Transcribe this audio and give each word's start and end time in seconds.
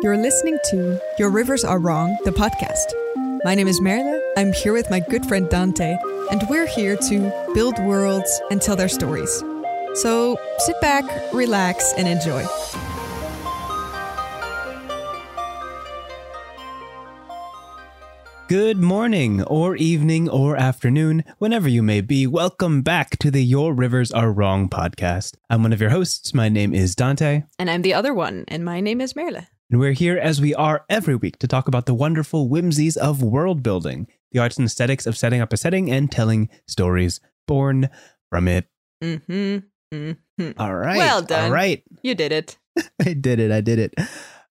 You're 0.00 0.16
listening 0.16 0.56
to 0.70 1.00
Your 1.18 1.28
Rivers 1.28 1.64
Are 1.64 1.80
Wrong, 1.80 2.16
the 2.24 2.30
podcast. 2.30 2.92
My 3.42 3.56
name 3.56 3.66
is 3.66 3.80
Merle. 3.80 4.22
I'm 4.36 4.52
here 4.52 4.72
with 4.72 4.88
my 4.92 5.00
good 5.00 5.26
friend 5.26 5.48
Dante, 5.50 5.98
and 6.30 6.40
we're 6.48 6.68
here 6.68 6.96
to 7.08 7.50
build 7.52 7.76
worlds 7.80 8.40
and 8.52 8.62
tell 8.62 8.76
their 8.76 8.88
stories. 8.88 9.42
So 9.94 10.38
sit 10.58 10.80
back, 10.80 11.04
relax, 11.32 11.94
and 11.94 12.06
enjoy. 12.06 12.46
Good 18.46 18.78
morning, 18.78 19.42
or 19.42 19.74
evening, 19.74 20.28
or 20.28 20.56
afternoon, 20.56 21.24
whenever 21.38 21.68
you 21.68 21.82
may 21.82 22.02
be. 22.02 22.24
Welcome 22.24 22.82
back 22.82 23.18
to 23.18 23.32
the 23.32 23.42
Your 23.42 23.74
Rivers 23.74 24.12
Are 24.12 24.30
Wrong 24.30 24.68
podcast. 24.68 25.34
I'm 25.50 25.64
one 25.64 25.72
of 25.72 25.80
your 25.80 25.90
hosts. 25.90 26.32
My 26.32 26.48
name 26.48 26.72
is 26.72 26.94
Dante, 26.94 27.42
And 27.58 27.68
I'm 27.68 27.82
the 27.82 27.94
other 27.94 28.14
one, 28.14 28.44
and 28.46 28.64
my 28.64 28.78
name 28.78 29.00
is 29.00 29.16
Merle. 29.16 29.44
And 29.70 29.80
we're 29.80 29.92
here 29.92 30.16
as 30.16 30.40
we 30.40 30.54
are 30.54 30.84
every 30.88 31.14
week 31.14 31.38
to 31.38 31.46
talk 31.46 31.68
about 31.68 31.86
the 31.86 31.94
wonderful 31.94 32.48
whimsies 32.48 32.96
of 32.96 33.22
world 33.22 33.62
building, 33.62 34.06
the 34.32 34.38
arts 34.38 34.56
and 34.56 34.66
aesthetics 34.66 35.06
of 35.06 35.16
setting 35.16 35.40
up 35.40 35.52
a 35.52 35.56
setting 35.56 35.90
and 35.90 36.10
telling 36.10 36.48
stories 36.66 37.20
born 37.46 37.90
from 38.30 38.48
it. 38.48 38.66
Mm-hmm. 39.02 39.58
mm-hmm. 39.94 40.50
All 40.58 40.74
right. 40.74 40.96
Well 40.96 41.22
done. 41.22 41.44
All 41.44 41.50
right. 41.50 41.82
You 42.02 42.14
did 42.14 42.32
it. 42.32 42.56
I 43.04 43.12
did 43.12 43.40
it. 43.40 43.52
I 43.52 43.60
did 43.60 43.78
it. 43.78 43.94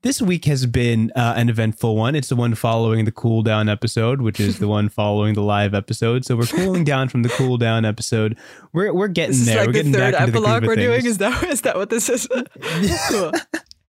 This 0.04 0.22
week 0.22 0.46
has 0.46 0.68
been 0.68 1.12
uh, 1.16 1.34
an 1.36 1.50
eventful 1.50 1.96
one. 1.96 2.14
It's 2.14 2.30
the 2.30 2.36
one 2.36 2.54
following 2.54 3.06
the 3.06 3.12
cool 3.12 3.42
down 3.42 3.68
episode, 3.68 4.22
which 4.22 4.40
is 4.40 4.60
the 4.60 4.68
one 4.68 4.88
following 4.88 5.34
the 5.34 5.42
live 5.42 5.74
episode. 5.74 6.26
So 6.26 6.36
we're 6.36 6.46
cooling 6.46 6.84
down 6.84 7.10
from 7.10 7.24
the 7.24 7.30
cool 7.30 7.58
down 7.58 7.86
episode. 7.86 8.38
We're 8.72 8.94
we're 8.94 9.08
getting 9.08 9.32
This 9.32 9.40
is 9.42 9.46
there. 9.48 9.58
like 9.58 9.68
we're 9.68 9.74
the 9.74 9.80
getting 9.80 9.94
third 9.94 10.14
back 10.14 10.22
into 10.22 10.32
the 10.34 10.38
epilogue 10.38 10.66
we're 10.68 10.76
doing. 10.76 11.06
Is 11.06 11.18
that 11.18 11.44
is 11.46 11.62
that 11.62 11.76
what 11.76 11.90
this 11.90 12.08
is? 12.08 12.28
cool. 13.10 13.32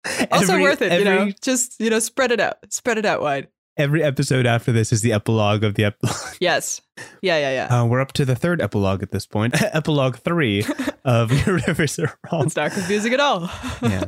Also 0.33 0.53
Every- 0.55 0.63
worth 0.63 0.83
it, 0.83 0.99
you 0.99 1.05
know. 1.05 1.31
Just 1.43 1.81
you 1.81 1.91
know, 1.91 1.99
spread 1.99 2.31
it 2.31 2.41
out. 2.41 2.57
Spread 2.71 2.99
it 2.99 3.07
out 3.07 3.23
wide. 3.23 3.49
Every 3.77 4.03
episode 4.05 4.47
after 4.47 4.71
this 4.71 4.93
is 4.93 5.01
the 5.01 5.13
epilogue 5.13 5.65
of 5.65 5.75
the 5.75 5.85
epilogue. 5.85 6.17
Yes. 6.41 6.81
Yeah, 7.23 7.39
yeah, 7.39 7.67
yeah. 7.69 7.81
Uh, 7.83 7.87
we're 7.87 8.01
up 8.01 8.13
to 8.13 8.25
the 8.25 8.37
third 8.37 8.61
epilogue 8.63 9.03
at 9.03 9.11
this 9.11 9.27
point. 9.27 9.61
epilogue 9.75 10.17
three 10.17 10.65
of 11.05 11.33
Your 11.47 11.57
Rivers 11.67 11.99
Are 11.99 12.17
Wrong. 12.31 12.47
it's 12.47 12.55
not 12.57 12.71
confusing 12.73 13.13
at 13.15 13.19
all. 13.21 13.51
Yeah. 13.83 14.05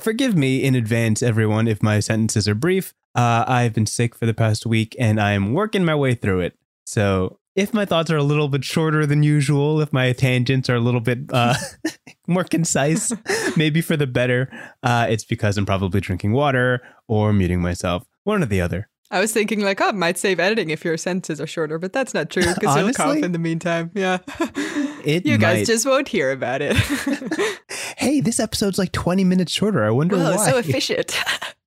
Forgive 0.00 0.36
me 0.36 0.62
in 0.62 0.74
advance, 0.74 1.22
everyone, 1.22 1.66
if 1.68 1.82
my 1.82 1.98
sentences 2.00 2.46
are 2.48 2.54
brief. 2.54 2.94
Uh, 3.16 3.44
I've 3.48 3.72
been 3.72 3.86
sick 3.86 4.14
for 4.14 4.26
the 4.26 4.34
past 4.34 4.66
week 4.66 4.94
and 4.98 5.20
I 5.20 5.32
am 5.32 5.52
working 5.54 5.84
my 5.84 5.94
way 5.94 6.14
through 6.14 6.40
it. 6.40 6.56
So 6.86 7.38
if 7.56 7.72
my 7.72 7.84
thoughts 7.84 8.10
are 8.10 8.16
a 8.16 8.22
little 8.22 8.48
bit 8.48 8.64
shorter 8.64 9.06
than 9.06 9.22
usual, 9.22 9.80
if 9.80 9.92
my 9.92 10.12
tangents 10.12 10.68
are 10.68 10.74
a 10.74 10.80
little 10.80 11.00
bit 11.00 11.18
uh, 11.32 11.54
more 12.26 12.44
concise, 12.44 13.12
maybe 13.56 13.80
for 13.80 13.96
the 13.96 14.06
better, 14.06 14.50
uh, 14.82 15.06
it's 15.08 15.24
because 15.24 15.56
I'm 15.56 15.66
probably 15.66 16.00
drinking 16.00 16.32
water 16.32 16.82
or 17.06 17.32
muting 17.32 17.60
myself. 17.60 18.04
One 18.24 18.42
or 18.42 18.46
the 18.46 18.60
other. 18.60 18.88
I 19.10 19.20
was 19.20 19.32
thinking 19.32 19.60
like, 19.60 19.80
oh, 19.80 19.90
it 19.90 19.94
might 19.94 20.18
save 20.18 20.40
editing 20.40 20.70
if 20.70 20.84
your 20.84 20.96
sentences 20.96 21.40
are 21.40 21.46
shorter, 21.46 21.78
but 21.78 21.92
that's 21.92 22.14
not 22.14 22.30
true 22.30 22.42
because 22.42 22.76
you'll 22.76 22.92
cough 22.92 23.18
in 23.18 23.32
the 23.32 23.38
meantime. 23.38 23.90
Yeah. 23.94 24.18
It 25.04 25.26
you 25.26 25.36
guys 25.36 25.58
might. 25.58 25.66
just 25.66 25.84
won't 25.84 26.08
hear 26.08 26.32
about 26.32 26.62
it. 26.62 26.74
Hey, 27.98 28.20
this 28.20 28.40
episode's 28.40 28.78
like 28.78 28.90
20 28.92 29.22
minutes 29.22 29.52
shorter. 29.52 29.84
I 29.84 29.90
wonder 29.90 30.16
oh, 30.16 30.36
why. 30.36 30.50
so 30.50 30.56
efficient. 30.56 31.14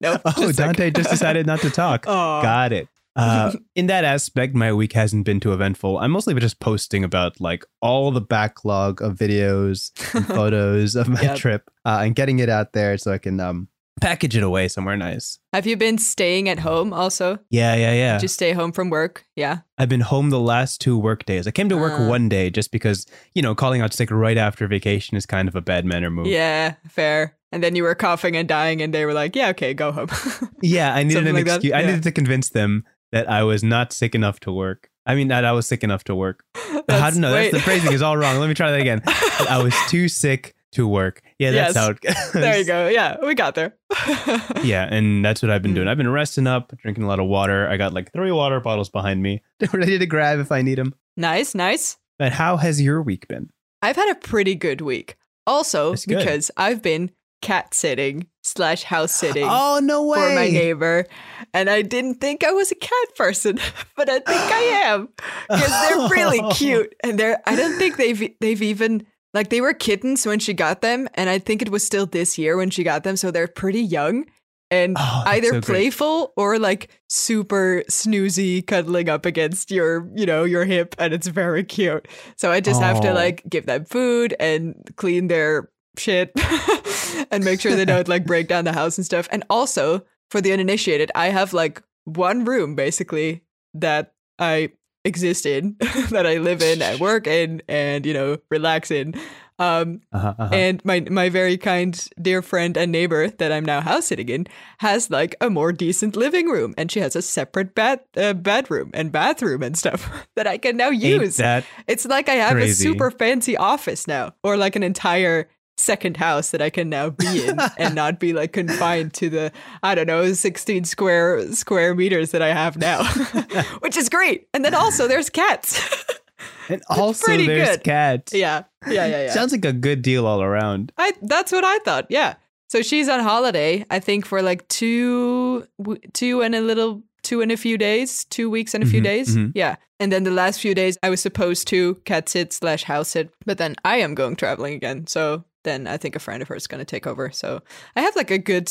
no. 0.02 0.20
Oh, 0.26 0.52
Dante 0.52 0.90
just 0.90 1.12
decided 1.12 1.46
not 1.46 1.60
to 1.60 1.70
talk. 1.70 2.06
Oh. 2.08 2.42
Got 2.42 2.74
it. 2.74 2.88
Uh, 3.18 3.52
in 3.76 3.88
that 3.88 4.04
aspect, 4.06 4.54
my 4.56 4.72
week 4.72 4.94
hasn't 4.94 5.26
been 5.26 5.40
too 5.40 5.52
eventful. 5.52 5.98
I'm 5.98 6.12
mostly 6.12 6.34
just 6.36 6.60
posting 6.60 7.04
about 7.04 7.42
like 7.42 7.66
all 7.82 8.12
the 8.12 8.22
backlog 8.22 9.02
of 9.02 9.16
videos 9.16 9.92
and 10.16 10.26
photos 10.38 10.96
of 10.96 11.10
my 11.10 11.22
Yep. 11.22 11.38
trip 11.38 11.70
uh, 11.86 12.02
and 12.04 12.16
getting 12.16 12.40
it 12.40 12.48
out 12.50 12.74
there 12.74 12.98
so 12.98 13.12
I 13.12 13.18
can 13.18 13.40
um, 13.40 13.68
package 14.00 14.38
it 14.38 14.44
away 14.44 14.68
somewhere 14.68 14.96
nice. 14.96 15.40
Have 15.54 15.66
you 15.66 15.76
been 15.76 15.98
staying 15.98 16.48
at 16.48 16.60
home 16.60 16.94
also? 16.94 17.40
Yeah, 17.50 17.74
yeah, 17.76 17.94
yeah. 17.94 18.18
Just 18.20 18.36
stay 18.36 18.52
home 18.54 18.72
from 18.72 18.92
work? 18.92 19.26
Yeah. 19.36 19.60
I've 19.80 19.90
been 19.90 20.02
home 20.02 20.30
the 20.30 20.40
last 20.40 20.80
two 20.80 20.98
work 20.98 21.26
days. 21.26 21.48
I 21.48 21.52
came 21.52 21.70
to 21.70 21.78
work 21.78 21.94
Ah. 21.96 22.08
one 22.08 22.30
day 22.30 22.52
just 22.52 22.72
because, 22.72 23.08
you 23.34 23.42
know, 23.42 23.56
calling 23.56 23.82
out 23.82 23.94
sick 23.94 24.12
right 24.12 24.38
after 24.38 24.68
vacation 24.68 25.18
is 25.18 25.26
kind 25.26 25.48
of 25.48 25.56
a 25.56 25.62
bad 25.62 25.84
manner 25.86 26.12
move. 26.12 26.28
Yeah, 26.28 26.76
fair. 26.88 27.34
And 27.52 27.64
then 27.64 27.76
you 27.76 27.84
were 27.84 27.96
coughing 27.96 28.36
and 28.36 28.46
dying, 28.48 28.82
and 28.82 28.94
they 28.94 29.06
were 29.06 29.14
like, 29.14 29.34
yeah, 29.34 29.50
okay, 29.50 29.74
go 29.74 29.92
home. 29.94 30.10
Yeah, 30.62 30.94
I 30.94 31.04
needed 31.04 31.28
an 31.28 31.36
like 31.36 31.46
excuse. 31.48 31.72
I 31.74 31.84
needed 31.84 32.04
to 32.04 32.12
convince 32.12 32.50
them 32.50 32.84
that 33.12 33.30
I 33.30 33.44
was 33.44 33.64
not 33.64 33.94
sick 33.94 34.14
enough 34.16 34.40
to 34.42 34.52
work. 34.52 34.90
I 35.06 35.16
mean, 35.16 35.30
that 35.30 35.46
I 35.46 35.54
was 35.54 35.68
sick 35.68 35.84
enough 35.84 36.04
to 36.06 36.16
work. 36.16 36.44
That's- 36.88 37.14
don't 37.14 37.22
know. 37.22 37.32
That's 37.32 37.52
the 37.54 37.60
phrasing 37.60 37.94
is 37.94 38.02
all 38.02 38.18
wrong. 38.18 38.40
Let 38.40 38.48
me 38.50 38.54
try 38.54 38.72
that 38.72 38.82
again. 38.82 39.02
I 39.50 39.62
was 39.64 39.74
too 39.90 40.08
sick 40.10 40.54
to 40.74 40.86
work. 40.88 41.22
Yeah, 41.40 41.52
that's 41.52 41.76
Yes. 41.76 41.84
how 41.84 41.92
it 41.92 42.02
goes. 42.02 42.32
there 42.34 42.58
you 42.58 42.66
go. 42.66 42.88
Yeah, 42.90 43.16
we 43.26 43.34
got 43.36 43.56
there. 43.56 43.76
Yeah, 44.64 44.88
and 44.92 45.24
that's 45.24 45.42
what 45.42 45.50
I've 45.50 45.62
been 45.62 45.72
Mm. 45.72 45.76
doing. 45.76 45.88
I've 45.88 45.98
been 45.98 46.10
resting 46.12 46.46
up, 46.48 46.76
drinking 46.80 47.04
a 47.04 47.08
lot 47.08 47.20
of 47.20 47.28
water. 47.28 47.68
I 47.70 47.78
got 47.78 47.94
like 47.94 48.12
three 48.12 48.32
water 48.32 48.60
bottles 48.60 48.90
behind 48.90 49.22
me, 49.24 49.42
ready 49.72 49.98
to 49.98 50.06
grab 50.06 50.40
if 50.40 50.52
I 50.52 50.62
need 50.62 50.78
them. 50.78 50.94
nice, 51.16 51.56
nice. 51.56 51.98
But 52.20 52.34
how 52.34 52.58
has 52.58 52.82
your 52.82 53.02
week 53.02 53.28
been? 53.30 53.50
I've 53.82 53.96
had 53.96 54.10
a 54.12 54.16
pretty 54.16 54.56
good 54.56 54.82
week. 54.82 55.16
Also, 55.46 55.96
because 56.08 56.52
I've 56.58 56.82
been 56.82 57.12
cat 57.42 57.74
sitting 57.74 58.28
slash 58.44 58.84
house 58.84 59.14
sitting 59.14 59.46
Oh 59.48 59.80
no 59.84 60.04
way! 60.06 60.20
for 60.20 60.36
my 60.36 60.48
neighbor, 60.50 61.06
and 61.54 61.70
I 61.70 61.82
didn't 61.82 62.16
think 62.16 62.44
I 62.44 62.52
was 62.52 62.72
a 62.72 62.76
cat 62.76 63.16
person, 63.16 63.60
but 63.96 64.10
I 64.10 64.20
think 64.20 64.28
I 64.52 64.62
am 64.86 65.10
because 65.50 65.90
they're 65.90 66.10
really 66.10 66.42
cute, 66.54 66.94
and 67.04 67.20
they're. 67.20 67.42
I 67.46 67.56
don't 67.56 67.78
think 67.78 67.98
they've 67.98 68.32
they've 68.40 68.62
even 68.62 69.06
like 69.34 69.50
they 69.50 69.62
were 69.62 69.74
kittens 69.74 70.26
when 70.26 70.40
she 70.40 70.54
got 70.54 70.82
them, 70.82 71.08
and 71.14 71.30
I 71.30 71.40
think 71.40 71.62
it 71.62 71.70
was 71.70 71.86
still 71.86 72.06
this 72.06 72.38
year 72.38 72.58
when 72.58 72.70
she 72.70 72.84
got 72.84 73.04
them, 73.04 73.16
so 73.18 73.32
they're 73.32 73.48
pretty 73.48 73.82
young. 73.82 74.26
And 74.70 74.98
Oh, 75.00 75.24
either 75.28 75.48
so 75.48 75.52
great. 75.62 75.64
playful 75.64 76.34
or 76.36 76.60
like 76.60 76.90
super 77.08 77.84
snoozy 77.90 78.66
cuddling 78.68 79.08
up 79.08 79.26
against 79.26 79.72
your 79.72 80.10
you 80.14 80.26
know 80.26 80.44
your 80.44 80.66
hip 80.66 80.94
and 81.00 81.14
it's 81.14 81.28
very 81.28 81.64
cute 81.64 82.06
so 82.36 82.52
i 82.52 82.60
just 82.60 82.82
have 82.82 83.00
to 83.00 83.12
Oh. 83.12 83.14
like 83.14 83.44
give 83.50 83.66
them 83.66 83.86
food 83.86 84.36
and 84.42 84.76
clean 84.98 85.30
their 85.30 85.70
shit 86.00 86.32
and 87.32 87.44
make 87.44 87.60
sure 87.62 87.76
they 87.76 87.86
don't 87.86 88.08
like 88.08 88.26
break 88.26 88.48
down 88.48 88.66
the 88.66 88.74
house 88.74 88.98
and 88.98 89.06
stuff 89.06 89.28
and 89.32 89.44
also 89.50 90.04
for 90.32 90.42
the 90.42 90.52
uninitiated 90.52 91.12
i 91.16 91.28
have 91.30 91.54
like 91.54 91.82
one 92.06 92.46
room 92.46 92.76
basically 92.76 93.44
that 93.74 94.14
i 94.40 94.70
exist 95.06 95.46
in 95.46 95.76
that 96.10 96.26
i 96.28 96.38
live 96.38 96.62
in 96.62 96.82
and 96.82 97.00
work 97.00 97.28
in 97.28 97.62
and 97.68 98.06
you 98.06 98.14
know 98.14 98.38
relax 98.52 98.92
in 98.92 99.14
um 99.60 100.02
Uh-huh, 100.14 100.36
uh-huh. 100.38 100.54
and 100.54 100.84
my 100.86 101.00
my 101.10 101.30
very 101.30 101.58
kind 101.58 102.08
dear 102.22 102.42
friend 102.44 102.78
and 102.78 102.92
neighbor 102.92 103.28
that 103.42 103.52
I'm 103.52 103.66
now 103.66 103.82
house 103.82 104.06
sitting 104.06 104.30
in 104.30 104.46
has 104.80 105.10
like 105.10 105.34
a 105.42 105.50
more 105.50 105.72
decent 105.74 106.16
living 106.16 106.46
room, 106.48 106.76
and 106.78 106.92
she 106.92 107.00
has 107.00 107.16
a 107.16 107.24
separate 107.24 107.74
bed 107.74 108.02
uh, 108.16 108.34
bedroom 108.34 108.92
and 108.94 109.12
bathroom 109.12 109.64
and 109.64 109.76
stuff 109.76 110.06
that 110.36 110.46
I 110.46 110.60
can 110.60 110.78
now 110.78 110.92
Ain't 110.92 111.02
use. 111.02 111.38
that 111.38 111.66
It's 111.88 112.06
like 112.06 112.30
I 112.30 112.36
have 112.38 112.52
crazy? 112.54 112.70
a 112.70 112.76
super 112.94 113.10
fancy 113.10 113.58
office 113.58 114.06
now, 114.08 114.36
or 114.44 114.58
like 114.58 114.76
an 114.76 114.84
entire 114.84 115.50
second 115.78 116.18
house 116.18 116.50
that 116.52 116.62
I 116.62 116.70
can 116.70 116.90
now 116.90 117.10
be 117.12 117.46
in 117.48 117.60
and 117.78 117.94
not 117.96 118.20
be 118.20 118.34
like 118.34 118.52
confined 118.54 119.14
to 119.16 119.30
the 119.30 119.52
I 119.84 119.96
don't 119.96 120.08
know 120.08 120.34
16 120.34 120.84
square 120.86 121.52
square 121.54 121.94
meters 121.96 122.32
that 122.32 122.42
I 122.42 122.54
have 122.54 122.78
now, 122.78 123.04
which 123.80 123.96
is 123.98 124.10
great. 124.10 124.48
And 124.54 124.66
then 124.66 124.74
also 124.74 125.08
there's 125.08 125.30
cats. 125.30 126.06
and 126.70 126.82
also 126.90 127.28
there's 127.38 127.70
good. 127.78 127.84
cats. 127.84 128.34
yeah, 128.34 128.64
yeah, 128.88 129.06
yeah, 129.06 129.24
yeah. 129.26 129.32
Sounds 129.32 129.52
like 129.52 129.66
a 129.66 129.74
good 129.74 130.02
deal 130.02 130.26
all 130.26 130.42
around. 130.42 130.92
I 130.98 131.14
that's 131.22 131.52
what 131.52 131.64
I 131.64 131.78
thought. 131.80 132.08
Yeah. 132.10 132.36
So 132.70 132.82
she's 132.82 133.08
on 133.08 133.22
holiday, 133.22 133.86
I 133.90 134.00
think 134.00 134.26
for 134.26 134.42
like 134.42 134.68
two 134.68 135.66
two 136.14 136.42
and 136.42 136.54
a 136.56 136.62
little 136.62 137.02
two 137.24 137.42
and 137.42 137.52
a 137.52 137.58
few 137.58 137.78
days, 137.78 138.26
two 138.26 138.50
weeks 138.50 138.74
and 138.74 138.84
a 138.84 138.88
few 138.88 139.00
Mhm, 139.02 139.04
days. 139.04 139.36
mhm. 139.36 139.52
Yeah. 139.56 139.76
And 140.00 140.12
then 140.12 140.24
the 140.24 140.32
last 140.32 140.60
few 140.62 140.76
days 140.76 140.98
I 141.02 141.10
was 141.10 141.20
supposed 141.22 141.68
to 141.70 141.96
cat 142.06 142.30
sit 142.30 142.54
slash 142.54 142.84
house 142.84 143.10
sit, 143.10 143.30
but 143.46 143.58
then 143.58 143.76
I 143.84 143.98
am 143.98 144.16
going 144.16 144.36
traveling 144.36 144.74
again. 144.76 145.08
So 145.08 145.44
then 145.64 145.88
I 145.88 145.98
think 145.98 146.16
a 146.16 146.20
friend 146.20 146.42
of 146.42 146.48
hers 146.48 146.64
is 146.64 146.68
gonna 146.68 146.86
take 146.86 147.08
over. 147.08 147.32
So 147.32 147.62
I 147.96 148.02
have 148.02 148.16
like 148.16 148.32
a 148.32 148.38
good 148.38 148.70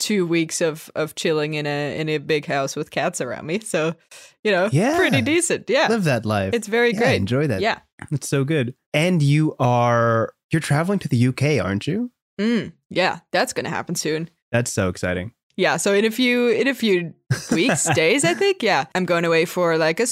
two 0.00 0.26
weeks 0.26 0.60
of 0.60 0.90
of 0.94 1.14
chilling 1.14 1.54
in 1.54 1.66
a 1.66 1.98
in 1.98 2.08
a 2.08 2.18
big 2.18 2.46
house 2.46 2.74
with 2.76 2.90
cats 2.90 3.20
around 3.20 3.46
me. 3.46 3.60
So, 3.60 3.94
you 4.42 4.50
know, 4.50 4.68
Yeah. 4.72 4.96
pretty 4.96 5.22
decent. 5.22 5.70
Yeah. 5.70 5.86
Live 5.88 6.04
that 6.04 6.26
life. 6.26 6.52
It's 6.52 6.66
very 6.68 6.92
yeah, 6.92 6.98
great. 6.98 7.16
Enjoy 7.16 7.46
that. 7.46 7.60
Yeah. 7.60 7.78
It's 8.10 8.28
so 8.28 8.44
good. 8.44 8.74
And 8.92 9.22
you 9.22 9.54
are 9.58 10.34
you're 10.50 10.60
traveling 10.60 10.98
to 11.00 11.08
the 11.08 11.28
UK, 11.28 11.58
aren't 11.64 11.86
you? 11.86 12.10
Mm, 12.40 12.72
yeah, 12.90 13.20
that's 13.32 13.52
gonna 13.52 13.70
happen 13.70 13.94
soon. 13.94 14.28
That's 14.50 14.72
so 14.72 14.88
exciting. 14.88 15.32
Yeah, 15.56 15.76
so 15.76 15.94
in 15.94 16.04
a 16.04 16.10
few 16.10 16.48
in 16.48 16.66
a 16.66 16.74
few 16.74 17.14
weeks, 17.52 17.88
days, 17.94 18.24
I 18.24 18.34
think. 18.34 18.62
Yeah, 18.62 18.86
I'm 18.96 19.04
going 19.04 19.24
away 19.24 19.44
for 19.44 19.78
like 19.78 20.00
a 20.00 20.06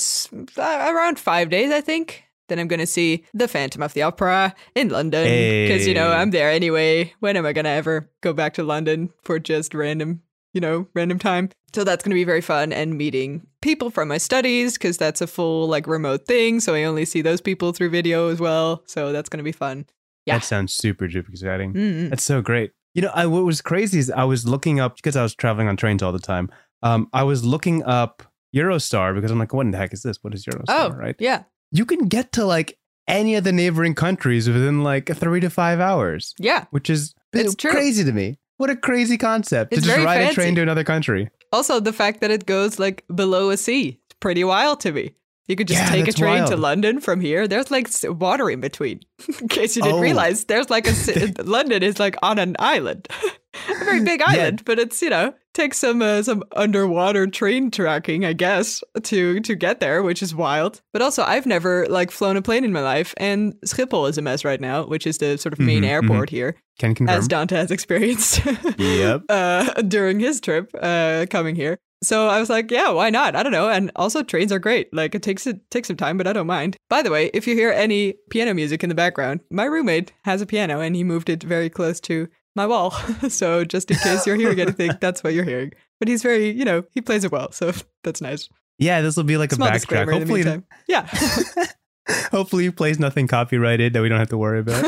around 0.57 1.19
five 1.19 1.51
days, 1.51 1.73
I 1.73 1.81
think. 1.81 2.23
Then 2.53 2.59
I'm 2.59 2.69
going 2.69 2.81
to 2.81 2.87
see 2.87 3.25
the 3.33 3.49
Phantom 3.49 3.83
of 3.83 3.95
the 3.95 4.03
Opera 4.03 4.55
in 4.75 4.91
London 4.91 5.25
because 5.25 5.87
you 5.87 5.95
know 5.95 6.13
I'm 6.13 6.33
there 6.33 6.51
anyway. 6.51 7.15
When 7.21 7.35
am 7.39 7.47
I 7.47 7.55
going 7.55 7.65
to 7.65 7.71
ever 7.71 8.11
go 8.21 8.35
back 8.35 8.53
to 8.55 8.63
London 8.63 9.09
for 9.23 9.39
just 9.39 9.73
random, 9.73 10.21
you 10.53 10.61
know, 10.61 10.87
random 10.93 11.19
time? 11.19 11.49
So 11.75 11.83
that's 11.83 12.05
going 12.05 12.11
to 12.11 12.15
be 12.15 12.25
very 12.25 12.43
fun 12.43 12.71
and 12.71 12.99
meeting 12.99 13.47
people 13.63 13.89
from 13.89 14.09
my 14.09 14.19
studies 14.19 14.75
because 14.75 14.99
that's 14.99 15.23
a 15.23 15.27
full 15.27 15.67
like 15.67 15.87
remote 15.87 16.27
thing. 16.27 16.61
So 16.61 16.75
I 16.75 16.85
only 16.85 17.07
see 17.07 17.23
those 17.23 17.41
people 17.41 17.73
through 17.73 17.89
video 17.89 18.29
as 18.29 18.39
well. 18.39 18.83
So 18.85 19.13
that's 19.13 19.31
going 19.31 19.39
to 19.39 19.45
be 19.45 19.51
fun. 19.51 19.87
Yeah. 20.27 20.35
That 20.35 20.45
sounds 20.45 20.75
super 20.75 21.09
duper 21.09 21.31
exciting. 21.31 21.73
Mm-mm. 21.73 22.11
That's 22.11 22.23
so 22.23 22.43
great. 22.43 22.73
You 22.93 23.01
know, 23.01 23.13
I, 23.15 23.25
what 23.25 23.45
was 23.45 23.63
crazy 23.63 23.99
is 23.99 24.11
I 24.11 24.25
was 24.25 24.47
looking 24.47 24.79
up 24.79 24.97
because 24.97 25.17
I 25.17 25.23
was 25.23 25.35
traveling 25.35 25.69
on 25.69 25.79
trains 25.79 26.03
all 26.03 26.13
the 26.13 26.19
time. 26.19 26.51
Um, 26.83 27.09
I 27.15 27.23
was 27.23 27.47
looking 27.47 27.83
up 27.85 28.23
Eurostar 28.55 29.15
because 29.15 29.31
I'm 29.31 29.39
like, 29.39 29.55
what 29.55 29.65
in 29.65 29.71
the 29.71 29.79
heck 29.79 29.95
is 29.95 30.03
this? 30.03 30.23
What 30.23 30.35
is 30.35 30.45
Eurostar? 30.45 30.65
Oh, 30.69 30.91
right? 30.91 31.17
Yeah. 31.19 31.45
You 31.73 31.85
can 31.87 32.07
get 32.09 32.33
to 32.33 32.45
like 32.45 32.79
any 33.09 33.35
of 33.35 33.45
the 33.45 33.53
neighboring 33.53 33.95
countries 33.95 34.49
within 34.49 34.85
like 34.85 35.15
three 35.17 35.41
to 35.41 35.51
five 35.51 35.81
hours, 35.81 36.35
Yeah. 36.39 36.67
which 36.71 36.89
is 36.89 37.15
It's 37.33 37.55
true. 37.57 37.71
crazy 37.73 38.05
to 38.05 38.13
me. 38.13 38.39
What 38.59 38.71
a 38.71 38.77
crazy 38.77 39.19
concept 39.19 39.73
It's 39.73 39.83
to 39.83 39.89
just 39.89 40.05
ride 40.05 40.21
a 40.31 40.33
train 40.35 40.55
to 40.55 40.63
another 40.63 40.85
country. 40.85 41.29
Also, 41.53 41.81
the 41.81 41.93
fact 41.93 42.21
that 42.21 42.31
it 42.31 42.47
goes 42.47 42.79
like 42.79 43.05
below 43.13 43.51
a 43.51 43.57
sea, 43.57 43.99
it's 44.07 44.15
pretty 44.21 44.45
wild 44.45 44.81
to 44.81 44.93
me. 44.93 45.15
You 45.49 45.57
could 45.57 45.67
just 45.67 45.83
Yeah, 45.83 45.91
take 45.91 46.07
a 46.09 46.13
train 46.13 46.47
to. 46.47 46.57
London 46.57 47.01
from 47.01 47.21
here. 47.21 47.49
There's 47.49 47.71
like 47.71 47.89
water 48.05 48.49
in 48.49 48.61
between. 48.61 49.01
in 49.41 49.49
case 49.49 49.75
you 49.77 49.83
didn't 49.83 49.99
Oh. 49.99 50.01
realize, 50.03 50.45
there's 50.45 50.71
like 50.71 50.87
a 50.87 50.95
London 51.43 51.83
is 51.83 51.99
like 51.99 52.15
on 52.23 52.39
an 52.39 52.55
island, 52.61 53.09
a 53.69 53.85
very 53.85 54.01
big 54.05 54.23
island, 54.23 54.63
but 54.65 54.79
it's 54.79 55.01
you 55.03 55.11
know 55.11 55.35
takes 55.55 55.79
some 55.79 56.01
uh, 56.01 56.23
some 56.23 56.43
underwater 56.57 57.27
train 57.27 57.71
tracking, 57.71 58.25
I 58.25 58.33
guess, 58.33 58.83
to 59.03 59.41
to 59.41 59.55
get 59.55 59.81
there, 59.81 60.03
which 60.03 60.23
is 60.23 60.35
wild. 60.35 60.81
But 60.93 61.03
also, 61.03 61.23
I've 61.23 61.47
never 61.47 61.87
like 61.89 62.11
flown 62.11 62.37
a 62.37 62.43
plane 62.43 62.65
in 62.65 62.73
my 62.73 62.81
life, 62.83 63.13
and 63.19 63.55
Schiphol 63.67 64.09
is 64.09 64.17
a 64.19 64.23
mess 64.23 64.45
right 64.45 64.61
now, 64.61 64.85
which 64.87 65.07
is 65.07 65.19
the 65.19 65.37
sort 65.39 65.53
of 65.53 65.59
main 65.59 65.83
Mhm, 65.83 65.89
airport 65.89 66.31
here, 66.31 66.57
Can 66.79 66.95
confirm. 66.95 67.17
as 67.19 67.29
Dante 67.29 67.57
has 67.57 67.71
experienced. 67.77 68.41
Yep. 68.79 69.23
uh, 69.29 69.73
during 69.83 70.21
his 70.21 70.41
trip 70.41 70.71
uh, 70.81 71.27
coming 71.31 71.55
here. 71.57 71.79
So 72.03 72.27
I 72.27 72.41
was 72.41 72.51
like, 72.51 72.69
yeah, 72.73 72.89
why 72.91 73.11
not? 73.11 73.37
I 73.37 73.45
don't 73.45 73.53
know. 73.53 73.69
And 73.69 73.93
also 73.95 74.25
trains 74.25 74.51
are 74.51 74.59
great. 74.59 74.93
Like 74.93 75.15
it 75.15 75.23
takes 75.23 75.47
it 75.47 75.61
takes 75.71 75.87
some 75.87 75.97
time, 75.97 76.19
but 76.19 76.27
I 76.27 76.33
don't 76.33 76.49
mind. 76.49 76.77
By 76.91 77.01
the 77.03 77.11
way, 77.13 77.31
if 77.33 77.47
you 77.47 77.55
hear 77.55 77.71
any 77.71 78.15
piano 78.29 78.55
music 78.55 78.83
in 78.83 78.89
the 78.89 78.95
background, 78.97 79.39
my 79.53 79.67
roommate 79.67 80.13
has 80.25 80.41
a 80.41 80.47
piano 80.47 80.81
and 80.81 80.97
he 80.97 81.05
moved 81.05 81.29
it 81.29 81.45
very 81.45 81.71
close 81.71 82.01
to 82.01 82.27
my 82.55 82.67
wall. 82.67 82.91
so 83.29 83.65
just 83.65 83.91
in 83.91 83.97
case 83.99 84.27
you're 84.27 84.37
hearing 84.37 84.61
anything, 84.61 84.93
that's 85.01 85.23
what 85.25 85.35
you're 85.35 85.45
hearing. 85.45 85.73
But 85.99 86.09
he's 86.09 86.23
very, 86.23 86.51
you 86.51 86.65
know, 86.65 86.85
he 86.93 87.01
plays 87.01 87.25
it 87.25 87.33
well, 87.33 87.53
so 87.53 87.73
that's 88.05 88.21
nice. 88.21 88.49
Yeah, 88.79 89.01
this 89.01 89.17
will 89.17 89.25
be 89.25 89.37
like 89.37 89.53
Small 89.53 89.69
a 89.69 89.71
backtrack. 89.71 89.75
disclaimer 89.75 90.13
in 90.13 90.19
Hopefully. 90.19 90.63
Yeah. 90.89 91.07
hopefully, 92.31 92.65
he 92.65 92.71
plays 92.71 92.99
nothing 92.99 93.27
copyrighted 93.29 93.93
that 93.93 94.03
we 94.03 94.09
don't 94.09 94.19
have 94.19 94.31
to 94.31 94.39
worry 94.39 94.61
about. 94.61 94.83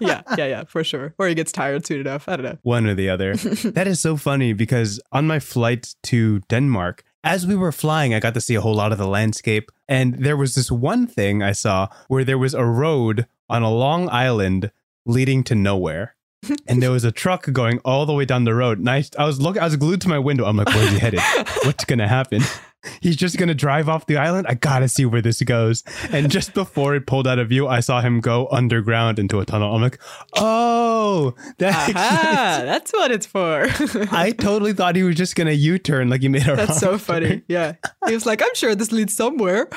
yeah, 0.00 0.22
yeah, 0.38 0.46
yeah, 0.46 0.64
for 0.64 0.82
sure. 0.82 1.14
Or 1.18 1.28
he 1.28 1.34
gets 1.34 1.52
tired 1.52 1.84
soon 1.84 2.00
enough. 2.00 2.28
I 2.28 2.36
don't 2.36 2.44
know. 2.44 2.58
One 2.62 2.86
or 2.86 2.94
the 2.94 3.10
other. 3.10 3.34
that 3.36 3.86
is 3.86 4.00
so 4.00 4.16
funny 4.16 4.52
because 4.52 5.00
on 5.10 5.26
my 5.26 5.40
flight 5.40 5.94
to 6.04 6.40
Denmark, 6.48 7.04
as 7.24 7.46
we 7.46 7.54
were 7.54 7.72
flying, 7.72 8.14
I 8.14 8.20
got 8.20 8.34
to 8.34 8.40
see 8.40 8.54
a 8.54 8.60
whole 8.60 8.74
lot 8.74 8.92
of 8.92 8.98
the 8.98 9.06
landscape. 9.06 9.70
And 9.88 10.14
there 10.24 10.36
was 10.36 10.54
this 10.54 10.70
one 10.72 11.06
thing 11.06 11.42
I 11.42 11.52
saw 11.52 11.88
where 12.08 12.24
there 12.24 12.38
was 12.38 12.54
a 12.54 12.64
road 12.64 13.26
on 13.48 13.62
a 13.62 13.70
long 13.70 14.08
island 14.08 14.70
leading 15.04 15.44
to 15.44 15.54
nowhere. 15.54 16.16
And 16.66 16.82
there 16.82 16.90
was 16.90 17.04
a 17.04 17.12
truck 17.12 17.50
going 17.52 17.78
all 17.84 18.06
the 18.06 18.12
way 18.12 18.24
down 18.24 18.44
the 18.44 18.54
road. 18.54 18.78
And 18.78 18.88
I, 18.90 19.04
I 19.18 19.24
was 19.24 19.40
looking, 19.40 19.62
I 19.62 19.66
was 19.66 19.76
glued 19.76 20.00
to 20.02 20.08
my 20.08 20.18
window. 20.18 20.44
I'm 20.44 20.56
like, 20.56 20.68
where's 20.68 20.90
he 20.90 20.98
headed? 20.98 21.20
What's 21.64 21.84
gonna 21.84 22.08
happen? 22.08 22.42
He's 23.00 23.14
just 23.14 23.38
gonna 23.38 23.54
drive 23.54 23.88
off 23.88 24.06
the 24.06 24.16
island. 24.16 24.46
I 24.48 24.54
gotta 24.54 24.88
see 24.88 25.04
where 25.06 25.22
this 25.22 25.40
goes. 25.42 25.84
And 26.10 26.28
just 26.30 26.52
before 26.52 26.96
it 26.96 27.06
pulled 27.06 27.28
out 27.28 27.38
of 27.38 27.48
view, 27.48 27.68
I 27.68 27.78
saw 27.78 28.00
him 28.00 28.20
go 28.20 28.48
underground 28.50 29.20
into 29.20 29.38
a 29.38 29.44
tunnel. 29.44 29.72
I'm 29.72 29.80
like, 29.82 30.00
oh, 30.36 31.34
that 31.58 31.90
Aha, 31.90 32.62
that's 32.64 32.92
what 32.92 33.12
it's 33.12 33.26
for. 33.26 33.66
I 34.10 34.32
totally 34.36 34.72
thought 34.72 34.96
he 34.96 35.04
was 35.04 35.14
just 35.14 35.36
gonna 35.36 35.52
U-turn 35.52 36.08
like 36.10 36.22
he 36.22 36.28
made 36.28 36.48
a. 36.48 36.56
That's 36.56 36.80
so 36.80 36.90
turn. 36.90 36.98
funny. 36.98 37.42
Yeah. 37.46 37.74
He 38.08 38.14
was 38.14 38.26
like, 38.26 38.42
I'm 38.42 38.54
sure 38.54 38.74
this 38.74 38.90
leads 38.90 39.14
somewhere. 39.14 39.68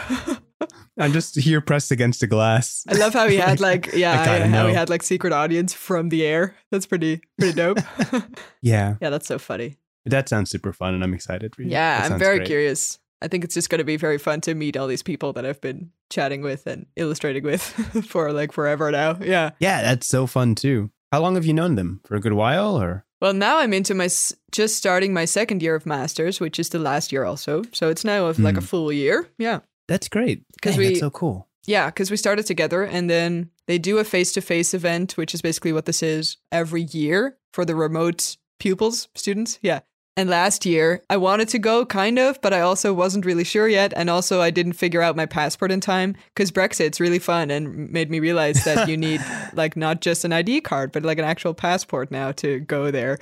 I'm 0.98 1.12
just 1.14 1.36
here 1.40 1.62
pressed 1.62 1.92
against 1.92 2.20
the 2.22 2.28
glass. 2.28 2.84
I 2.88 2.94
love 2.96 3.14
how 3.14 3.28
he 3.28 3.36
had 3.38 3.60
like, 3.60 3.92
yeah, 3.94 4.22
I 4.22 4.26
gotta 4.26 4.48
how 4.48 4.68
he 4.68 4.74
had 4.74 4.90
like 4.90 5.04
secret 5.04 5.34
audience 5.34 5.74
from 5.74 6.10
the 6.10 6.26
air. 6.26 6.56
That's 6.72 6.86
pretty, 6.86 7.22
pretty 7.40 7.54
dope. 7.56 7.80
Yeah, 8.62 8.96
yeah, 9.02 9.10
that's 9.10 9.28
so 9.28 9.38
funny. 9.40 9.78
that 10.06 10.30
sounds 10.30 10.50
super 10.50 10.74
fun, 10.74 10.94
and 10.94 11.04
I'm 11.04 11.14
excited 11.14 11.56
for 11.56 11.62
you. 11.64 11.70
Yeah, 11.70 12.02
That 12.02 12.12
I'm 12.14 12.20
very 12.20 12.38
great. 12.38 12.48
curious. 12.48 13.00
I 13.22 13.28
think 13.28 13.44
it's 13.44 13.54
just 13.56 13.70
going 13.70 13.80
to 13.80 13.86
be 13.86 13.98
very 13.98 14.18
fun 14.18 14.42
to 14.42 14.54
meet 14.54 14.76
all 14.78 14.88
these 14.88 15.02
people 15.04 15.34
that 15.34 15.46
I've 15.46 15.62
been 15.62 15.92
chatting 16.10 16.42
with 16.42 16.68
and 16.68 16.86
illustrating 16.96 17.44
with 17.44 17.62
for 18.08 18.32
like 18.34 18.52
forever 18.52 18.92
now. 18.92 19.18
Yeah. 19.22 19.52
Yeah, 19.60 19.82
that's 19.82 20.06
so 20.08 20.28
fun 20.28 20.54
too. 20.56 20.92
How 21.12 21.22
long 21.22 21.36
have 21.36 21.46
you 21.46 21.54
known 21.54 21.76
them? 21.76 22.02
For 22.06 22.16
a 22.16 22.20
good 22.20 22.34
while, 22.34 22.76
or 22.80 23.06
Well, 23.22 23.34
now 23.34 23.58
I'm 23.60 23.74
into 23.74 23.96
my 23.96 24.06
s- 24.06 24.36
just 24.52 24.76
starting 24.76 25.14
my 25.14 25.26
second 25.26 25.64
year 25.64 25.76
of 25.76 25.86
masters, 25.86 26.40
which 26.40 26.60
is 26.60 26.70
the 26.70 26.78
last 26.80 27.12
year 27.12 27.24
also. 27.24 27.64
So 27.72 27.90
it's 27.90 28.04
now 28.04 28.26
of 28.26 28.38
like 28.38 28.58
a 28.58 28.62
Mm. 28.62 28.68
full 28.68 28.92
year. 28.92 29.28
Yeah. 29.38 29.60
That's 29.88 30.08
great. 30.08 30.44
'Cause 30.62 30.74
Dang, 30.74 30.80
we- 30.80 30.88
that's 30.88 31.00
so 31.00 31.10
cool. 31.10 31.48
Yeah, 31.68 31.88
because 31.88 32.12
we 32.12 32.18
started 32.18 32.46
together 32.46 32.84
and 32.84 33.10
then 33.10 33.50
they 33.68 33.80
do 33.80 33.98
a 33.98 34.04
face 34.04 34.32
to 34.34 34.42
face 34.42 34.74
event, 34.76 35.14
which 35.18 35.34
is 35.34 35.42
basically 35.42 35.74
what 35.74 35.86
this 35.86 36.04
is 36.04 36.38
every 36.52 36.84
year 36.84 37.38
for 37.54 37.66
the 37.66 37.74
remote 37.76 38.38
pupils, 38.60 39.08
students. 39.16 39.58
Yeah. 39.64 39.80
And 40.18 40.30
last 40.30 40.66
year, 40.66 41.02
I 41.10 41.18
wanted 41.18 41.50
to 41.50 41.60
go 41.60 41.86
kind 41.86 42.18
of, 42.20 42.40
but 42.42 42.54
I 42.54 42.62
also 42.62 42.94
wasn't 42.94 43.26
really 43.26 43.44
sure 43.44 43.68
yet. 43.68 43.92
And 43.98 44.10
also, 44.10 44.40
I 44.42 44.50
didn't 44.50 44.74
figure 44.74 45.02
out 45.02 45.18
my 45.18 45.26
passport 45.26 45.72
in 45.74 45.82
time 45.82 46.16
because 46.34 46.52
Brexit's 46.52 47.02
really 47.02 47.20
fun 47.20 47.50
and 47.52 47.90
made 47.92 48.10
me 48.10 48.22
realize 48.22 48.64
that 48.64 48.88
you 48.88 48.96
need 48.96 49.20
like 49.54 49.76
not 49.76 50.00
just 50.02 50.24
an 50.24 50.32
ID 50.32 50.62
card, 50.62 50.92
but 50.94 51.04
like 51.04 51.18
an 51.18 51.26
actual 51.26 51.54
passport 51.54 52.12
now 52.12 52.32
to 52.34 52.60
go 52.62 52.92
there. 52.92 53.18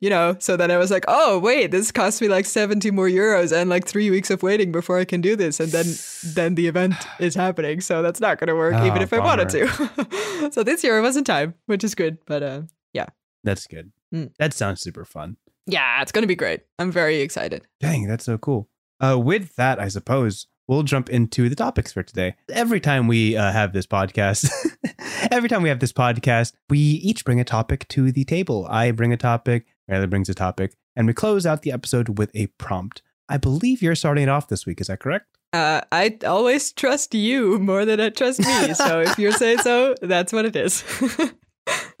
You 0.00 0.10
know, 0.10 0.36
so 0.38 0.56
then 0.56 0.70
I 0.70 0.76
was 0.76 0.90
like, 0.90 1.04
oh, 1.08 1.38
wait, 1.38 1.70
this 1.70 1.90
costs 1.90 2.20
me 2.20 2.28
like 2.28 2.44
70 2.46 2.90
more 2.90 3.08
euros 3.08 3.56
and 3.56 3.70
like 3.70 3.86
three 3.86 4.10
weeks 4.10 4.30
of 4.30 4.42
waiting 4.42 4.70
before 4.70 4.98
I 4.98 5.04
can 5.04 5.20
do 5.20 5.34
this. 5.36 5.60
And 5.60 5.72
then 5.72 5.86
then 6.34 6.54
the 6.56 6.66
event 6.66 6.94
is 7.18 7.34
happening. 7.34 7.80
So 7.80 8.02
that's 8.02 8.20
not 8.20 8.38
going 8.38 8.48
to 8.48 8.54
work, 8.54 8.74
even 8.84 8.98
Oh, 8.98 9.02
if 9.02 9.12
I 9.12 9.18
wanted 9.18 9.48
to. 9.50 10.50
so 10.52 10.62
this 10.62 10.84
year 10.84 10.98
it 10.98 11.02
was 11.02 11.16
in 11.16 11.24
time, 11.24 11.54
which 11.66 11.84
is 11.84 11.94
good. 11.94 12.18
But 12.26 12.42
uh, 12.42 12.62
yeah. 12.92 13.06
That's 13.44 13.66
good. 13.66 13.92
Mm. 14.14 14.32
That 14.38 14.52
sounds 14.54 14.80
super 14.80 15.04
fun. 15.04 15.36
yeah, 15.66 16.02
it's 16.02 16.12
going 16.12 16.22
to 16.22 16.28
be 16.28 16.36
great. 16.36 16.60
I'm 16.78 16.92
very 16.92 17.20
excited. 17.20 17.66
Dang, 17.80 18.06
that's 18.06 18.24
so 18.24 18.36
cool. 18.38 18.68
Uh, 19.00 19.18
with 19.18 19.56
that, 19.56 19.80
I 19.80 19.88
suppose 19.88 20.46
we'll 20.68 20.82
jump 20.82 21.10
into 21.10 21.48
the 21.48 21.56
topics 21.56 21.92
for 21.92 22.02
today. 22.02 22.34
Every 22.50 22.80
time 22.80 23.06
we 23.06 23.36
uh, 23.36 23.52
have 23.52 23.72
this 23.72 23.86
podcast, 23.86 24.48
every 25.30 25.48
time 25.48 25.62
we 25.62 25.68
have 25.68 25.80
this 25.80 25.92
podcast, 25.92 26.52
we 26.70 26.78
each 26.78 27.24
bring 27.24 27.40
a 27.40 27.44
topic 27.44 27.86
to 27.88 28.12
the 28.12 28.24
table. 28.24 28.66
I 28.70 28.90
bring 28.92 29.12
a 29.12 29.16
topic, 29.16 29.66
Riley 29.88 30.06
brings 30.06 30.28
a 30.28 30.34
topic, 30.34 30.74
and 30.96 31.06
we 31.06 31.12
close 31.12 31.46
out 31.46 31.62
the 31.62 31.72
episode 31.72 32.18
with 32.18 32.30
a 32.34 32.46
prompt. 32.58 33.02
I 33.28 33.36
believe 33.36 33.82
you're 33.82 33.94
starting 33.94 34.24
it 34.24 34.28
off 34.28 34.48
this 34.48 34.66
week. 34.66 34.80
Is 34.80 34.88
that 34.88 35.00
correct? 35.00 35.26
Uh, 35.52 35.80
I 35.92 36.18
always 36.26 36.72
trust 36.72 37.14
you 37.14 37.58
more 37.58 37.84
than 37.84 38.00
I 38.00 38.10
trust 38.10 38.40
me. 38.40 38.74
so 38.74 39.00
if 39.00 39.18
you 39.18 39.30
say 39.44 39.56
so, 39.56 39.94
that's 40.02 40.32
what 40.32 40.44
it 40.44 40.56
is. 40.56 40.82
Uh, 41.18 41.28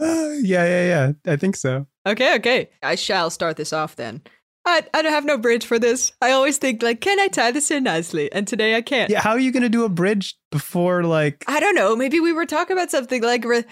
yeah, 0.00 0.64
yeah, 0.64 1.12
yeah. 1.24 1.32
I 1.32 1.36
think 1.36 1.56
so. 1.56 1.86
okay, 2.06 2.34
okay. 2.36 2.70
I 2.82 2.96
shall 2.96 3.30
start 3.30 3.56
this 3.56 3.72
off 3.72 3.96
then. 3.96 4.22
I, 4.66 4.82
I 4.94 5.02
don't 5.02 5.12
have 5.12 5.24
no 5.26 5.36
bridge 5.36 5.66
for 5.66 5.78
this. 5.78 6.12
I 6.22 6.30
always 6.30 6.56
think 6.58 6.82
like, 6.82 7.00
can 7.00 7.20
I 7.20 7.28
tie 7.28 7.50
this 7.50 7.70
in 7.70 7.84
nicely? 7.84 8.32
And 8.32 8.46
today 8.46 8.76
I 8.76 8.80
can't. 8.80 9.10
Yeah, 9.10 9.20
how 9.20 9.32
are 9.32 9.38
you 9.38 9.52
gonna 9.52 9.68
do 9.68 9.84
a 9.84 9.88
bridge 9.88 10.36
before 10.50 11.04
like? 11.04 11.44
I 11.46 11.60
don't 11.60 11.74
know. 11.74 11.94
Maybe 11.94 12.18
we 12.20 12.32
were 12.32 12.46
talking 12.46 12.76
about 12.76 12.90
something 12.90 13.22
like, 13.22 13.44
re- 13.44 13.64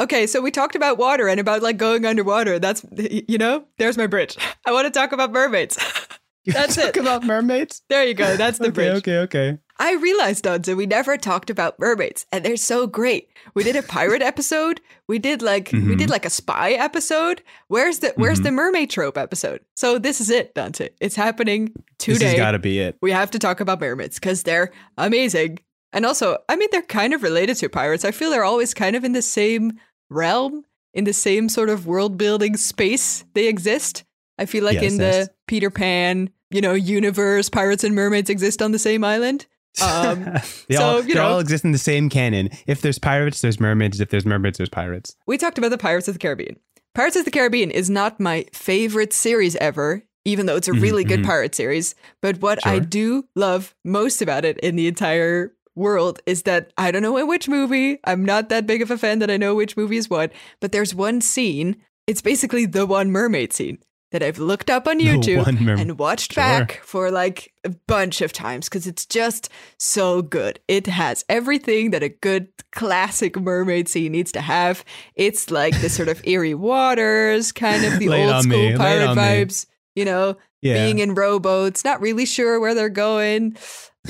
okay, 0.00 0.26
so 0.26 0.42
we 0.42 0.50
talked 0.50 0.74
about 0.76 0.98
water 0.98 1.26
and 1.28 1.40
about 1.40 1.62
like 1.62 1.78
going 1.78 2.04
underwater. 2.04 2.58
That's, 2.58 2.84
you 2.92 3.38
know, 3.38 3.64
there's 3.78 3.96
my 3.96 4.06
bridge. 4.06 4.36
I 4.66 4.72
want 4.72 4.86
to 4.86 4.90
talk 4.90 5.12
about 5.12 5.32
mermaids. 5.32 5.78
That's 6.46 6.76
talk 6.76 6.96
it. 6.96 7.00
about 7.00 7.24
mermaids. 7.24 7.82
there 7.88 8.04
you 8.04 8.14
go. 8.14 8.36
That's 8.36 8.58
the 8.58 8.66
okay, 8.66 8.72
bridge. 8.72 8.96
okay, 8.98 9.18
okay. 9.18 9.58
I 9.78 9.94
realized, 9.94 10.44
Dante, 10.44 10.72
we 10.74 10.86
never 10.86 11.16
talked 11.18 11.50
about 11.50 11.78
mermaids, 11.78 12.24
and 12.32 12.44
they're 12.44 12.56
so 12.56 12.86
great. 12.86 13.28
We 13.54 13.62
did 13.62 13.76
a 13.76 13.82
pirate 13.82 14.22
episode. 14.32 14.80
We 15.06 15.18
did 15.18 15.42
like 15.42 15.70
we 15.72 15.80
Mhm. 15.80 15.98
did 15.98 16.10
like 16.10 16.24
a 16.24 16.30
spy 16.30 16.72
episode. 16.72 17.42
Where's 17.68 17.98
the 17.98 18.12
Where's 18.16 18.40
Mhm. 18.40 18.44
the 18.44 18.50
mermaid 18.52 18.90
trope 18.90 19.18
episode? 19.18 19.60
So 19.74 19.98
this 19.98 20.20
is 20.20 20.30
it, 20.30 20.54
Dante. 20.54 20.88
It's 21.00 21.16
happening 21.16 21.66
This 21.98 22.18
today. 22.18 22.26
has 22.30 22.36
got 22.36 22.52
to 22.52 22.58
be 22.58 22.78
it. 22.78 22.96
we 23.02 23.10
have 23.12 23.30
to 23.32 23.38
talk 23.38 23.60
about 23.60 23.80
mermaids 23.80 24.16
because 24.18 24.42
they're 24.44 24.72
amazing. 24.96 25.58
And 25.92 26.04
also, 26.06 26.38
I 26.48 26.56
mean, 26.56 26.68
they're 26.72 26.82
kind 26.82 27.12
of 27.14 27.22
related 27.22 27.56
to 27.58 27.68
pirates. 27.68 28.04
I 28.04 28.10
feel 28.10 28.30
they're 28.30 28.44
always 28.44 28.74
kind 28.74 28.96
of 28.96 29.04
in 29.04 29.12
the 29.12 29.22
same 29.22 29.72
realm, 30.10 30.64
in 30.94 31.04
the 31.04 31.12
same 31.12 31.48
sort 31.48 31.68
of 31.68 31.86
world 31.86 32.16
building 32.18 32.56
space 32.56 33.24
they 33.34 33.46
exist. 33.46 34.04
I 34.38 34.46
feel 34.46 34.64
like 34.64 34.80
Yes, 34.80 34.92
in 34.94 35.00
yes. 35.00 35.26
the 35.26 35.32
Peter 35.46 35.70
Pan, 35.70 36.30
you 36.50 36.60
know, 36.60 36.74
universe, 36.74 37.48
pirates 37.48 37.84
and 37.84 37.94
mermaids 37.94 38.28
exist 38.30 38.60
on 38.62 38.72
the 38.72 38.78
same 38.78 39.04
island. 39.04 39.46
Um, 39.82 40.24
they 40.68 40.76
so, 40.76 40.82
all, 40.82 41.04
you 41.04 41.14
know- 41.14 41.26
all 41.26 41.38
exist 41.38 41.64
in 41.64 41.72
the 41.72 41.78
same 41.78 42.08
canon. 42.08 42.50
If 42.66 42.80
there's 42.80 42.98
pirates, 42.98 43.40
there's 43.40 43.60
mermaids. 43.60 44.00
If 44.00 44.10
there's 44.10 44.26
mermaids, 44.26 44.58
there's 44.58 44.68
pirates. 44.70 45.16
we 45.26 45.38
talked 45.38 45.58
about 45.58 45.70
the 45.70 45.78
Pirates 45.78 46.08
of 46.08 46.14
the 46.14 46.18
Caribbean. 46.18 46.56
Pirates 46.94 47.16
of 47.16 47.24
the 47.26 47.30
Caribbean 47.30 47.70
is 47.70 47.90
not 47.90 48.18
my 48.18 48.46
favorite 48.52 49.12
series 49.12 49.54
ever, 49.56 50.02
even 50.24 50.46
though 50.46 50.56
it's 50.56 50.68
a 50.68 50.72
Mhm, 50.72 50.80
really 50.82 51.04
good 51.04 51.20
mhm. 51.20 51.26
pirate 51.26 51.54
series. 51.54 51.94
But 52.22 52.40
what 52.40 52.66
I 52.66 52.78
do 52.78 53.28
love 53.36 53.74
most 53.84 54.22
about 54.22 54.44
it 54.46 54.58
in 54.60 54.76
the 54.76 54.86
entire 54.88 55.52
world 55.74 56.20
is 56.24 56.42
that 56.44 56.72
I 56.78 56.90
don't 56.90 57.02
know 57.02 57.18
in 57.18 57.26
which 57.28 57.48
movie, 57.50 57.98
I'm 58.04 58.24
not 58.24 58.48
that 58.48 58.66
big 58.66 58.80
of 58.80 58.90
a 58.90 58.96
fan 58.96 59.18
that 59.18 59.30
I 59.30 59.36
know 59.36 59.54
which 59.54 59.76
movie 59.76 59.98
is 59.98 60.08
what, 60.08 60.32
but 60.58 60.72
there's 60.72 60.94
one 60.94 61.20
scene, 61.20 61.76
it's 62.06 62.22
basically 62.22 62.64
the 62.64 62.86
one 62.86 63.10
mermaid 63.10 63.52
scene. 63.52 63.76
That 64.12 64.22
I've 64.22 64.38
looked 64.38 64.70
up 64.70 64.86
on 64.86 65.00
YouTube 65.00 65.44
merm- 65.60 65.78
and 65.80 65.98
watched 65.98 66.34
Sure. 66.34 66.42
back 66.42 66.80
for 66.84 67.10
like 67.10 67.52
a 67.64 67.70
bunch 67.88 68.20
of 68.20 68.32
times 68.32 68.68
because 68.68 68.86
it's 68.86 69.04
just 69.06 69.48
so 69.78 70.22
good. 70.22 70.60
It 70.68 70.86
has 70.86 71.24
everything 71.28 71.90
that 71.90 72.02
a 72.02 72.08
good 72.08 72.48
classic 72.72 73.38
mermaid 73.38 73.88
scene 73.88 74.12
needs 74.12 74.30
to 74.32 74.40
have. 74.40 74.84
It's 75.16 75.50
like 75.50 75.80
the 75.80 75.88
sort 75.88 76.08
of 76.08 76.20
eerie 76.26 76.54
waters, 76.54 77.50
kind 77.52 77.84
of 77.84 77.98
the 77.98 78.08
old 78.08 78.42
school 78.44 78.70
me, 78.70 78.76
pirate 78.76 79.08
on 79.08 79.16
me. 79.16 79.22
vibes, 79.22 79.66
you 79.94 80.04
know, 80.04 80.36
Yeah. 80.62 80.74
being 80.84 80.98
in 81.00 81.14
rowboats, 81.14 81.84
not 81.84 82.00
really 82.00 82.26
sure 82.26 82.60
where 82.60 82.74
they're 82.74 82.88
going. 82.88 83.56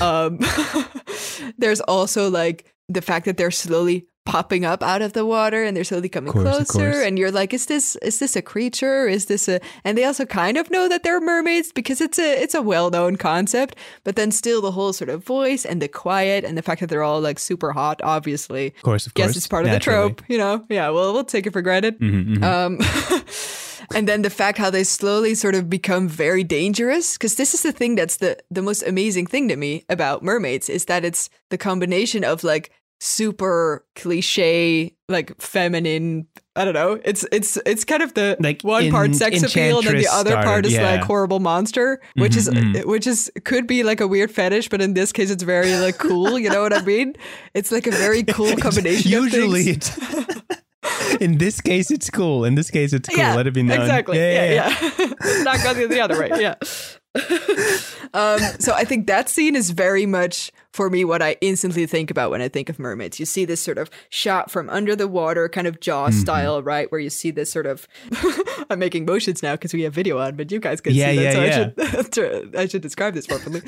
Um, 0.01 0.39
there's 1.59 1.81
also 1.81 2.31
like 2.31 2.73
the 2.89 3.03
fact 3.03 3.25
that 3.27 3.37
they're 3.37 3.51
slowly 3.51 4.07
popping 4.27 4.65
up 4.65 4.83
out 4.83 5.01
of 5.01 5.13
the 5.13 5.25
water 5.25 5.65
and 5.65 5.77
they're 5.77 5.85
slowly 5.85 6.09
coming 6.09 6.33
Course, 6.33 6.69
closer 6.69 7.01
and 7.03 7.19
you're 7.19 7.31
like 7.31 7.55
is 7.55 7.67
this 7.67 7.97
is 7.97 8.19
this 8.19 8.37
a 8.37 8.43
creature? 8.43 9.09
Is 9.09 9.27
this 9.27 9.49
a 9.49 9.61
and 9.85 9.97
they 9.97 10.05
also 10.05 10.27
kind 10.27 10.57
of 10.57 10.71
know 10.71 10.89
that 10.89 11.03
they're 11.03 11.21
mermaids 11.21 11.73
because 11.73 12.01
it's 12.01 12.19
a 12.19 12.43
it's 12.43 12.55
a 12.55 12.63
well-known 12.63 13.17
concept 13.17 13.77
but 14.05 14.17
then 14.17 14.31
still 14.31 14.61
the 14.61 14.73
whole 14.73 14.93
sort 14.93 15.09
of 15.09 15.25
voice 15.25 15.65
and 15.65 15.81
the 15.81 15.89
quiet 15.89 16.45
and 16.45 16.59
the 16.59 16.63
fact 16.63 16.81
that 16.81 16.89
they're 16.89 17.03
all 17.03 17.21
like 17.21 17.39
super 17.39 17.73
hot 17.73 18.01
obviously 18.03 18.67
of 18.77 18.83
course, 18.83 19.07
of 19.07 19.15
course. 19.15 19.29
guess 19.29 19.37
it's 19.37 19.49
part 19.49 19.65
of 19.65 19.71
the 19.71 19.79
trope 19.79 20.23
you 20.29 20.37
know? 20.37 20.65
Yeah 20.69 20.91
well 20.91 21.13
we'll 21.13 21.25
take 21.25 21.47
it 21.47 21.53
for 21.53 21.63
granted. 21.63 21.99
Mhm, 21.99 22.39
mhm. 22.39 22.43
um, 22.43 22.79
and 23.95 24.09
then 24.09 24.23
the 24.23 24.31
fact 24.31 24.59
how 24.59 24.71
they 24.71 24.85
slowly 24.85 25.35
sort 25.35 25.55
of 25.55 25.69
become 25.71 26.09
very 26.09 26.45
dangerous, 26.45 27.15
because 27.17 27.37
this 27.37 27.55
is 27.55 27.63
the 27.63 27.73
thing 27.73 27.95
that's 27.95 28.17
the 28.17 28.37
the 28.51 28.63
most 28.63 28.83
amazing 28.83 29.27
thing 29.27 29.49
to 29.49 29.57
me 29.57 29.85
about 29.89 30.23
mermaids 30.23 30.69
is 30.69 30.87
that 30.87 31.05
it's 31.05 31.31
the 31.51 31.59
combination 31.59 32.25
of 32.25 32.43
like 32.45 32.71
super 33.01 33.85
cliche, 33.95 34.95
like 35.09 35.41
feminine. 35.41 36.27
I 36.55 36.65
don't 36.65 36.75
know. 36.75 36.99
It's 37.05 37.27
it's 37.33 37.59
it's 37.67 37.85
kind 37.85 38.03
of 38.03 38.15
the 38.15 38.37
Like 38.41 38.63
one 38.63 38.91
part 38.91 39.15
sex 39.15 39.43
appeal, 39.43 39.79
and 39.79 39.87
then 39.87 39.97
the 39.99 40.09
other 40.11 40.35
part 40.37 40.65
is 40.67 40.77
like 40.77 41.03
horrible 41.03 41.39
monster, 41.41 42.01
which 42.17 42.37
is 42.37 42.49
Mhm, 42.49 42.75
mhm. 42.75 42.85
which 42.87 43.07
is 43.07 43.31
could 43.45 43.67
be 43.67 43.83
like 43.83 44.01
a 44.01 44.07
weird 44.09 44.31
fetish, 44.31 44.69
but 44.71 44.81
in 44.81 44.95
this 44.95 45.13
case, 45.13 45.31
it's 45.31 45.43
very 45.43 45.77
like 45.77 45.99
cool. 45.99 46.39
You 46.39 46.49
know 46.51 46.63
what 46.63 46.73
I 46.73 46.83
mean? 46.83 47.15
It's 47.55 47.71
like 47.71 47.87
a 47.87 47.91
very 47.91 48.23
cool 48.23 48.57
combination. 48.67 49.13
of 49.15 49.25
Usually, 49.25 49.65
things. 49.65 49.99
it's 49.99 51.21
in 51.21 51.39
this 51.39 51.61
case, 51.61 51.91
it's 51.91 52.09
cool. 52.11 52.45
In 52.45 52.55
this 52.55 52.71
case, 52.71 52.93
it's 52.93 53.09
cool. 53.09 53.19
Yeah, 53.19 53.35
Let 53.35 53.47
it 53.47 53.55
be 53.55 53.63
known. 53.63 53.81
Exactly. 53.81 54.19
Yeah, 54.19 54.51
yeah. 54.71 55.43
Not 55.43 55.63
going 55.63 55.89
the 55.89 56.01
other 56.01 56.19
way. 56.19 56.31
Yeah. 56.41 56.55
um, 58.15 58.41
so 58.59 58.73
I 58.75 58.85
think 58.85 59.07
that 59.07 59.29
scene 59.29 59.57
is 59.57 59.71
very 59.71 60.07
much 60.07 60.53
for 60.73 60.91
me 60.91 61.05
what 61.05 61.23
I 61.23 61.37
instantly 61.41 61.87
think 61.87 62.11
about 62.11 62.31
when 62.31 62.43
I 62.43 62.49
think 62.49 62.69
of 62.69 62.79
mermaids. 62.79 63.19
You 63.19 63.25
see 63.27 63.45
this 63.47 63.63
sort 63.63 63.79
of 63.79 63.89
shot 64.11 64.51
from 64.51 64.69
under 64.69 64.95
the 64.95 65.09
water, 65.09 65.49
kind 65.49 65.67
of 65.67 65.81
jaw 65.81 65.97
Mm-hmm. 66.09 66.19
style, 66.21 66.63
right? 66.63 66.91
Where 66.93 67.01
you 67.01 67.09
see 67.11 67.31
this 67.31 67.51
sort 67.51 67.67
of 67.67 67.89
I'm 68.71 68.79
making 68.79 69.07
motions 69.07 69.43
now 69.43 69.53
because 69.55 69.73
we 69.73 69.83
have 69.83 69.95
video 69.95 70.19
on, 70.19 70.37
but 70.37 70.53
you 70.53 70.61
guys 70.61 70.81
can 70.81 70.95
Yeah, 70.95 71.11
see 71.11 71.17
that. 71.17 71.25
yeah, 71.25 71.31
so 71.33 71.43
I 71.43 72.03
should 72.03 72.57
I 72.57 72.67
should 72.67 72.83
describe 72.83 73.15
this 73.15 73.27
properly. 73.27 73.63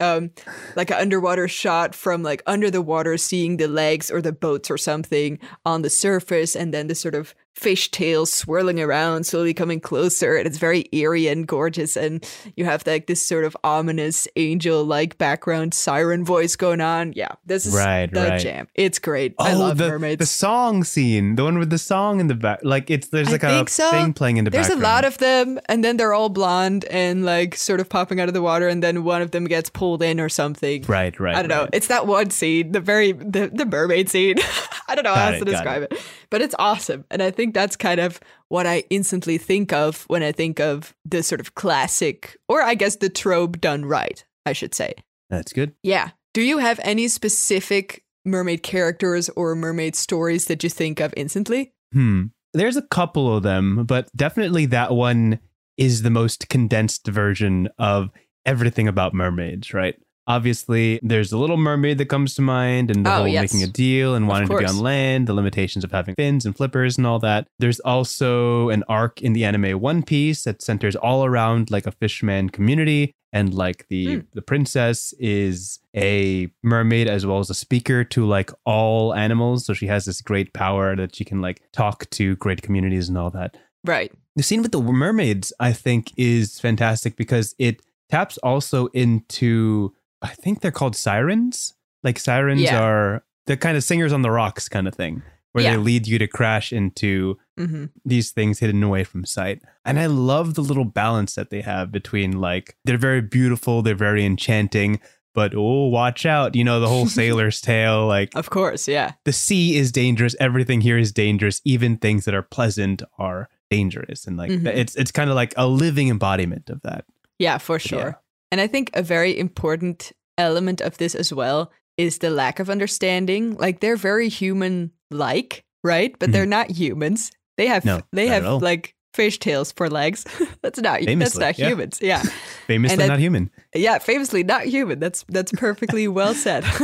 um, 0.00 0.30
like 0.76 0.90
an 0.90 0.96
underwater 0.98 1.46
shot 1.48 1.94
from 1.94 2.22
like 2.22 2.42
under 2.46 2.70
the 2.70 2.80
water, 2.82 3.16
seeing 3.18 3.58
the 3.58 3.68
legs 3.68 4.10
or 4.10 4.22
the 4.22 4.32
boats 4.32 4.70
or 4.70 4.78
something 4.78 5.38
on 5.66 5.82
the 5.82 5.90
surface, 5.90 6.56
and 6.56 6.72
then 6.72 6.86
the 6.86 6.94
sort 6.94 7.14
of 7.14 7.34
fish 7.54 7.90
tails 7.90 8.32
swirling 8.32 8.80
around, 8.80 9.24
slowly 9.24 9.54
coming 9.54 9.80
closer, 9.80 10.36
and 10.36 10.46
it's 10.46 10.58
very 10.58 10.86
eerie 10.92 11.28
and 11.28 11.46
gorgeous. 11.46 11.96
And 11.96 12.24
you 12.56 12.64
have 12.64 12.86
like 12.86 13.06
this 13.06 13.22
sort 13.22 13.44
of 13.44 13.56
ominous 13.64 14.26
angel-like 14.36 15.18
background 15.18 15.72
siren 15.74 16.24
voice 16.24 16.56
going 16.56 16.80
on. 16.80 17.12
Yeah, 17.14 17.28
this 17.46 17.64
is 17.66 17.74
Right, 17.74 18.10
the 18.12 18.20
right. 18.20 18.40
jam. 18.40 18.68
It's 18.74 18.98
great. 18.98 19.34
I 19.38 19.54
Oh, 19.54 19.58
love 19.58 19.78
the, 19.78 19.88
mermaids. 19.88 20.18
the 20.18 20.26
song 20.26 20.84
scene, 20.84 21.36
the 21.36 21.44
one 21.44 21.58
with 21.58 21.70
the 21.70 21.78
song 21.78 22.20
in 22.20 22.26
the 22.26 22.34
back. 22.34 22.60
Like 22.62 22.90
it's 22.90 23.08
there's 23.08 23.30
like 23.30 23.42
a 23.44 23.48
think 23.48 23.70
so. 23.70 23.90
thing 23.90 24.12
playing 24.12 24.36
in 24.38 24.44
the 24.44 24.50
There's 24.50 24.68
background. 24.68 24.82
There's 24.82 24.90
a 24.90 24.92
lot 24.94 25.04
of 25.04 25.18
them, 25.18 25.60
and 25.66 25.84
then 25.84 25.96
they're 25.96 26.12
all 26.12 26.28
blonde 26.28 26.84
and 26.86 27.24
like 27.24 27.54
sort 27.54 27.80
of 27.80 27.88
popping 27.88 28.20
out 28.20 28.28
of 28.28 28.34
the 28.34 28.42
water, 28.42 28.68
and 28.68 28.82
then 28.82 29.04
one 29.04 29.22
of 29.22 29.30
them 29.30 29.44
gets 29.44 29.70
pulled 29.70 30.02
in 30.02 30.18
or 30.20 30.28
something. 30.28 30.82
right, 30.88 31.18
right. 31.20 31.36
I 31.36 31.42
don't 31.42 31.48
know. 31.48 31.68
It's 31.72 31.86
that 31.86 32.06
one 32.06 32.30
scene, 32.30 32.72
the 32.72 32.80
very 32.80 33.12
the, 33.12 33.48
the 33.52 33.64
mermaid 33.66 34.08
scene. 34.08 34.36
I 34.88 34.94
don't 34.94 35.04
know 35.04 35.14
how 35.14 35.28
else 35.28 35.36
to 35.36 35.42
it, 35.42 35.44
got 35.44 35.50
describe 35.52 35.82
it. 35.84 36.00
But 36.34 36.42
it's 36.42 36.56
awesome, 36.58 37.04
and 37.12 37.22
I 37.22 37.30
think 37.30 37.54
that's 37.54 37.76
kind 37.76 38.00
of 38.00 38.18
what 38.48 38.66
I 38.66 38.82
instantly 38.90 39.38
think 39.38 39.72
of 39.72 40.02
when 40.08 40.24
I 40.24 40.32
think 40.32 40.58
of 40.58 40.92
the 41.04 41.22
sort 41.22 41.40
of 41.40 41.54
classic, 41.54 42.36
or 42.48 42.60
I 42.60 42.74
guess 42.74 42.96
the 42.96 43.08
trope 43.08 43.60
done 43.60 43.84
right. 43.84 44.24
I 44.44 44.52
should 44.52 44.74
say. 44.74 44.94
That's 45.30 45.52
good. 45.52 45.76
Yeah. 45.84 46.10
Do 46.32 46.42
you 46.42 46.58
have 46.58 46.80
any 46.82 47.06
specific 47.06 48.02
mermaid 48.24 48.64
characters 48.64 49.28
or 49.36 49.54
mermaid 49.54 49.94
stories 49.94 50.46
that 50.46 50.64
you 50.64 50.70
think 50.70 50.98
of 50.98 51.14
instantly? 51.16 51.72
Hmm. 51.92 52.24
There's 52.52 52.76
a 52.76 52.82
couple 52.82 53.36
of 53.36 53.44
them, 53.44 53.84
but 53.84 54.08
definitely 54.16 54.66
that 54.66 54.90
one 54.90 55.38
is 55.76 56.02
the 56.02 56.10
most 56.10 56.48
condensed 56.48 57.06
version 57.06 57.68
of 57.78 58.10
everything 58.44 58.88
about 58.88 59.14
mermaids, 59.14 59.72
right? 59.72 59.94
Obviously, 60.26 60.98
there's 61.02 61.30
the 61.30 61.36
little 61.38 61.56
mermaid 61.56 61.98
that 61.98 62.06
comes 62.08 62.34
to 62.34 62.42
mind 62.42 62.90
and 62.90 63.04
the 63.04 63.10
Oh, 63.12 63.16
whole 63.18 63.28
yes. 63.28 63.52
making 63.52 63.62
a 63.68 63.70
deal 63.70 64.14
and 64.14 64.26
wanting 64.26 64.48
to 64.48 64.58
be 64.58 64.64
on 64.64 64.78
land, 64.78 65.26
the 65.26 65.34
limitations 65.34 65.84
of 65.84 65.92
having 65.92 66.14
fins 66.14 66.46
and 66.46 66.56
flippers 66.56 66.96
and 66.96 67.06
all 67.06 67.18
that. 67.18 67.46
There's 67.58 67.80
also 67.80 68.70
an 68.70 68.84
arc 68.88 69.20
in 69.20 69.34
the 69.34 69.44
anime 69.44 69.78
One 69.80 70.02
Piece 70.02 70.44
that 70.44 70.62
centers 70.62 70.96
all 70.96 71.24
around 71.26 71.70
like 71.70 71.86
a 71.86 71.92
fishman 71.92 72.48
community 72.50 73.12
and 73.32 73.52
like 73.52 73.86
the 73.88 74.04
Hmm. 74.06 74.20
the 74.32 74.42
princess 74.42 75.12
is 75.18 75.80
a 75.94 76.48
mermaid 76.62 77.08
as 77.08 77.26
well 77.26 77.40
as 77.40 77.50
a 77.50 77.54
speaker 77.54 78.04
to 78.04 78.24
like 78.24 78.50
all 78.64 79.12
animals 79.14 79.66
so 79.66 79.74
she 79.74 79.88
has 79.88 80.04
this 80.04 80.22
great 80.22 80.52
power 80.52 80.94
that 80.96 81.16
she 81.16 81.24
can 81.24 81.40
like 81.40 81.60
talk 81.72 82.08
to 82.10 82.36
great 82.36 82.62
communities 82.62 83.08
and 83.08 83.18
all 83.18 83.30
that 83.30 83.56
Right. 83.84 84.12
the 84.36 84.44
scene 84.44 84.62
with 84.62 84.70
the 84.70 84.80
mermaids 84.80 85.52
i 85.58 85.72
think 85.72 86.12
is 86.16 86.60
fantastic 86.60 87.16
because 87.16 87.56
it 87.58 87.82
taps 88.08 88.38
also 88.38 88.86
into 88.88 89.92
i 90.24 90.28
think 90.42 90.60
they're 90.60 90.70
called 90.80 90.96
sirens 90.96 91.74
like 92.02 92.18
sirens 92.18 92.60
Yeah. 92.62 92.80
are 92.82 93.24
the 93.46 93.56
kind 93.56 93.76
of 93.76 93.84
singers 93.84 94.12
on 94.12 94.22
the 94.22 94.30
rocks 94.30 94.68
kind 94.68 94.88
of 94.88 94.94
thing 94.94 95.22
where 95.52 95.62
Yeah. 95.64 95.72
they 95.72 95.76
lead 95.76 96.06
you 96.08 96.18
to 96.18 96.26
crash 96.26 96.72
into 96.72 97.38
hmm 97.56 97.84
these 98.04 98.32
things 98.32 98.58
hidden 98.58 98.82
away 98.82 99.04
from 99.04 99.24
sight. 99.24 99.62
And 99.84 100.00
I 100.00 100.06
love 100.06 100.54
the 100.54 100.62
little 100.62 100.84
balance 100.84 101.36
that 101.36 101.50
they 101.50 101.60
have 101.60 101.92
between 101.92 102.40
like 102.40 102.76
they're 102.84 102.98
very 102.98 103.20
beautiful, 103.22 103.80
they're 103.80 103.94
very 103.94 104.24
enchanting, 104.24 104.98
but 105.34 105.54
oh, 105.54 105.86
watch 105.86 106.26
out, 106.26 106.56
you 106.56 106.64
know, 106.64 106.80
the 106.80 106.88
whole 106.88 107.06
sailor's 107.20 107.60
tale. 107.60 108.06
Like 108.08 108.30
Of 108.34 108.50
course. 108.50 108.88
Yeah. 108.88 109.12
the 109.24 109.32
sea 109.32 109.76
is 109.76 109.92
dangerous, 109.92 110.34
everything 110.40 110.80
here 110.80 110.98
is 110.98 111.12
dangerous, 111.12 111.60
even 111.64 111.96
things 111.98 112.24
that 112.24 112.34
are 112.34 112.42
pleasant 112.42 113.02
are 113.18 113.48
dangerous. 113.70 114.26
And 114.26 114.36
like 114.36 114.50
Mhm. 114.50 114.66
it's 114.66 114.96
it's 114.96 115.12
kind 115.12 115.30
of 115.30 115.36
like 115.36 115.54
a 115.56 115.66
living 115.68 116.08
embodiment 116.08 116.70
of 116.70 116.80
that. 116.82 117.04
Yeah, 117.38 117.58
for 117.58 117.78
sure. 117.78 117.98
Yeah. 117.98 118.14
And 118.54 118.60
I 118.60 118.68
think 118.68 118.92
a 118.94 119.02
very 119.02 119.36
important 119.36 120.12
element 120.38 120.80
of 120.80 120.96
this 120.98 121.16
as 121.16 121.32
well 121.34 121.72
is 121.96 122.18
the 122.18 122.30
lack 122.30 122.60
of 122.60 122.70
understanding. 122.70 123.56
Like 123.56 123.80
they're 123.80 123.96
very 123.96 124.28
human 124.28 124.92
like, 125.10 125.64
right? 125.82 126.16
But 126.20 126.30
they're 126.30 126.46
not 126.46 126.70
humans. 126.70 127.32
They 127.56 127.66
have 127.66 127.82
Mm-hmm. 127.82 127.96
No, 127.96 128.02
they 128.12 128.28
have 128.28 128.62
like 128.62 128.94
fish 129.12 129.40
tails 129.40 129.72
for 129.72 129.90
legs. 129.90 130.24
that's 130.62 130.78
not 130.78 131.00
that's 131.00 131.06
Famously, 131.06 131.40
not 131.40 131.58
yeah. 131.58 131.68
humans. 131.68 131.98
Yeah. 132.00 132.22
Famously 132.68 133.08
not 133.08 133.18
human. 133.18 133.50
Yeah, 133.74 133.98
famously 133.98 134.44
not 134.44 134.66
human. 134.66 135.00
That's 135.00 135.24
that's 135.28 135.50
perfectly 135.50 136.06
well 136.06 136.34
said. 136.34 136.62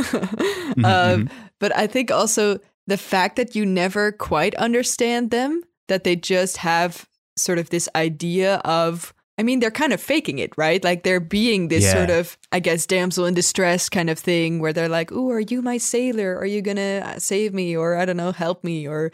Mm-hmm, 0.71 0.85
um, 0.85 1.29
but 1.59 1.73
I 1.75 1.87
think 1.87 2.11
also 2.11 2.59
the 2.87 2.97
fact 2.97 3.37
that 3.37 3.55
you 3.55 3.65
never 3.65 4.11
quite 4.11 4.55
understand 4.55 5.31
them, 5.31 5.63
that 5.87 6.03
they 6.03 6.17
just 6.17 6.57
have 6.57 7.07
sort 7.37 7.59
of 7.59 7.69
this 7.69 7.87
idea 7.95 8.55
of. 8.65 9.13
I 9.41 9.43
mean, 9.43 9.59
they're 9.59 9.71
kind 9.71 9.91
of 9.91 9.99
faking 9.99 10.37
it, 10.37 10.53
right? 10.55 10.83
Like 10.83 11.01
they're 11.01 11.19
being 11.19 11.67
this 11.69 11.83
Yeah. 11.83 11.93
sort 11.93 12.09
of, 12.11 12.37
I 12.51 12.59
guess, 12.59 12.85
damsel 12.85 13.25
in 13.25 13.33
distress 13.33 13.89
kind 13.89 14.07
of 14.07 14.19
thing 14.19 14.59
where 14.59 14.71
they're 14.71 14.87
like, 14.87 15.11
oh, 15.11 15.31
are 15.31 15.39
you 15.39 15.63
my 15.63 15.79
sailor? 15.79 16.37
Are 16.37 16.45
you 16.45 16.61
gonna 16.61 17.01
uh, 17.03 17.17
save 17.19 17.51
me, 17.51 17.75
or 17.75 17.97
I 17.97 18.05
don't 18.05 18.17
know, 18.17 18.31
help 18.31 18.63
me, 18.63 18.87
or 18.87 19.09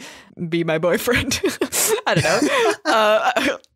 be 0.50 0.65
my 0.65 0.79
boyfriend?" 0.79 1.39
I 2.07 2.13
don't 2.15 2.24
know. 2.25 2.39
uh, 2.91 3.31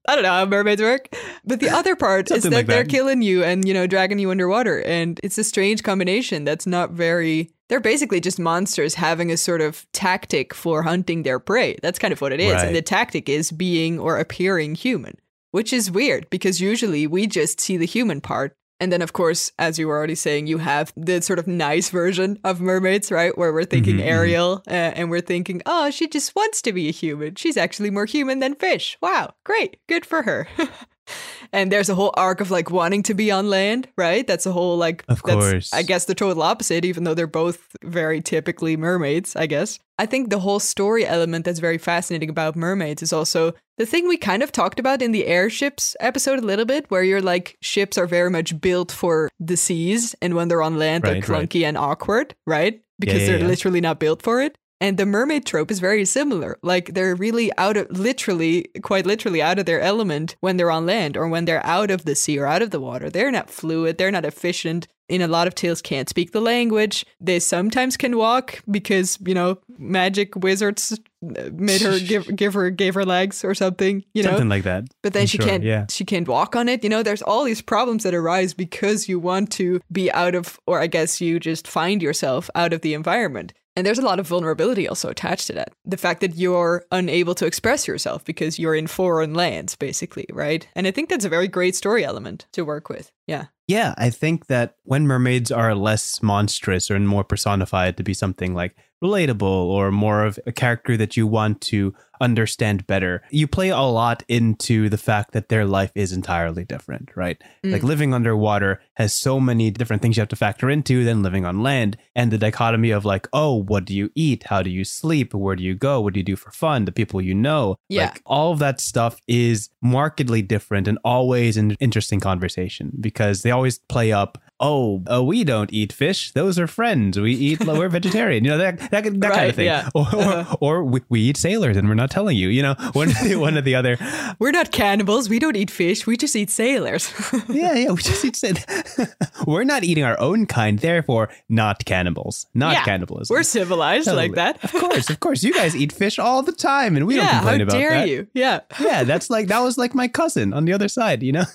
I 0.09 0.15
don't 0.15 0.23
know 0.23 0.29
how 0.39 0.45
mermaids 0.45 0.81
work. 0.81 1.07
But 1.45 1.61
the 1.61 1.69
other 1.69 1.95
part 1.95 2.29
is 2.31 2.43
that 2.43 2.51
like 2.51 2.67
they're 2.67 2.83
killing 2.83 3.21
you 3.21 3.43
and 3.45 3.65
you 3.65 3.73
know 3.73 3.87
dragging 3.87 4.19
you 4.19 4.29
underwater, 4.29 4.81
and 4.83 5.19
it's 5.23 5.37
a 5.37 5.43
strange 5.45 5.83
combination 5.83 6.43
that's 6.43 6.67
not 6.67 6.91
very. 6.91 7.49
They're 7.69 7.79
basically 7.79 8.19
just 8.19 8.39
monsters 8.39 8.95
having 8.95 9.31
a 9.31 9.37
sort 9.37 9.61
of 9.61 9.85
tactic 9.93 10.53
for 10.53 10.83
hunting 10.83 11.23
their 11.23 11.39
prey. 11.39 11.77
That's 11.81 11.97
kind 11.99 12.11
of 12.11 12.19
what 12.19 12.33
it 12.33 12.41
is, 12.41 12.51
Right. 12.55 12.67
and 12.67 12.75
the 12.75 12.81
tactic 12.81 13.29
is 13.29 13.53
being 13.53 13.97
or 13.99 14.17
appearing 14.19 14.75
human, 14.75 15.15
which 15.51 15.71
is 15.71 15.91
weird 15.91 16.29
because 16.29 16.59
usually 16.61 17.07
we 17.07 17.27
just 17.27 17.59
see 17.61 17.77
the 17.77 17.85
human 17.85 18.21
part. 18.21 18.55
And 18.79 18.91
then, 18.91 19.03
of 19.03 19.13
course, 19.13 19.51
as 19.59 19.77
you 19.77 19.87
were 19.87 19.95
already 19.95 20.15
saying, 20.15 20.47
you 20.47 20.57
have 20.57 20.91
the 20.97 21.21
sort 21.21 21.37
of 21.37 21.45
nice 21.45 21.91
version 21.91 22.39
of 22.43 22.59
mermaids, 22.61 23.11
right? 23.11 23.37
Where 23.37 23.53
we're 23.53 23.63
thinking 23.63 23.97
Mhm, 23.97 24.01
mhm. 24.01 24.07
Ariel 24.07 24.63
uh, 24.67 24.71
and 24.71 25.11
we're 25.11 25.21
thinking, 25.21 25.61
oh, 25.67 25.91
she 25.91 26.07
just 26.07 26.35
wants 26.35 26.63
to 26.63 26.73
be 26.73 26.89
a 26.89 26.91
human. 26.91 27.35
She's 27.35 27.57
actually 27.57 27.91
more 27.91 28.07
human 28.07 28.39
than 28.39 28.55
fish. 28.55 28.97
Wow, 28.99 29.35
great. 29.45 29.77
Good 29.87 30.03
for 30.03 30.23
her. 30.23 30.47
and 31.53 31.71
there's 31.71 31.89
a 31.89 31.95
whole 31.95 32.11
arc 32.17 32.41
of 32.41 32.49
like 32.49 32.71
wanting 32.71 33.03
to 33.03 33.13
be 33.13 33.29
on 33.29 33.51
land, 33.51 33.87
right? 33.97 34.25
That's 34.25 34.47
a 34.47 34.51
whole 34.51 34.77
like, 34.77 35.03
Of 35.07 35.21
that's, 35.23 35.35
course. 35.35 35.73
I 35.73 35.83
guess 35.83 36.05
the 36.05 36.15
total 36.15 36.41
opposite, 36.41 36.83
even 36.83 37.03
though 37.03 37.13
they're 37.13 37.27
both 37.27 37.75
very 37.83 38.19
typically 38.19 38.77
mermaids, 38.77 39.35
I 39.35 39.45
guess. 39.45 39.77
I 39.99 40.07
think 40.07 40.31
the 40.31 40.39
whole 40.39 40.59
story 40.59 41.05
element 41.05 41.45
that's 41.45 41.59
very 41.59 41.77
fascinating 41.77 42.29
about 42.29 42.55
mermaids 42.55 43.03
is 43.03 43.13
also 43.13 43.53
the 43.81 43.87
thing 43.87 44.07
we 44.07 44.15
kind 44.15 44.43
of 44.43 44.51
talked 44.51 44.79
about 44.79 45.01
in 45.01 45.11
the 45.11 45.25
airships 45.25 45.95
episode 45.99 46.37
a 46.37 46.45
little 46.45 46.65
bit, 46.65 46.85
where 46.91 47.01
you're 47.01 47.19
like 47.19 47.57
ships 47.61 47.97
are 47.97 48.05
very 48.05 48.29
much 48.29 48.61
built 48.61 48.91
for 48.91 49.27
the 49.39 49.57
seas, 49.57 50.15
and 50.21 50.35
when 50.35 50.49
they're 50.49 50.61
on 50.61 50.77
land, 50.77 51.03
they're 51.03 51.15
Right, 51.15 51.27
right. 51.27 51.49
clunky 51.49 51.65
and 51.65 51.75
awkward, 51.75 52.35
right? 52.45 52.79
Because 52.99 53.21
yeah, 53.21 53.27
they're 53.27 53.39
yeah. 53.39 53.47
literally 53.47 53.81
not 53.81 53.99
built 53.99 54.21
for 54.21 54.39
it. 54.39 54.55
And 54.79 54.97
the 54.97 55.05
mermaid 55.07 55.45
trope 55.47 55.71
is 55.71 55.79
very 55.79 56.05
similar. 56.05 56.59
Like 56.61 56.93
they're 56.93 57.15
really 57.15 57.51
out 57.57 57.75
of 57.77 57.89
literally, 57.89 58.67
quite 58.83 59.05
literally 59.07 59.41
out 59.41 59.57
of 59.59 59.65
their 59.65 59.81
element 59.81 60.35
when 60.41 60.57
they're 60.57 60.71
on 60.71 60.85
land 60.85 61.17
or 61.17 61.27
when 61.27 61.45
they're 61.45 61.65
out 61.65 61.89
of 61.89 62.05
the 62.05 62.15
sea 62.15 62.37
or 62.37 62.45
out 62.45 62.61
of 62.61 62.69
the 62.69 62.79
water. 62.79 63.09
They're 63.09 63.31
not 63.31 63.49
fluid, 63.49 63.97
they're 63.97 64.11
not 64.11 64.25
efficient. 64.25 64.87
In 65.11 65.21
a 65.21 65.27
lot 65.27 65.45
of 65.47 65.53
tales, 65.55 65.81
can't 65.81 66.07
speak 66.09 66.31
the 66.31 66.39
language. 66.41 67.05
They 67.19 67.39
sometimes 67.39 67.97
can 67.97 68.15
walk 68.17 68.61
because 68.69 69.17
you 69.25 69.33
know 69.33 69.57
magic 69.77 70.35
wizards 70.35 70.97
uh, 71.37 71.49
made 71.53 71.81
her 71.81 71.99
give 72.11 72.33
give 72.35 72.53
her 72.53 72.69
gave 72.69 72.93
her 72.95 73.05
legs 73.05 73.43
or 73.43 73.53
something. 73.53 74.03
You 74.13 74.23
know, 74.23 74.29
Something 74.31 74.49
like 74.49 74.63
that. 74.63 74.85
but 75.03 75.13
then 75.13 75.21
I'm 75.23 75.27
she 75.27 75.37
sure, 75.37 75.47
can't 75.47 75.63
yeah. 75.63 75.85
she 75.89 76.05
can't 76.05 76.27
walk 76.27 76.55
on 76.55 76.69
it 76.69 76.83
you 76.83 76.89
know 76.89 77.03
there's 77.03 77.21
all 77.21 77.43
these 77.43 77.61
problems 77.61 78.03
that 78.03 78.13
arise 78.13 78.53
because 78.53 79.09
you 79.09 79.19
want 79.19 79.51
to 79.53 79.81
be 79.91 80.11
out 80.11 80.35
of 80.35 80.59
or 80.65 80.79
i 80.81 80.87
guess 80.87 81.19
you 81.21 81.39
just 81.39 81.67
find 81.67 82.01
yourself 82.01 82.49
out 82.55 82.73
of 82.73 82.81
the 82.81 82.93
environment 82.93 83.53
and 83.75 83.85
there's 83.85 83.99
a 83.99 84.03
lot 84.03 84.19
of 84.19 84.27
vulnerability 84.27 84.87
also 84.87 85.09
attached 85.09 85.47
to 85.47 85.53
that. 85.53 85.73
The 85.85 85.97
fact 85.97 86.21
that 86.21 86.35
you're 86.35 86.83
unable 86.91 87.35
to 87.35 87.45
express 87.45 87.87
yourself 87.87 88.23
because 88.25 88.59
you're 88.59 88.75
in 88.75 88.87
foreign 88.87 89.33
lands 89.33 89.75
basically 89.75 90.25
right? 90.31 90.67
And 90.75 90.87
i 90.87 90.91
think 90.91 91.09
that's 91.09 91.25
a 91.25 91.29
very 91.29 91.47
great 91.47 91.75
story 91.75 92.03
element 92.03 92.47
to 92.53 92.63
work 92.63 92.89
with. 92.89 93.11
Yeah. 93.27 93.45
Yeah, 93.67 93.93
I 93.97 94.09
think 94.09 94.47
that 94.47 94.75
when 94.83 95.07
mermaids 95.07 95.51
are 95.51 95.73
less 95.75 96.21
monstrous 96.21 96.91
or 96.91 96.99
more 96.99 97.23
personified 97.23 97.95
to 97.97 98.03
be 98.03 98.13
something 98.13 98.53
like 98.53 98.75
relatable 99.03 99.41
or 99.41 99.91
more 99.91 100.23
of 100.23 100.39
a 100.45 100.51
character 100.51 100.97
that 100.97 101.17
you 101.17 101.27
want 101.27 101.61
to 101.61 101.93
understand 102.21 102.85
better, 102.85 103.23
you 103.31 103.47
play 103.47 103.69
a 103.69 103.79
lot 103.79 104.23
into 104.27 104.87
the 104.87 104.97
fact 104.97 105.33
that 105.33 105.49
their 105.49 105.65
life 105.65 105.91
is 105.95 106.13
entirely 106.13 106.63
different, 106.63 107.09
right? 107.15 107.41
Mm. 107.63 107.73
Like 107.73 107.83
living 107.83 108.13
underwater 108.13 108.79
has 108.93 109.13
so 109.13 109.39
many 109.39 109.71
different 109.71 110.01
things 110.01 110.15
you 110.15 110.21
have 110.21 110.29
to 110.29 110.35
factor 110.35 110.69
into 110.69 111.03
than 111.03 111.23
living 111.23 111.45
on 111.45 111.63
land. 111.63 111.97
And 112.15 112.31
the 112.31 112.37
dichotomy 112.37 112.91
of 112.91 113.03
like, 113.03 113.27
oh, 113.33 113.55
what 113.55 113.85
do 113.85 113.95
you 113.95 114.11
eat? 114.13 114.43
How 114.45 114.61
do 114.61 114.69
you 114.69 114.85
sleep? 114.85 115.33
Where 115.33 115.55
do 115.55 115.63
you 115.63 115.73
go? 115.73 115.99
What 115.99 116.13
do 116.13 116.19
you 116.19 116.23
do 116.23 116.35
for 116.35 116.51
fun? 116.51 116.85
The 116.85 116.91
people 116.91 117.21
you 117.21 117.33
know. 117.33 117.77
Yeah. 117.89 118.05
Like 118.05 118.21
all 118.25 118.51
of 118.51 118.59
that 118.59 118.79
stuff 118.79 119.19
is 119.27 119.69
markedly 119.81 120.43
different 120.43 120.87
and 120.87 120.99
always 121.03 121.57
an 121.57 121.71
interesting 121.79 122.19
conversation 122.19 122.91
because 122.99 123.41
they 123.41 123.51
always 123.51 123.79
play 123.79 124.11
up 124.11 124.37
oh, 124.61 125.01
uh, 125.11 125.21
we 125.23 125.43
don't 125.43 125.73
eat 125.73 125.91
fish. 125.91 126.31
Those 126.31 126.59
are 126.59 126.67
friends. 126.67 127.19
We 127.19 127.33
eat 127.33 127.65
we're 127.65 127.89
vegetarian. 127.99 128.45
You 128.45 128.51
know 128.51 128.57
that 128.59 128.77
that, 128.91 129.03
that 129.19 129.31
kind 129.33 129.49
of 129.49 129.55
thing. 129.55 129.65
yeah. 129.65 129.89
or, 129.95 130.07
or, 130.15 130.21
Uh-huh. 130.21 130.57
or 130.61 130.83
we, 130.83 131.01
we 131.09 131.19
eat 131.21 131.37
sailors 131.37 131.75
and 131.77 131.89
we're 131.89 131.95
not 131.95 132.11
telling 132.11 132.37
you 132.37 132.49
you 132.49 132.61
know 132.61 132.75
one 132.93 133.09
one 133.39 133.57
or 133.57 133.61
the 133.61 133.75
other. 133.75 133.97
We're 134.39 134.51
not 134.51 134.71
cannibals. 134.71 135.29
We 135.29 135.39
don't 135.39 135.55
eat 135.57 135.69
fish. 135.71 136.05
We 136.07 136.15
just 136.17 136.35
eat 136.35 136.49
sailors. 136.49 137.11
Yeah 137.49 137.73
yeah 137.75 137.91
we 137.91 138.01
just 138.01 138.23
eat 138.25 138.35
sa- 138.35 139.05
we're 139.47 139.63
not 139.65 139.83
eating 139.83 140.03
our 140.03 140.19
own 140.19 140.45
kind 140.45 140.79
therefore 140.79 141.29
not 141.49 141.83
cannibals. 141.85 142.45
Not 142.53 142.73
Yeah, 142.73 142.83
cannibalism. 142.83 143.33
we're 143.33 143.43
civilized 143.43 144.07
like 144.07 144.33
that. 144.35 144.63
Of 144.63 144.71
course 144.71 145.09
of 145.09 145.19
course. 145.19 145.43
You 145.43 145.53
guys 145.53 145.75
eat 145.75 145.91
fish 145.91 146.19
all 146.19 146.43
the 146.43 146.51
time 146.53 146.95
and 146.95 147.05
we 147.07 147.15
don't 147.15 147.25
yeah 147.25 147.39
complain 147.39 147.59
how 147.59 147.63
about 147.63 147.77
dare 147.79 147.89
that. 147.91 148.09
you. 148.09 148.27
Yeah. 148.33 148.59
Yeah 148.79 149.03
that's 149.03 149.29
like 149.29 149.47
that 149.47 149.59
was 149.59 149.77
like 149.77 149.93
my 149.95 150.07
cousin 150.07 150.53
on 150.53 150.65
the 150.65 150.73
other 150.73 150.87
side 150.87 151.23
you 151.23 151.31
know 151.31 151.45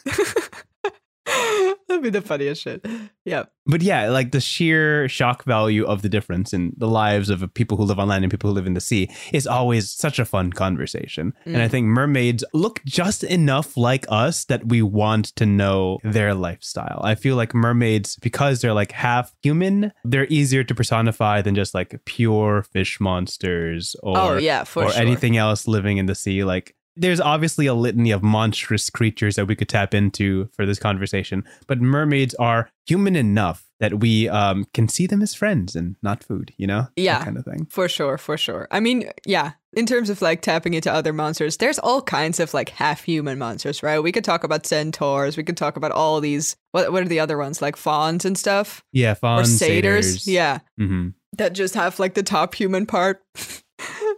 that'd 1.88 2.02
be 2.02 2.10
the 2.10 2.22
funniest 2.22 2.62
shit 2.62 2.84
yeah 3.24 3.44
But 3.68 3.82
yeah, 3.82 4.08
like 4.10 4.30
the 4.30 4.40
sheer 4.40 5.08
shock 5.08 5.42
value 5.44 5.84
of 5.84 6.02
the 6.02 6.08
difference 6.08 6.52
in 6.52 6.72
the 6.76 6.86
lives 6.86 7.30
of 7.30 7.52
people 7.54 7.76
who 7.76 7.82
live 7.82 7.98
on 7.98 8.08
land 8.08 8.22
and 8.22 8.30
people 8.30 8.48
who 8.48 8.54
live 8.54 8.66
in 8.66 8.74
the 8.74 8.80
sea 8.80 9.10
is 9.32 9.46
always 9.46 9.90
such 9.90 10.20
a 10.20 10.24
fun 10.24 10.52
conversation. 10.52 11.32
And 11.44 11.60
I 11.60 11.66
mm. 11.66 11.70
think 11.70 11.86
mermaids 11.86 12.44
look 12.54 12.80
just 12.84 13.24
enough 13.24 13.76
like 13.76 14.06
us 14.08 14.44
that 14.44 14.68
we 14.68 14.82
want 14.82 15.34
to 15.36 15.46
know 15.46 15.98
their 16.04 16.32
lifestyle. 16.32 17.00
I 17.02 17.16
feel 17.16 17.34
like 17.34 17.54
mermaids, 17.54 18.16
because 18.16 18.60
they're 18.60 18.72
like 18.72 18.92
half 18.92 19.34
human, 19.42 19.92
they're 20.04 20.28
easier 20.28 20.62
to 20.62 20.74
personify 20.74 21.42
than 21.42 21.56
just 21.56 21.74
like 21.74 22.00
pure 22.04 22.62
fish 22.62 23.00
monsters 23.00 23.96
oh, 24.04 24.12
or, 24.12 24.34
oh 24.34 24.36
yeah 24.36 24.60
or 24.60 24.64
sure 24.64 24.92
anything 24.94 25.36
else 25.36 25.66
living 25.66 25.98
in 25.98 26.06
the 26.06 26.14
sea. 26.14 26.44
Like 26.44 26.76
there's 26.96 27.20
obviously 27.20 27.66
a 27.66 27.74
litany 27.74 28.10
of 28.10 28.22
monstrous 28.22 28.90
creatures 28.90 29.36
that 29.36 29.46
we 29.46 29.54
could 29.54 29.68
tap 29.68 29.94
into 29.94 30.48
for 30.52 30.66
this 30.66 30.78
conversation, 30.78 31.44
but 31.66 31.80
mermaids 31.80 32.34
are 32.36 32.70
human 32.86 33.16
enough 33.16 33.64
that 33.78 34.00
we 34.00 34.28
um, 34.28 34.66
can 34.72 34.88
see 34.88 35.06
them 35.06 35.20
as 35.20 35.34
friends 35.34 35.76
and 35.76 35.96
not 36.02 36.24
food, 36.24 36.52
you 36.56 36.66
know? 36.66 36.88
Yeah. 36.96 37.18
That 37.18 37.24
kind 37.24 37.36
of 37.36 37.44
thing. 37.44 37.66
For 37.70 37.88
sure, 37.88 38.16
for 38.16 38.38
sure. 38.38 38.66
I 38.70 38.80
mean, 38.80 39.10
yeah, 39.26 39.52
in 39.74 39.84
terms 39.84 40.08
of 40.08 40.22
like 40.22 40.40
tapping 40.40 40.72
into 40.72 40.90
other 40.90 41.12
monsters, 41.12 41.58
there's 41.58 41.78
all 41.78 42.00
kinds 42.00 42.40
of 42.40 42.54
like 42.54 42.70
half 42.70 43.04
human 43.04 43.38
monsters, 43.38 43.82
right? 43.82 43.98
We 43.98 44.12
could 44.12 44.24
talk 44.24 44.44
about 44.44 44.64
centaurs, 44.66 45.36
we 45.36 45.44
could 45.44 45.58
talk 45.58 45.76
about 45.76 45.92
all 45.92 46.20
these 46.20 46.56
what 46.72 46.90
what 46.92 47.02
are 47.02 47.08
the 47.08 47.20
other 47.20 47.36
ones? 47.36 47.60
Like 47.60 47.76
fawns 47.76 48.24
and 48.24 48.38
stuff? 48.38 48.82
Yeah, 48.92 49.12
or 49.12 49.16
fawns, 49.16 49.58
satyrs. 49.58 50.06
satyrs. 50.06 50.26
Yeah. 50.28 50.58
hmm 50.78 51.08
That 51.36 51.52
just 51.52 51.74
have 51.74 51.98
like 51.98 52.14
the 52.14 52.22
top 52.22 52.54
human 52.54 52.86
part. 52.86 53.22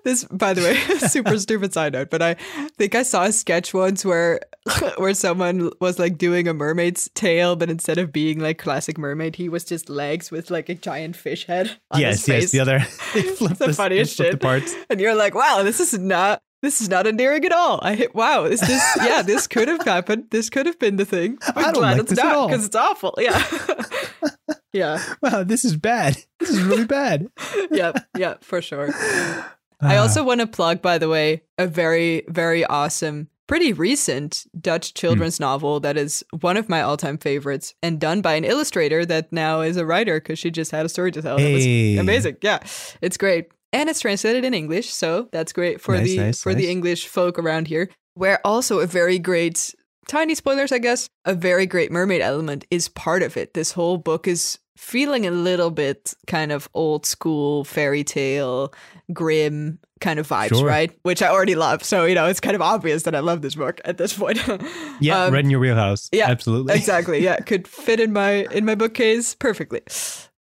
this 0.04 0.24
by 0.24 0.54
the 0.54 0.62
way, 0.62 0.76
super 1.08 1.38
stupid 1.38 1.72
side 1.72 1.92
note, 1.92 2.10
but 2.10 2.22
I 2.22 2.34
think 2.76 2.94
I 2.94 3.02
saw 3.02 3.24
a 3.24 3.32
sketch 3.32 3.74
once 3.74 4.04
where 4.04 4.40
where 4.96 5.14
someone 5.14 5.70
was 5.80 5.98
like 5.98 6.18
doing 6.18 6.48
a 6.48 6.54
mermaid's 6.54 7.10
tail, 7.14 7.56
but 7.56 7.70
instead 7.70 7.98
of 7.98 8.12
being 8.12 8.38
like 8.38 8.58
classic 8.58 8.98
mermaid, 8.98 9.36
he 9.36 9.48
was 9.48 9.64
just 9.64 9.88
legs 9.88 10.30
with 10.30 10.50
like 10.50 10.68
a 10.68 10.74
giant 10.74 11.16
fish 11.16 11.46
head. 11.46 11.78
Yes, 11.96 12.26
yes. 12.28 12.50
The 12.50 12.60
other, 12.60 12.78
the 13.14 13.74
funniest 13.76 14.16
shit. 14.16 14.32
the 14.32 14.38
parts. 14.38 14.74
and 14.90 15.00
you're 15.00 15.14
like, 15.14 15.34
wow, 15.34 15.62
this 15.62 15.80
is 15.80 15.98
not 15.98 16.42
this 16.62 16.80
is 16.80 16.88
not 16.88 17.06
endearing 17.06 17.44
at 17.44 17.52
all. 17.52 17.78
I 17.82 17.94
hit 17.94 18.14
wow, 18.14 18.48
this 18.48 18.62
is 18.62 18.68
this 18.68 18.98
yeah, 19.02 19.22
this 19.22 19.46
could 19.46 19.68
have 19.68 19.84
happened. 19.84 20.26
This 20.30 20.50
could 20.50 20.66
have 20.66 20.78
been 20.78 20.96
the 20.96 21.04
thing. 21.04 21.38
I'm 21.46 21.58
I 21.58 21.62
don't 21.62 21.74
glad 21.74 21.98
like 21.98 22.10
it's 22.10 22.16
not 22.16 22.48
because 22.48 22.66
it's 22.66 22.76
awful. 22.76 23.14
Yeah. 23.18 23.44
yeah. 24.72 25.02
Wow, 25.22 25.44
this 25.44 25.64
is 25.64 25.76
bad. 25.76 26.18
This 26.40 26.50
is 26.50 26.62
really 26.62 26.84
bad. 26.84 27.28
Yeah. 27.70 27.92
Yeah, 28.16 28.34
for 28.40 28.60
sure. 28.60 28.92
I 29.80 29.96
Ah. 29.96 30.00
also 30.02 30.24
want 30.24 30.40
to 30.40 30.46
plug, 30.46 30.82
by 30.82 30.98
the 30.98 31.08
way, 31.08 31.42
a 31.56 31.66
very, 31.66 32.24
very 32.28 32.64
awesome, 32.64 33.28
pretty 33.46 33.72
recent 33.72 34.44
Dutch 34.60 34.92
children's 34.94 35.38
novel 35.40 35.80
that 35.80 35.96
is 35.96 36.24
one 36.40 36.56
of 36.56 36.68
my 36.68 36.82
all 36.82 36.96
time 36.96 37.16
favorites 37.18 37.74
and 37.82 38.00
done 38.00 38.20
by 38.20 38.34
an 38.34 38.44
illustrator 38.44 39.06
that 39.06 39.32
now 39.32 39.60
is 39.60 39.76
a 39.76 39.86
writer 39.86 40.20
because 40.20 40.38
she 40.38 40.50
just 40.50 40.70
had 40.72 40.84
a 40.84 40.88
story 40.88 41.12
to 41.12 41.22
tell. 41.22 41.36
That 41.36 41.42
Hey. 41.42 41.92
was 41.94 42.00
amazing. 42.00 42.36
Yeah, 42.42 42.58
it's 43.00 43.16
great. 43.16 43.46
And 43.72 43.88
it's 43.88 44.00
translated 44.00 44.44
in 44.44 44.54
English, 44.54 44.90
so 44.90 45.28
that's 45.30 45.52
great 45.52 45.80
for 45.80 45.94
Nice, 45.94 46.06
the 46.08 46.16
nice, 46.16 46.42
for 46.42 46.54
the. 46.54 46.68
English 46.70 47.06
folk 47.06 47.38
around 47.38 47.68
here. 47.68 47.88
Where 48.14 48.40
also 48.44 48.80
a 48.80 48.86
very 48.86 49.18
great 49.18 49.74
tiny 50.08 50.34
spoilers, 50.34 50.72
I 50.72 50.78
guess, 50.78 51.06
a 51.26 51.34
very 51.34 51.66
great 51.66 51.92
mermaid 51.92 52.22
element 52.22 52.64
is 52.70 52.88
part 52.88 53.22
of 53.22 53.36
it. 53.36 53.52
This 53.54 53.72
whole 53.72 53.98
book 53.98 54.26
is 54.26 54.58
feeling 54.78 55.26
a 55.26 55.30
little 55.30 55.70
bit 55.70 56.14
kind 56.26 56.52
of 56.52 56.68
old 56.72 57.04
school 57.04 57.64
fairy 57.64 58.04
tale, 58.04 58.72
grim 59.12 59.78
kind 60.00 60.20
of 60.20 60.28
vibes, 60.28 60.50
Sure. 60.50 60.64
right? 60.64 60.96
Which 61.02 61.20
I 61.20 61.28
already 61.28 61.56
love. 61.56 61.82
So, 61.82 62.04
you 62.04 62.14
know, 62.14 62.26
it's 62.26 62.38
kind 62.38 62.54
of 62.54 62.62
obvious 62.62 63.02
that 63.02 63.14
I 63.16 63.18
love 63.18 63.42
this 63.42 63.56
book 63.56 63.80
at 63.84 63.98
this 63.98 64.12
point. 64.16 64.38
Yeah, 65.00 65.24
Um, 65.24 65.34
in 65.34 65.50
your 65.50 65.60
wheelhouse. 65.60 66.08
yeah, 66.12 66.30
absolutely. 66.30 66.74
exactly. 66.74 67.22
Yeah, 67.22 67.36
could 67.38 67.66
fit 67.68 67.98
in 68.00 68.12
my 68.12 68.46
in 68.52 68.64
my 68.64 68.74
bookcase 68.76 69.34
perfectly. 69.34 69.80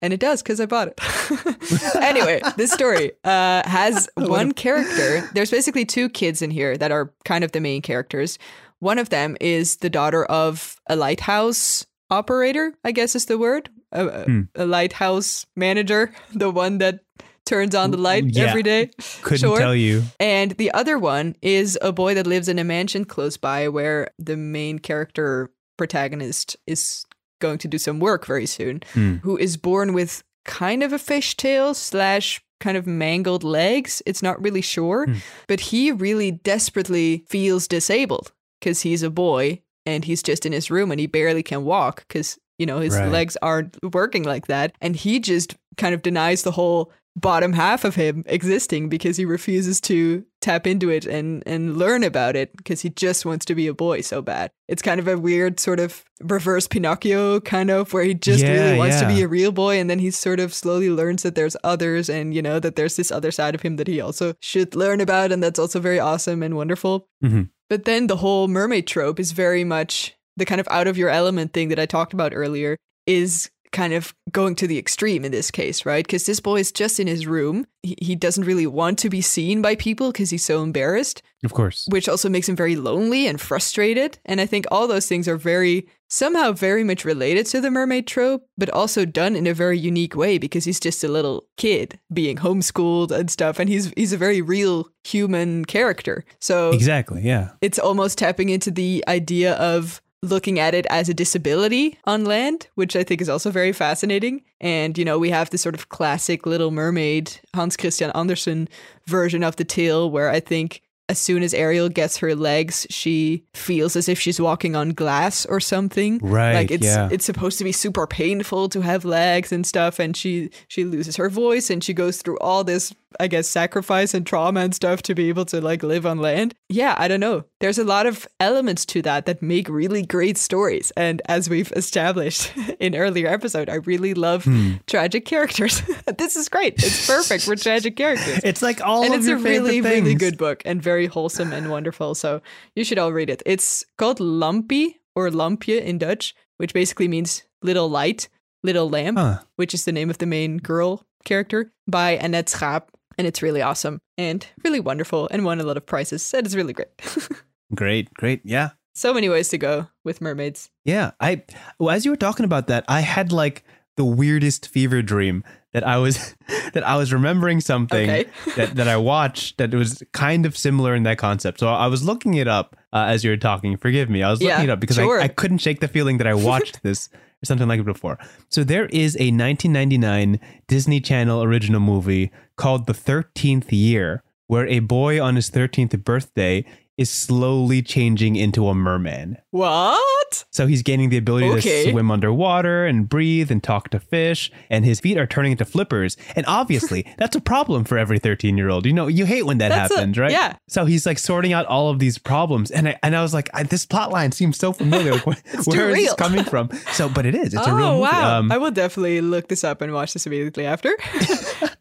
And 0.01 0.13
it 0.13 0.19
does 0.19 0.43
because 0.43 0.59
I 0.61 0.67
bought 0.67 0.89
it. 0.89 1.95
anyway, 1.95 2.39
this 2.55 2.71
story 2.71 3.11
uh, 3.23 3.67
has 3.67 4.07
one 4.15 4.51
character. 4.51 5.27
There's 5.33 5.49
basically 5.51 5.85
two 5.85 6.07
kids 6.09 6.41
in 6.43 6.51
here 6.51 6.77
that 6.77 6.91
are 6.91 7.11
kind 7.25 7.43
of 7.43 7.51
the 7.51 7.59
main 7.59 7.81
characters. 7.81 8.37
One 8.79 8.99
of 8.99 9.09
them 9.09 9.35
is 9.41 9.77
the 9.77 9.89
daughter 9.89 10.23
of 10.25 10.79
a 10.87 10.95
lighthouse 10.95 11.87
operator, 12.11 12.73
I 12.83 12.91
guess 12.91 13.15
is 13.15 13.25
the 13.25 13.37
word. 13.39 13.69
A, 13.91 14.23
Hmm. 14.25 14.41
a 14.55 14.65
lighthouse 14.65 15.45
manager, 15.55 16.11
the 16.33 16.49
one 16.49 16.77
that 16.79 16.99
turns 17.45 17.73
on 17.73 17.91
the 17.91 17.97
light 17.97 18.25
Yeah. 18.27 18.45
every 18.49 18.63
day. 18.63 18.89
Couldn't 19.21 19.39
Sure. 19.39 19.57
tell 19.57 19.73
you. 19.75 20.03
And 20.19 20.51
the 20.51 20.71
other 20.71 20.97
one 20.99 21.35
is 21.41 21.77
a 21.81 21.93
boy 21.93 22.13
that 22.15 22.27
lives 22.27 22.49
in 22.49 22.59
a 22.59 22.63
mansion 22.65 23.05
close 23.05 23.37
by 23.37 23.69
where 23.69 24.09
the 24.19 24.35
main 24.35 24.79
character 24.79 25.49
protagonist 25.77 26.57
is 26.67 27.05
going 27.39 27.57
to 27.59 27.67
do 27.67 27.77
some 27.77 27.99
work 27.99 28.25
very 28.25 28.45
soon, 28.47 28.81
Hmm. 28.93 29.15
who 29.23 29.37
is 29.37 29.55
born 29.57 29.93
with 29.93 30.23
kind 30.45 30.83
of 30.83 30.91
a 30.91 30.97
fishtail 30.97 31.73
slash 31.75 32.41
kind 32.59 32.75
of 32.75 32.87
mangled 32.87 33.43
legs. 33.43 34.01
It's 34.05 34.23
not 34.23 34.41
really 34.41 34.61
sure, 34.61 35.05
Hmm. 35.05 35.13
but 35.47 35.59
he 35.59 35.91
really 35.91 36.31
desperately 36.31 37.23
feels 37.29 37.67
disabled 37.67 38.31
because 38.59 38.81
he's 38.81 39.03
a 39.03 39.09
boy 39.11 39.61
and 39.85 40.03
he's 40.05 40.23
just 40.23 40.45
in 40.45 40.51
his 40.51 40.69
room 40.71 40.91
and 40.91 40.99
he 40.99 41.05
barely 41.07 41.43
can 41.43 41.63
walk 41.63 42.03
because 42.07 42.37
you 42.57 42.65
know 42.65 42.79
his 42.79 42.95
Right. 42.95 43.11
legs 43.11 43.37
aren't 43.41 43.77
working 43.93 44.23
like 44.23 44.47
that 44.47 44.73
and 44.81 44.95
he 44.95 45.19
just 45.19 45.55
kind 45.77 45.93
of 45.93 46.01
denies 46.01 46.43
the 46.43 46.51
whole 46.51 46.91
bottom 47.19 47.51
half 47.53 47.83
of 47.83 47.95
him 47.95 48.23
existing 48.27 48.89
because 48.89 49.17
he 49.17 49.25
refuses 49.25 49.81
to 49.81 50.23
tap 50.39 50.67
into 50.67 50.89
it 50.89 51.05
and 51.07 51.41
and 51.47 51.75
learn 51.75 52.03
about 52.03 52.35
it 52.35 52.55
because 52.55 52.81
he 52.81 52.89
just 52.91 53.25
wants 53.25 53.43
to 53.43 53.55
be 53.55 53.65
a 53.65 53.73
boy 53.73 54.01
so 54.01 54.21
bad. 54.21 54.51
It's 54.67 54.83
kind 54.83 54.99
of 54.99 55.07
a 55.07 55.17
weird 55.17 55.59
sort 55.59 55.79
of 55.79 56.05
reverse 56.21 56.67
Pinocchio 56.67 57.39
kind 57.39 57.71
of 57.71 57.91
where 57.91 58.03
he 58.03 58.13
just 58.13 58.43
Yeah, 58.43 58.53
really 58.53 58.77
wants 58.77 58.99
to 58.99 59.07
be 59.07 59.23
a 59.23 59.27
real 59.27 59.51
boy 59.51 59.79
and 59.79 59.89
then 59.89 59.97
he 59.97 60.11
sort 60.11 60.39
of 60.39 60.53
slowly 60.53 60.91
learns 60.91 61.23
that 61.23 61.33
there's 61.33 61.57
others 61.63 62.07
and 62.07 62.35
you 62.35 62.41
know 62.43 62.59
that 62.59 62.75
there's 62.75 62.95
this 62.97 63.11
other 63.11 63.31
side 63.31 63.55
of 63.55 63.63
him 63.63 63.77
that 63.77 63.87
he 63.87 63.99
also 63.99 64.33
should 64.39 64.75
learn 64.75 65.01
about 65.01 65.31
and 65.31 65.41
that's 65.41 65.57
also 65.59 65.79
very 65.79 65.99
awesome 65.99 66.43
and 66.43 66.55
wonderful. 66.55 67.07
Mhm. 67.23 67.49
But 67.67 67.85
then 67.85 68.05
the 68.07 68.17
whole 68.17 68.47
mermaid 68.47 68.85
trope 68.85 69.19
is 69.19 69.31
very 69.31 69.63
much 69.63 70.13
the 70.37 70.45
kind 70.45 70.61
of 70.61 70.67
out 70.71 70.87
of 70.87 70.97
your 70.97 71.09
element 71.09 71.51
thing 71.53 71.67
that 71.69 71.79
I 71.79 71.85
talked 71.85 72.13
about 72.13 72.31
earlier 72.33 72.77
is 73.05 73.49
kind 73.73 73.91
of 73.93 74.13
going 74.31 74.55
to 74.55 74.65
the 74.65 74.77
extreme 74.77 75.25
in 75.25 75.31
this 75.33 75.51
case, 75.51 75.85
right? 75.85 76.05
Because 76.05 76.25
this 76.25 76.39
boy 76.39 76.57
is 76.61 76.71
just 76.71 77.01
in 77.01 77.05
his 77.07 77.27
room. 77.27 77.65
He, 77.83 77.97
he 78.01 78.15
doesn't 78.15 78.45
really 78.45 78.65
want 78.65 78.97
to 78.99 79.09
be 79.09 79.19
seen 79.21 79.61
by 79.61 79.75
people 79.75 80.11
because 80.13 80.29
he's 80.29 80.45
so 80.45 80.63
embarrassed, 80.63 81.21
Of 81.43 81.53
course. 81.53 81.85
which 81.89 82.07
also 82.07 82.29
makes 82.29 82.47
him 82.47 82.55
very 82.55 82.77
lonely 82.77 83.27
and 83.27 83.39
frustrated. 83.41 84.19
And 84.25 84.39
I 84.39 84.45
think 84.45 84.65
all 84.71 84.87
those 84.87 85.05
things 85.07 85.27
are 85.27 85.35
very, 85.35 85.85
somehow 86.09 86.53
very 86.53 86.85
much 86.85 87.03
related 87.03 87.45
to 87.47 87.59
the 87.59 87.69
mermaid 87.69 88.07
trope, 88.07 88.47
but 88.57 88.69
also 88.69 89.03
done 89.03 89.35
in 89.35 89.45
a 89.45 89.53
very 89.53 89.77
unique 89.77 90.15
way 90.15 90.37
because 90.37 90.63
he's 90.63 90.79
just 90.79 91.03
a 91.03 91.09
little 91.09 91.45
kid 91.57 91.99
being 92.11 92.37
homeschooled 92.37 93.11
and 93.11 93.29
stuff. 93.29 93.59
And 93.59 93.69
he's, 93.69 93.91
he's 93.97 94.13
a 94.13 94.17
very 94.17 94.41
real 94.41 94.87
human 95.03 95.65
character. 95.65 96.23
So 96.39 96.71
Exactly. 96.71 97.21
Yeah. 97.21 97.49
it's 97.61 97.79
almost 97.79 98.17
tapping 98.17 98.47
into 98.47 98.71
the 98.71 99.03
idea 99.09 99.55
of 99.55 100.01
looking 100.23 100.59
at 100.59 100.73
it 100.73 100.85
as 100.89 101.09
a 101.09 101.13
disability 101.13 101.97
on 102.05 102.25
land, 102.25 102.67
which 102.75 102.95
I 102.95 103.03
think 103.03 103.21
is 103.21 103.29
also 103.29 103.51
very 103.51 103.71
fascinating. 103.71 104.43
And, 104.59 104.97
you 104.97 105.05
know, 105.05 105.19
we 105.19 105.29
have 105.29 105.49
this 105.49 105.61
sort 105.61 105.75
of 105.75 105.89
classic 105.89 106.45
Little 106.45 106.71
Mermaid, 106.71 107.39
Hans 107.55 107.77
Christian 107.77 108.11
Andersen 108.11 108.67
version 109.05 109.43
of 109.43 109.55
the 109.57 109.65
tale 109.65 110.09
where 110.09 110.29
I 110.29 110.39
think 110.39 110.81
as 111.09 111.19
soon 111.19 111.41
as 111.41 111.53
Ariel 111.53 111.87
gets 111.87 112.17
her 112.17 112.35
legs, 112.35 112.85
she 112.89 113.43
feels 113.53 113.95
as 113.95 114.09
if 114.09 114.19
she's 114.19 114.41
walking 114.41 114.75
on 114.75 114.89
glass 114.89 115.45
or 115.45 115.59
something. 115.59 116.19
Right. 116.21 116.53
Like 116.53 116.71
it's 116.71 116.85
yeah. 116.85 117.07
it's 117.11 117.23
supposed 117.25 117.57
to 117.59 117.63
be 117.63 117.71
super 117.71 118.05
painful 118.05 118.67
to 118.69 118.81
have 118.81 119.05
legs 119.05 119.51
and 119.51 119.65
stuff, 119.65 119.99
and 119.99 120.17
she 120.17 120.49
she 120.67 120.83
loses 120.83 121.15
her 121.15 121.29
voice 121.29 121.69
and 121.69 121.81
she 121.83 121.93
goes 121.93 122.21
through 122.21 122.37
all 122.39 122.63
this, 122.63 122.93
I 123.19 123.27
guess, 123.27 123.47
sacrifice 123.47 124.13
and 124.13 124.25
trauma 124.25 124.61
and 124.61 124.73
stuff 124.75 125.01
to 125.03 125.15
be 125.15 125.29
able 125.29 125.45
to 125.45 125.61
like 125.61 125.83
live 125.83 126.05
on 126.05 126.19
land. 126.19 126.53
Yeah, 126.69 126.95
I 126.97 127.07
don't 127.07 127.19
know. 127.19 127.45
There's 127.59 127.77
a 127.79 127.83
lot 127.83 128.05
of 128.05 128.27
elements 128.39 128.85
to 128.87 129.01
that 129.03 129.25
that 129.25 129.41
make 129.41 129.67
really 129.69 130.03
great 130.05 130.37
stories, 130.37 130.91
and 130.97 131.21
as 131.25 131.49
we've 131.49 131.71
established 131.75 132.51
in 132.79 132.95
earlier 132.95 133.27
episode, 133.27 133.69
I 133.69 133.75
really 133.75 134.13
love 134.13 134.43
Hmm. 134.45 134.73
tragic 134.87 135.25
characters. 135.25 135.81
this 136.17 136.35
is 136.35 136.49
great. 136.49 136.75
It's 136.75 137.07
perfect 137.07 137.43
for 137.45 137.55
tragic 137.55 137.95
characters 137.95 138.39
it's 138.43 138.61
like 138.61 138.81
all 138.81 139.01
the 139.01 139.09
things. 139.09 139.27
and 139.27 139.37
it's 139.37 139.41
a 139.41 139.49
really 139.49 139.69
favorite 139.81 139.89
really 139.89 140.01
things. 140.11 140.19
good 140.19 140.37
book 140.37 140.61
and 140.65 140.81
very 140.81 141.05
wholesome 141.07 141.51
and 141.53 141.69
wonderful 141.69 142.15
so 142.15 142.41
you 142.75 142.83
should 142.83 142.97
all 142.99 143.11
read 143.11 143.29
it 143.29 143.41
it's 143.45 143.85
called 143.97 144.19
Lampy 144.19 144.95
or 145.15 145.29
lampje 145.29 145.81
in 145.81 145.97
dutch 145.97 146.35
which 146.57 146.73
basically 146.73 147.07
means 147.07 147.43
little 147.61 147.89
light 147.89 148.29
little 148.63 148.89
lamp 148.89 149.17
Huh. 149.17 149.39
which 149.55 149.73
is 149.73 149.85
the 149.85 149.91
name 149.91 150.09
of 150.09 150.17
the 150.19 150.25
main 150.25 150.57
girl 150.57 151.05
character 151.25 151.71
by 151.87 152.17
Annet 152.17 152.47
Schaap 152.49 152.83
and 153.17 153.27
it's 153.27 153.41
really 153.41 153.61
awesome 153.61 153.99
and 154.17 154.47
really 154.63 154.79
wonderful 154.79 155.27
and 155.31 155.43
won 155.45 155.59
a 155.59 155.63
lot 155.63 155.77
of 155.77 155.85
prizes 155.85 156.33
and 156.33 156.45
it's 156.45 156.55
really 156.55 156.73
great 156.73 156.89
Great. 157.75 158.13
Great. 158.13 158.41
Yeah. 158.45 158.69
so 158.95 159.13
many 159.13 159.27
ways 159.29 159.49
to 159.49 159.57
go 159.57 159.87
with 160.05 160.21
mermaids 160.21 160.69
Yeah, 160.85 161.11
I 161.19 161.43
well, 161.79 161.89
as 161.95 162.05
you 162.05 162.11
were 162.11 162.17
talking 162.17 162.45
about 162.45 162.67
that, 162.67 162.85
I 162.87 163.01
had 163.01 163.31
like 163.31 163.63
the 163.97 164.05
weirdest 164.05 164.69
fever 164.69 165.01
dream 165.01 165.43
that 165.73 165.85
I 165.85 165.97
was 165.97 166.35
that 166.73 166.87
I 166.87 166.95
was 166.95 167.11
remembering 167.11 167.59
something 167.61 168.09
Okay. 168.09 168.25
that 168.55 168.75
that 168.75 168.87
I 168.87 168.95
watched 168.97 169.57
that 169.57 169.73
was 169.73 170.01
kind 170.13 170.45
of 170.45 170.55
similar 170.57 170.95
in 170.95 171.03
that 171.03 171.17
concept. 171.17 171.59
So 171.59 171.67
I 171.67 171.87
was 171.87 172.03
looking 172.05 172.35
it 172.35 172.47
up 172.47 172.75
uh, 172.93 173.05
as 173.09 173.23
you 173.23 173.31
were 173.31 173.37
talking. 173.37 173.75
Forgive 173.77 174.09
me, 174.09 174.23
I 174.23 174.29
was 174.31 174.41
Yeah, 174.41 174.49
looking 174.55 174.69
it 174.69 174.71
up 174.71 174.79
because 174.79 174.95
sure. 174.97 175.19
I, 175.19 175.25
I 175.25 175.27
couldn't 175.27 175.57
shake 175.57 175.79
the 175.81 175.87
feeling 175.89 176.19
that 176.19 176.27
I 176.27 176.33
watched 176.35 176.83
this 176.83 177.09
or 177.41 177.45
something 177.45 177.67
like 177.67 177.79
it 177.79 177.85
before. 177.85 178.17
So 178.49 178.63
there 178.63 178.87
is 178.87 179.15
a 179.15 179.31
1999 179.31 180.39
Disney 180.67 180.99
Channel 180.99 181.43
original 181.43 181.79
movie 181.79 182.31
called 182.55 182.87
The 182.87 182.93
Thirteenth 182.93 183.71
Year, 183.71 184.23
where 184.47 184.67
a 184.67 184.79
boy 184.79 185.21
on 185.21 185.35
his 185.35 185.49
13th 185.49 186.03
birthday 186.03 186.65
is 186.97 187.09
slowly 187.09 187.81
changing 187.81 188.35
into 188.35 188.67
a 188.67 188.73
merman. 188.75 189.37
what 189.51 190.45
So 190.51 190.65
he's 190.67 190.81
gaining 190.81 191.09
the 191.09 191.17
ability 191.17 191.47
Okay. 191.49 191.85
to 191.85 191.91
swim 191.91 192.09
underwater 192.11 192.85
and 192.85 193.07
breathe 193.07 193.51
and 193.51 193.61
talk 193.63 193.89
to 193.91 193.99
fish, 193.99 194.51
and 194.69 194.83
his 194.83 194.99
feet 194.99 195.17
are 195.17 195.27
turning 195.27 195.51
into 195.51 195.63
flippers. 195.65 196.17
And 196.35 196.45
obviously, 196.47 197.05
that's 197.17 197.35
a 197.35 197.41
problem 197.41 197.83
for 197.83 197.97
every 197.97 198.17
13 198.19 198.57
year 198.57 198.69
old. 198.69 198.85
You 198.85 198.93
know, 198.93 199.07
you 199.07 199.25
hate 199.25 199.45
when 199.45 199.59
that 199.59 199.69
That's 199.69 199.91
a- 199.91 199.95
happens, 199.97 200.17
right? 200.17 200.31
yeah. 200.31 200.55
So 200.67 200.85
he's 200.85 201.05
like 201.05 201.19
sorting 201.19 201.53
out 201.53 201.65
all 201.67 201.89
of 201.89 201.99
these 201.99 202.17
problems, 202.17 202.71
and 202.71 202.89
I 202.89 202.99
and 203.03 203.15
I 203.15 203.21
was 203.21 203.33
like, 203.33 203.49
I, 203.53 203.63
this 203.63 203.85
plot 203.85 204.11
line 204.11 204.31
seems 204.31 204.57
so 204.57 204.73
familiar. 204.73 205.13
Like, 205.13 205.25
where 205.65 205.77
where 205.77 205.89
is 205.91 205.97
this 206.05 206.13
coming 206.15 206.43
from? 206.43 206.69
So, 206.97 207.07
but 207.09 207.25
it 207.27 207.35
is. 207.35 207.53
It's 207.53 207.67
oh 207.67 207.71
a 207.71 207.75
real 207.75 207.89
movie. 207.91 208.01
wow 208.01 208.39
Um, 208.39 208.51
i 208.51 208.57
will 208.57 208.71
definitely 208.71 209.21
look 209.21 209.49
this 209.49 209.63
up 209.63 209.81
and 209.81 209.93
watch 209.93 210.13
this 210.13 210.25
immediately 210.25 210.65
after 210.65 210.95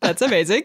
that's 0.03 0.21
amazing 0.21 0.63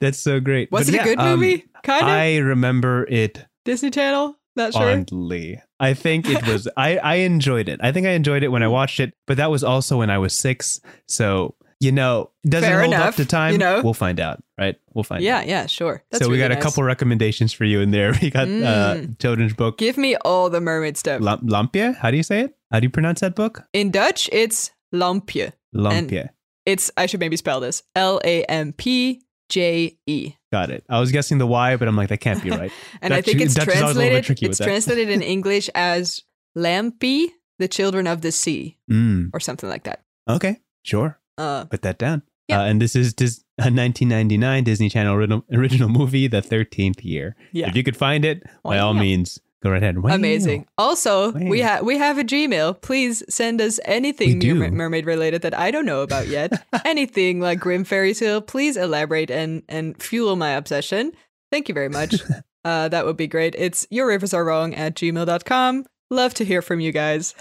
that's 0.00 0.18
so 0.18 0.40
great. 0.40 0.70
was 0.72 0.86
But 0.86 0.94
it 0.94 0.96
yeah, 0.96 1.02
a 1.02 1.04
good 1.04 1.18
um, 1.18 1.38
movie 1.38 1.64
kind 1.84 2.02
of 2.02 2.08
I 2.08 2.36
remember 2.38 3.04
it 3.08 3.44
disney 3.68 3.90
channel 3.90 4.34
not 4.56 4.72
sure 4.72 4.82
fondly. 4.82 5.62
I 5.78 5.94
think 5.94 6.28
it 6.28 6.44
was. 6.48 6.66
I 6.76 6.98
I 6.98 7.14
enjoyed 7.30 7.68
it. 7.68 7.78
I 7.80 7.92
think 7.92 8.06
I 8.08 8.10
enjoyed 8.10 8.42
it 8.42 8.48
when 8.48 8.62
I 8.64 8.66
watched 8.68 8.98
it, 8.98 9.12
but 9.28 9.36
that 9.36 9.50
was 9.52 9.62
also 9.62 9.98
when 9.98 10.10
I 10.10 10.18
was 10.18 10.36
six. 10.36 10.80
So 11.06 11.54
you 11.80 11.92
know, 11.92 12.30
does 12.44 12.64
Fair 12.64 12.78
it 12.80 12.82
hold 12.82 12.94
enough, 12.94 13.10
up 13.10 13.14
to 13.22 13.24
time? 13.24 13.52
you 13.52 13.58
know? 13.58 13.80
we'll 13.84 13.94
find 13.94 14.18
out. 14.18 14.42
Right? 14.58 14.74
We'll 14.94 15.04
find 15.04 15.22
Yeah, 15.22 15.38
out. 15.38 15.46
yeah, 15.46 15.60
yeah, 15.60 15.66
sure. 15.66 16.02
That's 16.10 16.24
so 16.24 16.28
we 16.28 16.38
really 16.38 16.48
got 16.48 16.58
a 16.58 16.60
couple 16.60 16.82
recommendations 16.82 17.52
for 17.52 17.64
you 17.64 17.80
in 17.80 17.92
there. 17.92 18.12
We 18.22 18.30
got 18.30 18.48
uh, 18.48 18.94
Mm. 18.98 19.18
children's 19.20 19.54
book 19.54 19.78
Give 19.78 19.96
me 19.96 20.16
all 20.24 20.50
the 20.50 20.60
mermaid 20.60 20.96
stuff. 20.96 21.20
Lampje. 21.22 21.94
How 21.94 22.10
do 22.10 22.16
you 22.16 22.24
say 22.24 22.40
it? 22.40 22.56
How 22.72 22.80
do 22.80 22.84
you 22.86 22.90
pronounce 22.90 23.20
that 23.20 23.36
book? 23.36 23.62
In 23.72 23.92
Dutch, 23.92 24.28
it's 24.32 24.72
lampje. 24.92 25.52
Lampje. 25.72 26.30
It's 26.66 26.90
I 26.96 27.06
should 27.06 27.20
maybe 27.20 27.36
spell 27.36 27.60
this 27.60 27.84
L 27.94 28.20
A 28.24 28.42
M 28.50 28.72
P 28.72 29.22
J 29.48 29.96
E. 30.06 30.32
Got 30.52 30.70
it. 30.70 30.84
I 30.88 31.00
was 31.00 31.12
guessing 31.12 31.38
the 31.38 31.46
Y, 31.46 31.76
but 31.76 31.88
I'm 31.88 31.96
like 31.96 32.08
that 32.10 32.18
can't 32.20 32.42
be 32.42 32.50
right. 32.50 32.72
And 33.02 33.12
I 33.14 33.20
think 33.22 33.40
it's 33.40 33.54
Dutch 33.54 33.68
is 33.68 33.80
always 33.82 33.96
a 33.96 34.00
little 34.00 34.18
bit 34.18 34.24
translated. 34.24 34.50
It's 34.50 34.58
translated 34.58 35.08
in 35.10 35.22
English 35.22 35.68
as 35.74 36.22
Lampy, 36.56 37.28
the 37.58 37.68
children 37.68 38.06
of 38.06 38.20
the 38.22 38.32
sea, 38.32 38.78
Mm, 38.90 39.30
or 39.32 39.40
something 39.40 39.68
like 39.68 39.84
that. 39.84 40.02
okay, 40.28 40.60
sure. 40.82 41.18
Uh, 41.36 41.64
Put 41.66 41.82
that 41.82 41.98
down. 41.98 42.22
Yeah. 42.48 42.60
Uh, 42.62 42.64
and 42.64 42.80
this 42.82 42.96
is 42.96 43.12
Dis- 43.14 43.44
a 43.58 43.68
1999 43.70 44.64
Disney 44.64 44.88
Channel 44.88 45.14
original, 45.14 45.44
original 45.52 45.88
movie, 45.88 46.26
The 46.28 46.40
13th 46.42 47.04
Year. 47.04 47.36
yeah, 47.52 47.68
If 47.68 47.76
you 47.76 47.82
could 47.84 47.96
find 47.96 48.24
it, 48.24 48.42
by 48.64 48.78
all 48.78 48.94
Wow. 48.94 49.00
means, 49.00 49.38
go 49.62 49.70
right 49.70 49.82
ahead. 49.82 49.98
Wow. 49.98 50.14
amazing. 50.14 50.66
Also, 50.76 51.32
we 51.32 51.60
have 51.60 51.84
we 51.84 51.98
have 51.98 52.18
a 52.18 52.24
Gmail. 52.24 52.80
Please 52.80 53.22
send 53.28 53.60
us 53.60 53.80
anything 53.84 54.38
mer- 54.58 54.70
mermaid 54.70 55.06
related 55.06 55.42
that 55.42 55.56
I 55.56 55.70
don't 55.70 55.86
know 55.86 56.02
about 56.02 56.28
yet. 56.28 56.52
anything 56.84 57.40
like 57.40 57.60
Grimm 57.60 57.84
Fairy 57.84 58.14
Tale. 58.14 58.40
Please 58.40 58.76
elaborate 58.76 59.30
and 59.30 59.62
and 59.68 60.00
fuel 60.02 60.36
my 60.36 60.50
obsession. 60.50 61.12
Thank 61.50 61.68
you 61.68 61.74
very 61.74 61.88
much. 61.88 62.16
uh, 62.64 62.88
that 62.88 63.06
would 63.06 63.16
be 63.16 63.26
great. 63.26 63.54
It's 63.56 63.86
your 63.90 64.06
rivers 64.06 64.34
are 64.34 64.44
wrong 64.44 64.74
at 64.74 64.94
gmail.com. 64.94 65.84
Love 66.10 66.32
to 66.34 66.44
hear 66.44 66.62
from 66.62 66.80
you 66.80 66.90
guys. 66.92 67.34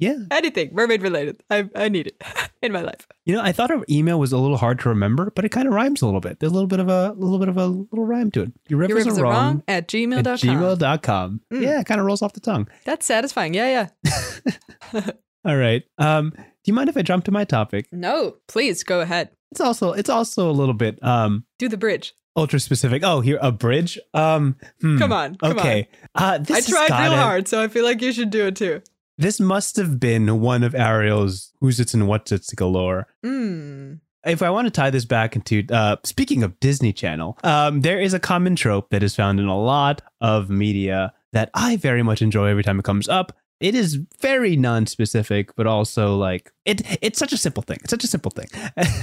Yeah. 0.00 0.16
Anything 0.30 0.70
mermaid 0.72 1.02
related. 1.02 1.42
I 1.50 1.68
I 1.74 1.88
need 1.88 2.08
it 2.08 2.22
in 2.62 2.72
my 2.72 2.80
life. 2.82 3.06
You 3.24 3.34
know, 3.34 3.42
I 3.42 3.52
thought 3.52 3.70
our 3.70 3.84
email 3.88 4.18
was 4.18 4.32
a 4.32 4.38
little 4.38 4.56
hard 4.56 4.80
to 4.80 4.88
remember, 4.88 5.30
but 5.34 5.44
it 5.44 5.50
kind 5.50 5.68
of 5.68 5.74
rhymes 5.74 6.02
a 6.02 6.06
little 6.06 6.20
bit. 6.20 6.40
There's 6.40 6.50
a 6.50 6.54
little 6.54 6.66
bit 6.68 6.80
of 6.80 6.88
a 6.88 7.12
little 7.16 7.38
bit 7.38 7.48
of 7.48 7.56
a 7.56 7.66
little 7.66 8.04
rhyme 8.06 8.30
to 8.32 8.42
it. 8.42 8.52
Your 8.68 8.78
rivers, 8.80 8.90
Your 8.90 8.98
rivers 9.04 9.18
are, 9.18 9.22
wrong. 9.22 9.32
wrong 9.34 9.62
at 9.68 9.84
At 9.84 9.88
gmail.com. 9.88 10.36
gmail.com. 10.36 11.40
Mm. 11.52 11.62
Yeah, 11.62 11.80
it 11.80 11.86
kind 11.86 12.00
of 12.00 12.06
rolls 12.06 12.22
off 12.22 12.32
the 12.32 12.40
tongue. 12.40 12.68
That's 12.84 13.06
satisfying. 13.06 13.54
Yeah, 13.54 13.88
yeah. 14.04 15.10
All 15.44 15.56
right. 15.56 15.84
Um, 15.98 16.30
do 16.30 16.42
you 16.64 16.74
mind 16.74 16.88
if 16.88 16.96
I 16.96 17.02
jump 17.02 17.24
to 17.24 17.30
my 17.30 17.44
topic? 17.44 17.86
No, 17.92 18.36
please 18.48 18.82
go 18.82 19.00
ahead. 19.00 19.30
It's 19.52 19.60
also 19.60 19.92
it's 19.92 20.10
also 20.10 20.50
a 20.50 20.52
little 20.52 20.74
bit 20.74 21.02
um 21.02 21.44
Do 21.58 21.68
the 21.68 21.76
bridge. 21.78 22.14
Ultra 22.38 22.60
specific. 22.60 23.02
Oh, 23.04 23.20
here 23.20 23.38
a 23.42 23.50
bridge. 23.50 23.98
Um, 24.14 24.56
hmm. 24.80 24.98
Come 24.98 25.12
on. 25.12 25.34
Come 25.36 25.58
okay. 25.58 25.88
Uh, 26.14 26.36
on. 26.38 26.42
this 26.44 26.68
I 26.68 26.86
tried 26.88 27.02
real 27.02 27.18
hard, 27.18 27.48
so 27.48 27.62
I 27.62 27.68
feel 27.68 27.84
like 27.84 28.00
you 28.00 28.12
should 28.12 28.30
do 28.30 28.46
it 28.46 28.56
too. 28.56 28.80
This 29.16 29.40
must 29.40 29.76
have 29.76 29.98
been 29.98 30.40
one 30.40 30.62
of 30.62 30.76
Ariel's 30.76 31.52
whosits 31.60 31.92
and 31.94 32.04
whatsits 32.04 32.54
galore. 32.54 33.08
Mm. 33.26 33.98
if 34.24 34.42
I 34.42 34.50
want 34.50 34.66
to 34.66 34.70
tie 34.70 34.90
this 34.90 35.04
back 35.04 35.34
into 35.34 35.64
uh, 35.72 35.96
speaking 36.04 36.44
of 36.44 36.58
Disney 36.60 36.92
Channel, 36.92 37.36
um, 37.42 37.80
there 37.80 38.00
is 38.00 38.14
a 38.14 38.20
common 38.20 38.54
trope 38.54 38.90
that 38.90 39.02
is 39.02 39.16
found 39.16 39.40
in 39.40 39.46
a 39.46 39.60
lot 39.60 40.02
of 40.20 40.48
media 40.48 41.12
that 41.32 41.50
I 41.54 41.76
very 41.76 42.04
much 42.04 42.22
enjoy 42.22 42.46
every 42.46 42.62
time 42.62 42.78
it 42.78 42.84
comes 42.84 43.08
up. 43.08 43.36
It 43.60 43.74
is 43.74 43.98
very 44.20 44.56
non-specific, 44.56 45.54
but 45.56 45.66
also 45.66 46.16
like 46.16 46.52
it. 46.64 46.82
It's 47.02 47.18
such 47.18 47.32
a 47.32 47.36
simple 47.36 47.62
thing. 47.62 47.78
It's 47.82 47.90
such 47.90 48.04
a 48.04 48.08
simple 48.08 48.30
thing, 48.30 48.48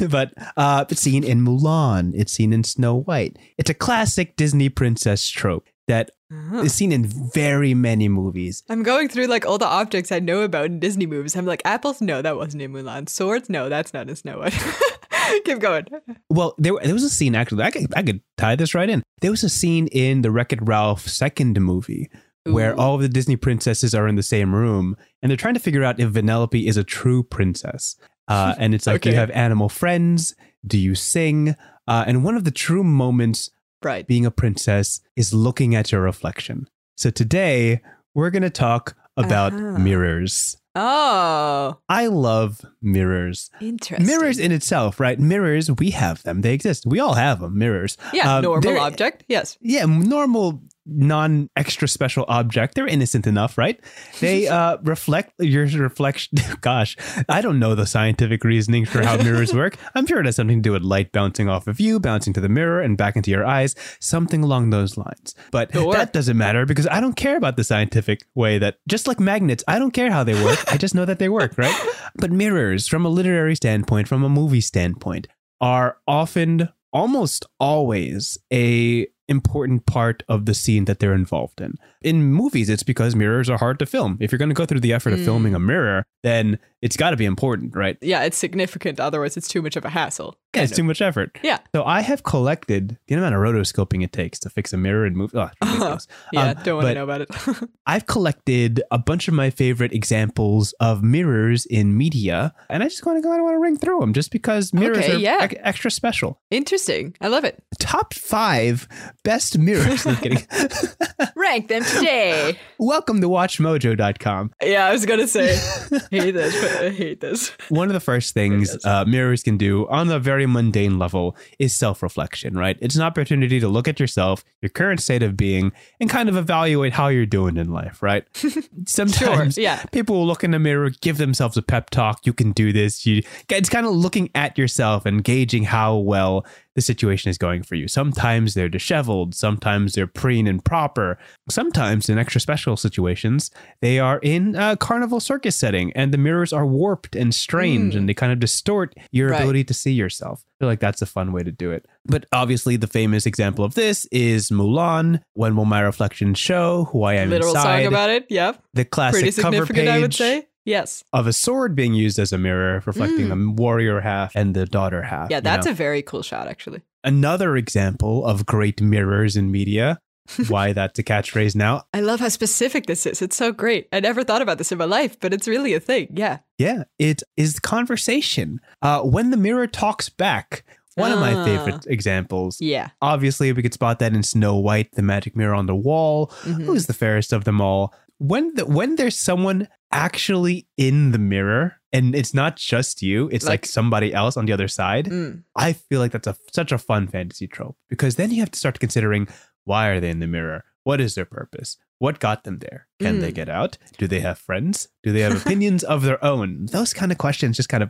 but 0.10 0.34
uh, 0.58 0.86
it's 0.90 1.02
seen 1.02 1.24
in 1.24 1.42
Mulan. 1.44 2.14
It's 2.16 2.32
seen 2.32 2.54
in 2.54 2.64
Snow 2.64 2.96
White. 3.02 3.38
It's 3.58 3.70
a 3.70 3.74
classic 3.74 4.36
Disney 4.38 4.70
princess 4.70 5.28
trope 5.30 5.68
that 5.88 6.12
Uh-huh. 6.32 6.64
is 6.66 6.74
seen 6.74 6.92
in 6.92 7.06
very 7.06 7.74
many 7.76 8.08
movies. 8.10 8.64
I'm 8.68 8.82
going 8.82 9.10
through 9.10 9.28
like 9.28 9.46
all 9.46 9.60
the 9.60 9.68
objects 9.68 10.12
I 10.12 10.20
know 10.20 10.42
about 10.42 10.66
in 10.66 10.80
Disney 10.80 11.06
movies. 11.06 11.36
I'm 11.36 11.46
like, 11.46 11.62
apples? 11.66 12.02
No, 12.02 12.22
that 12.24 12.36
wasn't 12.36 12.64
in 12.64 12.72
Mulan. 12.74 13.08
Swords? 13.08 13.48
No, 13.50 13.70
that's 13.70 13.94
not 13.94 14.10
in 14.10 14.16
Snow 14.16 14.40
White. 14.40 14.58
Keep 15.46 15.60
going. 15.60 15.86
Well, 16.30 16.56
there, 16.58 16.74
there 16.84 16.94
was 16.94 17.04
a 17.04 17.10
scene 17.10 17.36
actually. 17.36 17.64
I 17.64 17.72
could, 17.72 17.94
I 17.96 18.02
could 18.04 18.22
tie 18.38 18.56
this 18.56 18.74
right 18.74 18.90
in. 18.90 19.04
There 19.22 19.32
was 19.32 19.44
a 19.44 19.50
scene 19.50 19.86
in 19.92 20.22
the 20.24 20.32
Wreck 20.32 20.52
It 20.54 20.60
Ralph 20.62 21.08
second 21.08 21.60
movie 21.62 22.10
where 22.46 22.74
Ooh. 22.74 22.78
all 22.78 22.96
of 22.96 23.02
the 23.02 23.10
Disney 23.10 23.36
princesses 23.36 23.94
are 23.96 24.08
in 24.08 24.16
the 24.16 24.24
same 24.24 24.54
room 24.56 24.96
and 25.22 25.30
they're 25.30 25.38
trying 25.38 25.54
to 25.56 25.60
figure 25.60 25.84
out 25.84 26.00
if 26.00 26.10
Vanellope 26.12 26.66
is 26.68 26.78
a 26.78 26.84
true 26.84 27.24
princess. 27.24 27.96
Uh, 28.28 28.56
and 28.58 28.74
it's 28.74 28.88
like, 28.88 29.02
do 29.02 29.10
you 29.12 29.16
have 29.16 29.30
animal 29.30 29.70
friends? 29.70 30.34
Do 30.66 30.80
you 30.80 30.96
sing? 30.96 31.56
Uh, 31.88 32.04
and 32.08 32.24
one 32.24 32.36
of 32.36 32.44
the 32.44 32.50
true 32.50 32.84
moments 32.84 33.52
Right. 33.84 34.08
being 34.08 34.26
a 34.26 34.32
princess 34.32 35.00
is 35.16 35.32
looking 35.32 35.76
at 35.76 35.92
your 35.92 36.02
reflection. 36.02 36.68
So 36.98 37.12
today 37.12 37.82
we're 38.16 38.32
going 38.32 38.42
to 38.42 38.50
talk 38.50 38.96
about 39.16 39.54
Uh-huh. 39.54 39.78
mirrors. 39.78 40.58
Oh, 40.74 41.78
I 41.88 42.08
love 42.08 42.62
mirrors. 42.82 43.52
interesting. 43.62 44.08
Mirrors 44.08 44.40
in 44.40 44.52
itself, 44.52 45.00
right? 45.00 45.20
Mirrors, 45.20 45.70
we 45.70 45.92
have 45.92 46.24
them. 46.24 46.42
They 46.42 46.54
exist. 46.56 46.84
We 46.88 47.00
all 47.00 47.14
have 47.14 47.40
them. 47.42 47.58
Mirrors. 47.60 47.96
Yeah, 48.12 48.38
Um, 48.38 48.42
normal 48.44 48.80
object. 48.80 49.24
Yes. 49.28 49.56
Yeah, 49.62 49.86
normal, 49.86 50.64
non 50.86 51.50
extra 51.56 51.88
special 51.88 52.26
object. 52.28 52.76
They're 52.76 52.88
innocent 52.88 53.28
enough, 53.28 53.58
right? 53.58 53.80
They 54.20 54.48
uh, 54.58 54.78
reflect 54.84 55.34
your 55.40 55.66
reflection. 55.68 56.38
Gosh, 56.62 56.96
I 57.30 57.42
don't 57.42 57.60
know 57.60 57.76
the 57.76 57.86
scientific 57.86 58.44
reasoning 58.44 58.86
for 58.86 59.02
how 59.04 59.18
mirrors 59.18 59.54
work. 59.62 59.78
I'm 59.96 60.06
sure 60.06 60.20
it 60.20 60.26
has 60.26 60.36
something 60.36 60.60
to 60.60 60.62
do 60.62 60.72
with 60.72 60.84
light 60.84 61.12
bouncing 61.12 61.50
off 61.50 61.68
of 61.68 61.80
you, 61.80 62.00
bouncing 62.00 62.34
to 62.34 62.42
the 62.42 62.50
mirror, 62.50 62.82
and 62.82 62.98
back 62.98 63.16
into 63.16 63.32
your 63.32 63.46
eyes, 63.46 63.76
something 64.00 64.44
along 64.44 64.70
those 64.70 64.98
lines. 64.98 65.36
But 65.52 65.74
Sure. 65.74 65.94
that 65.94 66.14
doesn't 66.14 66.38
matter 66.38 66.66
because 66.66 66.88
I 66.88 67.00
don't 67.02 67.16
care 67.16 67.38
about 67.38 67.58
the 67.58 67.64
scientific 67.64 68.26
way 68.36 68.58
that, 68.60 68.78
just 68.88 69.08
like 69.08 69.20
magnets, 69.20 69.64
I 69.68 69.80
don't 69.80 69.92
care 69.92 70.12
how 70.12 70.24
they 70.24 70.42
work. 70.44 70.60
I 70.72 70.78
just 70.78 70.96
know 70.96 71.06
that 71.06 71.20
they 71.20 71.30
work, 71.30 71.58
right? 71.58 71.76
But 72.16 72.32
mirrors, 72.32 72.88
from 72.88 73.06
a 73.06 73.10
literary 73.10 73.56
standpoint, 73.56 74.08
from 74.08 74.24
a 74.24 74.30
movie 74.30 74.62
standpoint, 74.62 75.28
are 75.62 75.98
often 76.08 76.70
almost 76.94 77.46
always 77.60 78.38
a 78.54 79.08
important 79.28 79.86
part 79.86 80.24
of 80.28 80.46
the 80.46 80.54
scene 80.54 80.86
that 80.86 81.00
they're 81.00 81.14
involved 81.14 81.62
in. 81.62 81.78
In 82.06 82.24
movies, 82.24 82.70
it's 82.70 82.84
because 82.84 83.16
mirrors 83.16 83.50
are 83.50 83.58
hard 83.58 83.80
to 83.80 83.86
film. 83.86 84.18
If 84.22 84.32
you're 84.32 84.38
going 84.40 84.50
to 84.50 84.56
go 84.56 84.66
through 84.66 84.82
the 84.82 84.94
effort 84.94 85.12
of 85.14 85.20
Mm. 85.20 85.26
filming 85.26 85.56
a 85.56 85.60
mirror, 85.60 86.06
then 86.24 86.60
it's 86.82 86.96
got 86.98 87.10
to 87.10 87.18
be 87.18 87.26
important, 87.26 87.76
right? 87.76 87.98
Yeah, 88.02 88.24
it's 88.24 88.38
significant. 88.38 89.00
Otherwise, 89.00 89.36
it's 89.38 89.48
too 89.48 89.62
much 89.64 89.76
of 89.76 89.84
a 89.86 89.90
hassle. 89.90 90.38
Yeah, 90.56 90.62
it's 90.62 90.72
Kind 90.72 90.78
too 90.78 90.84
much 90.84 91.02
effort. 91.02 91.38
Yeah. 91.44 91.58
So 91.74 91.84
I 91.84 92.02
have 92.02 92.24
collected 92.24 92.98
the 93.08 93.16
amount 93.16 93.34
of 93.36 93.42
rotoscoping 93.42 94.04
it 94.04 94.12
takes 94.14 94.40
to 94.42 94.50
fix 94.52 94.72
a 94.72 94.78
mirror 94.78 95.06
and 95.06 95.18
move. 95.18 95.32
Oh. 95.34 95.50
Yeah, 96.32 96.50
Um, 96.52 96.58
don't 96.64 96.76
want 96.78 96.88
to 96.90 96.94
know 96.94 97.04
about 97.04 97.22
it. 97.22 97.30
I've 97.88 98.06
collected 98.06 98.82
a 98.92 98.98
bunch 99.00 99.28
of 99.28 99.34
my 99.34 99.50
favorite 99.50 99.92
examples 99.94 100.74
of 100.80 101.02
mirrors 101.04 101.66
in 101.66 101.98
media, 101.98 102.54
and 102.70 102.84
I 102.84 102.88
just 102.88 103.06
want 103.06 103.18
to 103.18 103.22
go. 103.22 103.32
I 103.32 103.42
want 103.42 103.56
to 103.56 103.60
ring 103.60 103.78
through 103.78 104.00
them 104.00 104.14
just 104.14 104.32
because 104.32 104.74
mirrors 104.74 105.00
Okay, 105.00 105.16
are 105.16 105.18
yeah. 105.18 105.38
ex- 105.42 105.56
extra 105.64 105.90
special. 105.92 106.40
Interesting. 106.52 107.16
I 107.20 107.28
love 107.30 107.44
it. 107.46 107.64
Top 107.80 108.14
five 108.14 108.88
best 109.24 109.58
mirrors. 109.58 110.06
Rank 111.36 111.68
them 111.68 111.84
today. 112.00 112.60
Welcome 112.78 113.22
to 113.22 113.28
WatchMojo.com. 113.28 114.52
yeah, 114.62 114.86
I 114.86 114.92
was 114.92 115.06
gonna 115.06 115.28
say 115.28 115.56
hate 116.12 116.32
this, 116.32 116.62
but 116.62 116.84
I 116.84 116.90
hate 116.90 117.22
this. 117.22 117.52
One 117.70 117.88
of 117.88 117.94
the 117.94 118.00
first 118.00 118.34
things 118.34 118.78
uh, 118.86 119.06
mirrors 119.06 119.44
can 119.44 119.58
do 119.58 119.88
on 119.88 120.12
a 120.12 120.20
very 120.20 120.46
mundane 120.46 121.00
level 121.00 121.36
is 121.60 121.74
self 121.74 122.04
reflection, 122.04 122.58
right? 122.58 122.78
It's 122.82 122.96
an 122.96 123.02
opportunity 123.02 123.60
to 123.60 123.68
look 123.68 123.88
at 123.88 124.00
yourself, 124.00 124.44
your 124.62 124.70
current 124.70 125.02
state 125.02 125.24
of 125.24 125.38
being, 125.38 125.72
and 126.00 126.10
kind 126.10 126.30
of 126.30 126.36
evaluate 126.36 126.94
how 126.94 127.08
you're 127.08 127.26
doing 127.26 127.58
in 127.58 127.72
life, 127.72 128.02
right? 128.02 128.26
Sometimes 128.86 129.58
yeah. 129.58 129.84
people 129.92 130.18
will 130.18 130.28
look 130.28 130.44
in 130.44 130.52
the 130.52 130.60
mirror, 130.60 130.92
give 131.02 131.18
themselves 131.18 131.58
a 131.58 131.62
pep 131.62 131.90
talk. 131.90 132.26
You 132.26 132.34
can 132.34 132.52
do 132.52 132.74
this. 132.74 133.06
You, 133.06 133.24
it's 133.50 133.70
kind 133.70 133.86
of 133.86 133.94
looking 133.94 134.30
at 134.36 134.58
yourself 134.58 135.06
and 135.06 135.24
gauging 135.24 135.64
how 135.64 135.98
well 135.98 136.46
the 136.76 136.82
situation 136.82 137.30
is 137.30 137.38
going 137.38 137.64
for 137.64 137.76
you. 137.76 137.88
Sometimes 137.88 138.54
they're 138.54 138.70
disheveled. 138.70 139.34
Sometimes 139.34 139.94
they're 139.94 140.08
preen 140.08 140.46
and 140.46 140.64
proper. 140.64 141.18
Sometimes, 141.50 142.10
in 142.10 142.18
extra 142.18 142.42
special 142.42 142.76
situations, 142.78 143.50
they 143.82 143.98
are 144.00 144.20
in 144.20 144.56
a 144.56 144.76
carnival 144.76 145.20
circus 145.20 145.56
setting 145.56 145.92
and 145.94 146.14
the 146.14 146.18
mirrors 146.18 146.52
are 146.52 146.66
warped 146.66 147.16
and 147.16 147.34
strange 147.34 147.94
Mm. 147.94 147.98
and 148.00 148.10
they 148.10 148.14
kind 148.14 148.32
of 148.34 148.40
distort 148.40 148.94
your 149.12 149.30
Right. 149.30 149.38
ability 149.40 149.64
to 149.66 149.74
see 149.74 149.94
yourself. 149.94 150.44
I 150.46 150.64
feel 150.64 150.68
like 150.70 150.80
that's 150.80 151.02
a 151.02 151.06
fun 151.06 151.32
way 151.32 151.44
to 151.44 151.52
do 151.52 151.72
it. 151.72 151.86
But 152.06 152.26
obviously, 152.32 152.76
the 152.78 152.88
famous 152.88 153.26
example 153.26 153.64
of 153.66 153.74
this 153.76 154.06
is 154.12 154.50
Mulan. 154.50 155.22
When 155.34 155.56
will 155.56 155.66
my 155.66 155.80
reflections 155.82 156.38
show 156.40 156.90
who 156.92 157.04
I 157.04 157.16
am 157.16 157.30
Literal 157.30 157.52
inside? 157.56 157.84
song 157.84 157.88
about 157.88 158.10
it. 158.10 158.26
Yep. 158.30 158.62
the 158.74 158.86
classic 158.86 159.22
Pretty 159.22 159.42
cover 159.42 159.54
significant, 159.56 159.88
page 159.88 159.96
I 159.96 160.00
would 160.02 160.14
say. 160.14 160.48
Yes. 160.66 161.04
of 161.14 161.28
a 161.28 161.34
sword 161.34 161.76
being 161.76 161.94
used 161.94 162.18
as 162.20 162.34
a 162.34 162.38
mirror, 162.38 162.82
reflecting 162.86 163.30
the 163.30 163.54
warrior 163.62 164.02
half 164.02 164.36
and 164.36 164.56
the 164.56 164.66
daughter 164.66 165.04
half. 165.04 165.28
Mm. 165.28 165.32
Yeah, 165.32 165.38
you 165.38 165.42
that's 165.42 165.66
know? 165.68 165.72
a 165.72 165.76
very 165.76 166.02
cool 166.02 166.24
shot, 166.24 166.48
actually. 166.48 166.82
another 167.04 167.56
example 167.56 168.26
of 168.26 168.46
great 168.46 168.82
mirrors 168.82 169.36
in 169.36 169.52
media. 169.52 170.00
Why 170.48 170.74
that's 170.74 170.98
a 170.98 171.04
catchphrase 171.04 171.56
now? 171.56 171.84
I 171.94 172.02
love 172.02 172.20
how 172.20 172.30
specific 172.30 172.88
this 172.88 173.06
is. 173.06 173.22
It's 173.22 173.36
so 173.36 173.52
great. 173.52 173.88
I 173.94 174.00
never 174.00 174.24
thought 174.24 174.42
about 174.42 174.58
this 174.58 174.72
in 174.72 174.80
my 174.80 174.86
life, 174.86 175.20
but 175.20 175.36
it's 175.36 175.48
really 175.48 175.76
a 175.76 175.80
thing. 175.80 176.08
Yeah. 176.16 176.40
Yeah, 176.58 176.86
it 176.98 177.22
is 177.38 177.60
conversation. 177.60 178.60
Uh, 178.82 179.02
when 179.04 179.30
the 179.30 179.38
mirror 179.38 179.68
talks 179.68 180.10
back. 180.10 180.64
One 180.96 181.12
of 181.12 181.20
my 181.20 181.34
Ah. 181.36 181.44
favorite 181.44 181.86
examples. 181.88 182.62
Yeah. 182.62 182.88
Obviously, 183.02 183.52
we 183.52 183.62
could 183.62 183.74
spot 183.74 184.00
that 184.00 184.14
in 184.14 184.24
Snow 184.24 184.56
White, 184.56 184.94
the 184.94 185.02
magic 185.02 185.36
mirror 185.36 185.54
on 185.54 185.66
the 185.66 185.76
wall. 185.76 186.32
Mhm. 186.44 186.64
Who's 186.64 186.86
the 186.88 186.94
fairest 186.94 187.34
of 187.34 187.44
them 187.44 187.60
all? 187.60 187.94
When 188.18 188.56
the, 188.56 188.66
when 188.66 188.96
there's 188.96 189.20
someone 189.20 189.68
actually 189.92 190.68
in 190.78 191.12
the 191.12 191.18
mirror 191.20 191.74
and 191.94 192.14
it's 192.16 192.34
not 192.34 192.58
just 192.58 193.02
you, 193.02 193.30
it's 193.32 193.46
like, 193.46 193.62
Like- 193.62 193.66
somebody 193.66 194.14
else 194.14 194.36
on 194.38 194.46
the 194.46 194.54
other 194.54 194.68
side. 194.68 195.06
Mm. 195.06 195.44
I 195.56 195.74
feel 195.74 196.00
like 196.02 196.12
that's 196.12 196.28
a 196.28 196.36
such 196.54 196.72
a 196.72 196.78
fun 196.78 197.08
fantasy 197.08 197.48
trope 197.48 197.78
because 197.90 198.16
then 198.16 198.32
you 198.32 198.42
have 198.42 198.52
to 198.52 198.60
start 198.60 198.80
considering 198.80 199.28
why 199.64 199.88
are 199.88 200.00
they 200.00 200.10
in 200.10 200.20
the 200.20 200.28
mirror? 200.28 200.64
What 200.84 201.00
is 201.02 201.16
their 201.16 201.26
purpose? 201.26 201.78
What 201.98 202.20
got 202.20 202.44
them 202.44 202.60
there? 202.60 202.88
Can 203.00 203.20
they 203.22 203.32
Mm. 203.32 203.36
get 203.36 203.50
out? 203.50 203.78
Do 203.98 204.06
they 204.08 204.20
have 204.20 204.38
friends? 204.38 204.90
Do 205.04 205.12
they 205.14 205.22
have 205.22 205.42
opinions 205.46 205.84
of 205.84 206.04
their 206.04 206.24
own? 206.24 206.66
Those 206.68 206.94
kind 206.94 207.12
of 207.12 207.18
questions 207.18 207.56
just 207.58 207.70
kind 207.70 207.84
of 207.84 207.90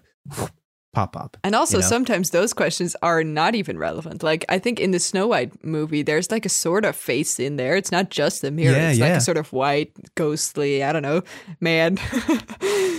pop 0.96 1.16
up. 1.16 1.38
And 1.44 1.54
also, 1.56 1.78
You 1.78 1.82
know? 1.84 1.88
sometimes 1.90 2.30
those 2.32 2.54
questions 2.54 2.96
are 3.02 3.24
not 3.24 3.54
even 3.54 3.78
relevant. 3.78 4.24
Like, 4.24 4.46
I 4.50 4.58
think 4.60 4.80
in 4.80 4.92
the 4.92 5.00
Snow 5.00 5.28
White 5.28 5.64
movie, 5.64 6.02
there's 6.02 6.32
like 6.32 6.46
a 6.46 6.50
sort 6.50 6.86
of 6.86 6.96
face 6.96 7.40
in 7.40 7.58
there. 7.58 7.76
It's 7.76 7.92
not 7.92 8.10
just 8.10 8.42
the 8.42 8.50
mirror, 8.52 8.76
Yeah, 8.76 8.90
it's 8.92 9.00
like 9.00 9.10
yeah. 9.10 9.18
a 9.18 9.22
sort 9.22 9.38
of 9.38 9.52
white, 9.54 9.92
ghostly, 10.16 10.84
I 10.84 10.92
don't 10.94 11.04
know, 11.04 11.22
man. 11.60 12.00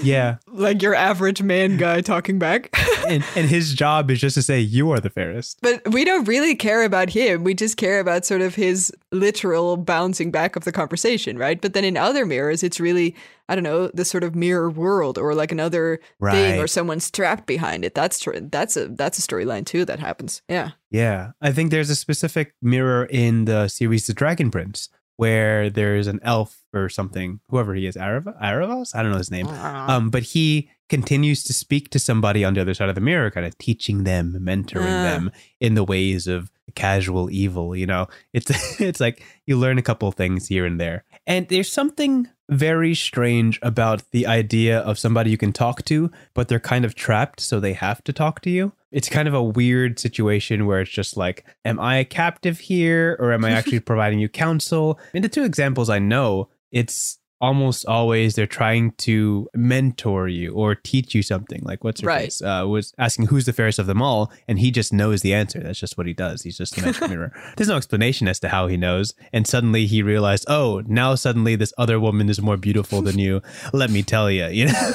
Yeah. 0.02 0.36
like 0.52 0.82
your 0.82 0.94
average 0.94 1.42
man 1.42 1.78
guy 1.78 2.02
talking 2.02 2.38
back. 2.38 2.68
and, 3.08 3.24
and 3.34 3.48
his 3.48 3.72
job 3.72 4.10
is 4.10 4.20
just 4.20 4.34
to 4.34 4.42
say 4.42 4.60
you 4.60 4.90
are 4.90 5.00
the 5.00 5.08
fairest. 5.10 5.58
But 5.62 5.90
we 5.90 6.04
don't 6.04 6.28
really 6.28 6.54
care 6.54 6.84
about 6.84 7.08
him. 7.10 7.44
We 7.44 7.54
just 7.54 7.76
care 7.78 7.98
about 7.98 8.26
sort 8.26 8.42
of 8.42 8.54
his 8.54 8.92
literal 9.10 9.76
bouncing 9.78 10.30
back 10.30 10.54
of 10.54 10.64
the 10.64 10.70
conversation, 10.72 11.38
right? 11.38 11.60
But 11.60 11.72
then 11.72 11.84
in 11.84 11.96
other 11.96 12.26
mirrors, 12.26 12.62
it's 12.62 12.78
really, 12.78 13.16
I 13.48 13.54
don't 13.54 13.64
know, 13.64 13.88
the 13.94 14.04
sort 14.04 14.24
of 14.24 14.34
mirror 14.34 14.68
world 14.70 15.18
or 15.18 15.34
like 15.34 15.52
another 15.52 16.00
thing 16.22 16.58
or 16.60 16.66
someone's 16.66 17.10
trapped 17.10 17.46
behind 17.46 17.84
it. 17.84 17.94
That's 17.94 18.18
true. 18.18 18.40
That's 18.50 18.76
a 18.76 18.88
that's 18.88 19.18
a 19.18 19.22
storyline 19.22 19.64
too 19.64 19.84
that 19.84 20.00
happens. 20.00 20.42
Yeah. 20.48 20.70
Yeah. 20.90 21.30
I 21.40 21.52
think 21.52 21.70
there's 21.70 21.90
a 21.90 21.94
specific 21.96 22.54
mirror 22.60 23.04
in 23.06 23.44
the 23.44 23.68
series 23.68 24.06
The 24.06 24.14
Dragon 24.14 24.50
Prince 24.50 24.88
where 25.16 25.70
there's 25.70 26.08
an 26.08 26.20
elf 26.22 26.62
or 26.74 26.88
something, 26.90 27.40
whoever 27.48 27.74
he 27.74 27.86
is, 27.86 27.96
Arav- 27.96 28.38
Aaravos? 28.42 28.94
I 28.94 29.02
don't 29.02 29.12
know 29.12 29.16
his 29.18 29.30
name. 29.30 29.46
Um, 29.48 30.10
but 30.10 30.22
he 30.24 30.68
continues 30.90 31.42
to 31.44 31.54
speak 31.54 31.88
to 31.90 31.98
somebody 31.98 32.44
on 32.44 32.52
the 32.52 32.60
other 32.60 32.74
side 32.74 32.90
of 32.90 32.94
the 32.94 33.00
mirror, 33.00 33.30
kind 33.30 33.46
of 33.46 33.56
teaching 33.56 34.04
them, 34.04 34.36
mentoring 34.40 34.82
Ah. 34.84 35.02
them 35.04 35.30
in 35.58 35.74
the 35.74 35.84
ways 35.84 36.26
of 36.26 36.50
casual 36.74 37.30
evil. 37.30 37.74
You 37.74 37.86
know, 37.86 38.08
it's 38.34 38.50
it's 38.80 39.00
like 39.00 39.22
you 39.46 39.56
learn 39.56 39.78
a 39.78 39.82
couple 39.82 40.12
things 40.12 40.48
here 40.48 40.66
and 40.66 40.78
there, 40.78 41.04
and 41.26 41.48
there's 41.48 41.72
something 41.72 42.28
very 42.48 42.94
strange 42.94 43.58
about 43.62 44.02
the 44.12 44.26
idea 44.26 44.78
of 44.80 44.98
somebody 44.98 45.30
you 45.30 45.36
can 45.36 45.52
talk 45.52 45.84
to, 45.84 46.10
but 46.34 46.48
they're 46.48 46.60
kind 46.60 46.84
of 46.84 46.94
trapped, 46.94 47.40
so 47.40 47.58
they 47.58 47.72
have 47.72 48.02
to 48.04 48.12
talk 48.12 48.40
to 48.42 48.50
you. 48.50 48.72
It's 48.92 49.08
kind 49.08 49.26
of 49.26 49.34
a 49.34 49.42
weird 49.42 49.98
situation 49.98 50.66
where 50.66 50.80
it's 50.80 50.90
just 50.90 51.16
like, 51.16 51.44
am 51.64 51.80
I 51.80 51.96
a 51.96 52.04
captive 52.04 52.60
here, 52.60 53.16
or 53.18 53.32
am 53.32 53.44
I 53.44 53.50
actually 53.52 53.80
providing 53.80 54.18
you 54.18 54.28
counsel? 54.28 54.98
In 55.12 55.22
the 55.22 55.28
two 55.28 55.44
examples 55.44 55.90
I 55.90 55.98
know, 55.98 56.48
it's 56.70 57.18
almost 57.40 57.84
always 57.86 58.34
they're 58.34 58.46
trying 58.46 58.92
to 58.92 59.48
mentor 59.54 60.28
you 60.28 60.52
or 60.52 60.74
teach 60.74 61.14
you 61.14 61.22
something. 61.22 61.60
Like 61.64 61.84
what's 61.84 62.00
her 62.00 62.06
Right. 62.06 62.24
face? 62.24 62.40
Uh, 62.42 62.64
was 62.66 62.92
asking 62.98 63.26
who's 63.26 63.46
the 63.46 63.52
fairest 63.52 63.78
of 63.78 63.86
them 63.86 64.00
all, 64.02 64.32
and 64.48 64.58
he 64.58 64.70
just 64.70 64.92
knows 64.92 65.22
the 65.22 65.34
answer. 65.34 65.60
That's 65.60 65.78
just 65.78 65.98
what 65.98 66.06
he 66.06 66.12
does. 66.12 66.42
He's 66.42 66.56
just 66.58 66.76
a 66.78 66.82
magic 66.82 67.08
mirror. 67.08 67.32
There's 67.56 67.68
no 67.68 67.76
explanation 67.76 68.28
as 68.28 68.40
to 68.40 68.48
how 68.48 68.66
he 68.68 68.76
knows. 68.76 69.14
And 69.32 69.46
suddenly 69.46 69.86
he 69.86 70.02
realized, 70.02 70.44
oh, 70.48 70.82
now 70.86 71.14
suddenly 71.14 71.56
this 71.56 71.72
other 71.78 71.98
woman 72.00 72.28
is 72.28 72.40
more 72.40 72.56
beautiful 72.56 73.02
than 73.02 73.18
you. 73.18 73.42
Let 73.72 73.90
me 73.90 74.02
tell 74.02 74.30
you, 74.30 74.46
you 74.46 74.66
know. 74.66 74.92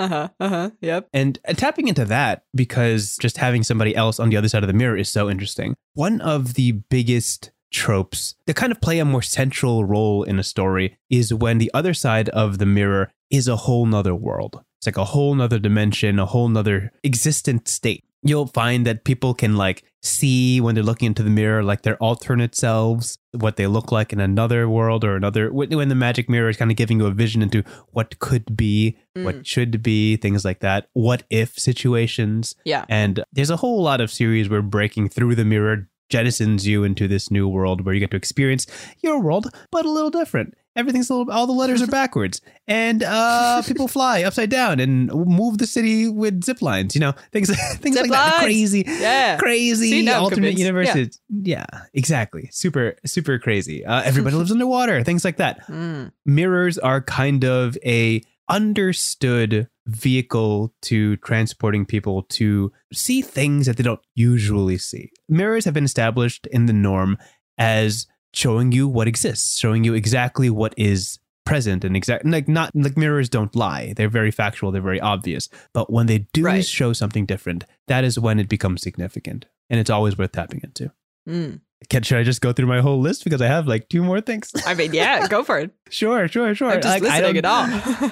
Uh 0.00 0.06
huh. 0.08 0.28
Uh 0.38 0.48
huh. 0.48 0.70
Yep. 0.80 1.08
And 1.12 1.38
uh, 1.48 1.54
tapping 1.54 1.88
into 1.88 2.04
that, 2.04 2.44
because 2.54 3.16
just 3.20 3.36
having 3.36 3.64
somebody 3.64 3.96
else 3.96 4.20
on 4.20 4.30
the 4.30 4.36
other 4.36 4.48
side 4.48 4.62
of 4.62 4.68
the 4.68 4.72
mirror 4.72 4.96
is 4.96 5.08
so 5.08 5.28
interesting. 5.28 5.74
One 5.94 6.20
of 6.20 6.54
the 6.54 6.72
biggest 6.72 7.50
tropes 7.70 8.34
that 8.46 8.56
kind 8.56 8.72
of 8.72 8.80
play 8.80 8.98
a 8.98 9.04
more 9.04 9.22
central 9.22 9.84
role 9.84 10.22
in 10.22 10.38
a 10.38 10.42
story 10.42 10.96
is 11.10 11.32
when 11.34 11.58
the 11.58 11.70
other 11.74 11.94
side 11.94 12.28
of 12.30 12.58
the 12.58 12.66
mirror 12.66 13.10
is 13.30 13.46
a 13.48 13.56
whole 13.56 13.86
nother 13.86 14.14
world. 14.14 14.62
It's 14.78 14.86
like 14.86 14.96
a 14.96 15.04
whole 15.06 15.34
nother 15.34 15.58
dimension, 15.58 16.18
a 16.18 16.26
whole 16.26 16.48
nother 16.48 16.92
existent 17.04 17.68
state. 17.68 18.04
You'll 18.22 18.46
find 18.48 18.84
that 18.86 19.04
people 19.04 19.32
can 19.34 19.56
like 19.56 19.84
see 20.02 20.60
when 20.60 20.74
they're 20.74 20.84
looking 20.84 21.06
into 21.06 21.22
the 21.22 21.30
mirror, 21.30 21.62
like 21.62 21.82
their 21.82 21.96
alternate 21.96 22.54
selves, 22.54 23.18
what 23.32 23.56
they 23.56 23.66
look 23.66 23.92
like 23.92 24.12
in 24.12 24.18
another 24.20 24.68
world 24.68 25.04
or 25.04 25.14
another. 25.16 25.52
When 25.52 25.88
the 25.88 25.94
magic 25.94 26.28
mirror 26.28 26.48
is 26.48 26.56
kind 26.56 26.70
of 26.70 26.76
giving 26.76 26.98
you 27.00 27.06
a 27.06 27.10
vision 27.12 27.42
into 27.42 27.62
what 27.90 28.18
could 28.18 28.56
be, 28.56 28.96
what 29.14 29.36
Mm. 29.40 29.46
should 29.46 29.82
be, 29.82 30.16
things 30.16 30.44
like 30.44 30.60
that. 30.60 30.88
What 30.94 31.24
if 31.30 31.58
situations. 31.58 32.54
Yeah. 32.64 32.84
And 32.88 33.22
there's 33.32 33.50
a 33.50 33.56
whole 33.56 33.82
lot 33.82 34.00
of 34.00 34.10
series 34.10 34.48
where 34.48 34.62
breaking 34.62 35.08
through 35.10 35.34
the 35.36 35.44
mirror 35.44 35.88
jettisons 36.10 36.64
you 36.64 36.84
into 36.84 37.06
this 37.08 37.30
new 37.30 37.46
world 37.48 37.84
where 37.84 37.94
you 37.94 38.00
get 38.00 38.10
to 38.12 38.16
experience 38.16 38.66
your 39.00 39.20
world, 39.20 39.46
but 39.70 39.84
a 39.84 39.90
little 39.90 40.10
different. 40.10 40.54
Everything's 40.76 41.10
a 41.10 41.14
little, 41.14 41.32
all 41.32 41.46
the 41.48 41.52
letters 41.52 41.82
are 41.82 41.88
backwards, 41.88 42.40
and 42.68 43.02
uh, 43.02 43.62
people 43.66 43.88
fly 43.96 44.22
upside 44.22 44.48
down 44.48 44.78
and 44.78 45.08
move 45.12 45.58
the 45.58 45.66
city 45.66 46.08
with 46.08 46.44
zip 46.44 46.62
lines. 46.62 46.94
You 46.94 47.00
know, 47.00 47.14
things, 47.32 47.48
things 47.78 47.96
Zip 47.96 48.02
like 48.04 48.10
that. 48.12 48.42
Crazy, 48.44 48.84
Yeah. 48.86 49.38
crazy 49.38 49.90
See, 49.90 50.08
alternate 50.10 50.54
convinced. 50.54 50.58
universes. 50.60 51.20
Yeah. 51.28 51.66
exactly. 51.94 52.48
Super, 52.52 52.94
super 53.04 53.40
crazy. 53.40 53.84
Uh, 53.84 54.02
everybody 54.02 54.36
lives 54.36 54.52
underwater. 54.52 55.02
Things 55.02 55.24
like 55.24 55.38
that. 55.38 55.66
Mm. 55.66 56.12
Mirrors 56.24 56.78
are 56.78 57.00
kind 57.02 57.44
of 57.44 57.76
a 57.84 58.22
understood 58.48 59.68
vehicle 59.88 60.72
to 60.82 61.16
transporting 61.18 61.86
people 61.86 62.22
to 62.24 62.70
see 62.92 63.22
things 63.22 63.66
that 63.66 63.76
they 63.76 63.82
don't 63.82 64.00
usually 64.14 64.78
see. 64.78 65.10
Mirrors 65.28 65.64
have 65.64 65.74
been 65.74 65.84
established 65.84 66.46
in 66.48 66.66
the 66.66 66.72
norm 66.72 67.16
as 67.56 68.06
showing 68.34 68.70
you 68.70 68.86
what 68.86 69.08
exists, 69.08 69.58
showing 69.58 69.84
you 69.84 69.94
exactly 69.94 70.50
what 70.50 70.74
is 70.76 71.18
present 71.46 71.82
and 71.82 71.96
exact 71.96 72.26
like 72.26 72.46
not 72.46 72.70
like 72.74 72.98
mirrors 72.98 73.30
don't 73.30 73.56
lie. 73.56 73.94
They're 73.96 74.10
very 74.10 74.30
factual, 74.30 74.70
they're 74.70 74.82
very 74.82 75.00
obvious. 75.00 75.48
But 75.72 75.90
when 75.90 76.06
they 76.06 76.26
do 76.34 76.44
Right. 76.44 76.64
show 76.64 76.92
something 76.92 77.24
different, 77.24 77.64
that 77.86 78.04
is 78.04 78.18
when 78.18 78.38
it 78.38 78.50
becomes 78.50 78.82
significant. 78.82 79.46
And 79.70 79.80
it's 79.80 79.88
always 79.90 80.18
worth 80.18 80.32
tapping 80.32 80.60
into. 80.62 80.92
Mm. 81.26 81.60
Can, 81.90 82.02
should 82.02 82.18
I 82.18 82.22
just 82.24 82.40
go 82.40 82.52
through 82.52 82.66
my 82.66 82.80
whole 82.80 83.00
list 83.00 83.22
because 83.24 83.40
I 83.40 83.46
have 83.46 83.66
like 83.68 83.88
two 83.88 84.02
more 84.02 84.20
things? 84.20 84.52
I 84.66 84.74
mean, 84.74 84.92
yeah, 84.92 85.26
go 85.28 85.44
for 85.44 85.58
it. 85.60 85.70
sure, 85.90 86.26
sure, 86.28 86.54
sure. 86.54 86.70
I'm 86.70 86.82
just 86.82 87.00
Like, 87.00 87.02
listening 87.02 87.38
at 87.38 87.44
all. 87.44 87.66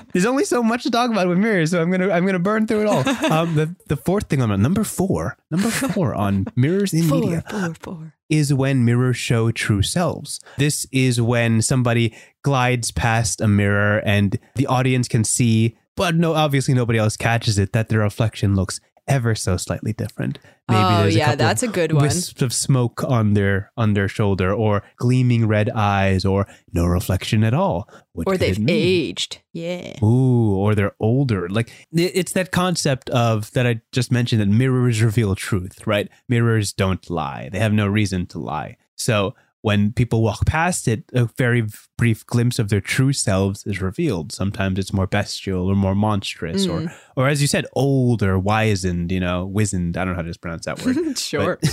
There's 0.13 0.25
only 0.25 0.45
so 0.45 0.63
much 0.63 0.85
to 0.85 0.91
talk 0.91 1.11
about 1.11 1.29
with 1.29 1.37
mirrors, 1.37 1.73
so 1.73 1.83
I'm 1.83 1.91
gonna 1.91 2.11
I'm 2.11 2.25
gonna 2.25 2.39
burn 2.39 2.67
through 2.67 2.83
it 2.83 2.87
all. 2.87 3.07
um, 3.33 3.55
the 3.57 3.75
the 3.89 3.97
fourth 3.97 4.29
thing 4.29 4.41
on 4.41 4.63
number 4.63 4.85
four, 4.85 5.37
number 5.51 5.69
four 5.71 6.15
on 6.15 6.47
mirrors 6.55 6.95
in 6.95 7.05
four, 7.09 7.21
media 7.21 7.45
four, 7.51 7.75
four. 7.81 8.15
is 8.31 8.55
when 8.55 8.85
mirrors 8.85 9.17
show 9.17 9.51
true 9.51 9.83
selves. 9.83 10.41
This 10.59 10.87
is 10.93 11.21
when 11.21 11.61
somebody 11.61 12.15
glides 12.43 12.93
past 12.93 13.41
a 13.41 13.49
mirror 13.49 13.99
and 14.07 14.39
the 14.55 14.69
audience 14.69 15.09
can 15.09 15.25
see, 15.25 15.77
but 15.97 16.15
no, 16.15 16.35
obviously 16.35 16.73
nobody 16.73 16.99
else 17.01 17.17
catches 17.17 17.59
it 17.59 17.73
that 17.73 17.89
their 17.89 17.99
reflection 18.01 18.55
looks 18.55 18.81
ever 19.09 19.35
so 19.35 19.57
slightly 19.57 19.92
different. 19.92 20.38
Maybe 20.69 20.81
oh, 20.81 21.03
there's 21.03 21.16
yeah, 21.16 21.25
couple 21.27 21.38
that's 21.38 21.62
a 21.62 21.69
good 21.69 21.92
one. 21.92 22.03
wisps 22.03 22.42
of 22.42 22.53
smoke 22.53 23.05
on 23.05 23.35
their 23.35 23.71
on 23.77 23.95
their 23.95 24.09
shoulder, 24.09 24.53
or 24.53 24.83
gleaming 24.97 25.47
red 25.47 25.71
eyes, 25.71 26.25
or 26.25 26.47
no 26.73 26.87
reflection 26.87 27.45
at 27.45 27.55
all. 27.55 27.88
What 28.12 28.27
Or 28.27 28.37
they've 28.37 28.59
aged. 28.69 29.40
Yeah. 29.53 30.03
Ooh, 30.05 30.55
or 30.57 30.75
they're 30.75 30.97
older. 31.01 31.49
Like 31.49 31.71
it's 31.92 32.33
that 32.33 32.51
concept 32.51 33.09
of 33.11 33.53
that 33.53 33.66
I 33.66 33.81
just 33.92 34.11
mentioned 34.11 34.40
that 34.40 34.49
mirrors 34.49 35.03
reveal 35.03 35.35
truth, 35.35 35.87
right? 35.87 36.09
Mirrors 36.29 36.73
don't 36.73 37.09
lie. 37.09 37.49
They 37.51 37.59
have 37.59 37.73
no 37.73 37.87
reason 37.87 38.27
to 38.27 38.38
lie. 38.38 38.77
So 38.97 39.35
when 39.62 39.92
people 39.92 40.23
walk 40.23 40.47
past 40.47 40.87
it, 40.87 41.05
a 41.12 41.25
very 41.37 41.66
brief 41.99 42.25
glimpse 42.27 42.59
of 42.59 42.69
their 42.69 42.81
true 42.81 43.12
selves 43.12 43.66
is 43.66 43.81
revealed. 43.81 44.31
Sometimes 44.33 44.79
it's 44.79 44.92
more 44.92 45.07
bestial 45.07 45.66
or 45.66 45.75
more 45.75 45.95
monstrous, 45.95 46.66
or 46.66 46.81
Mm. 46.83 46.92
or 47.16 47.27
as 47.29 47.40
you 47.40 47.49
said, 47.49 47.64
old 47.75 48.23
or 48.23 48.38
wizened, 48.38 49.11
you 49.11 49.19
know, 49.21 49.45
wizened. 49.47 49.97
I 49.97 50.05
don't 50.05 50.14
know 50.14 50.23
how 50.23 50.31
to 50.31 50.38
pronounce 50.38 50.66
that 50.66 50.85
word. 50.85 51.19
sure. 51.19 51.59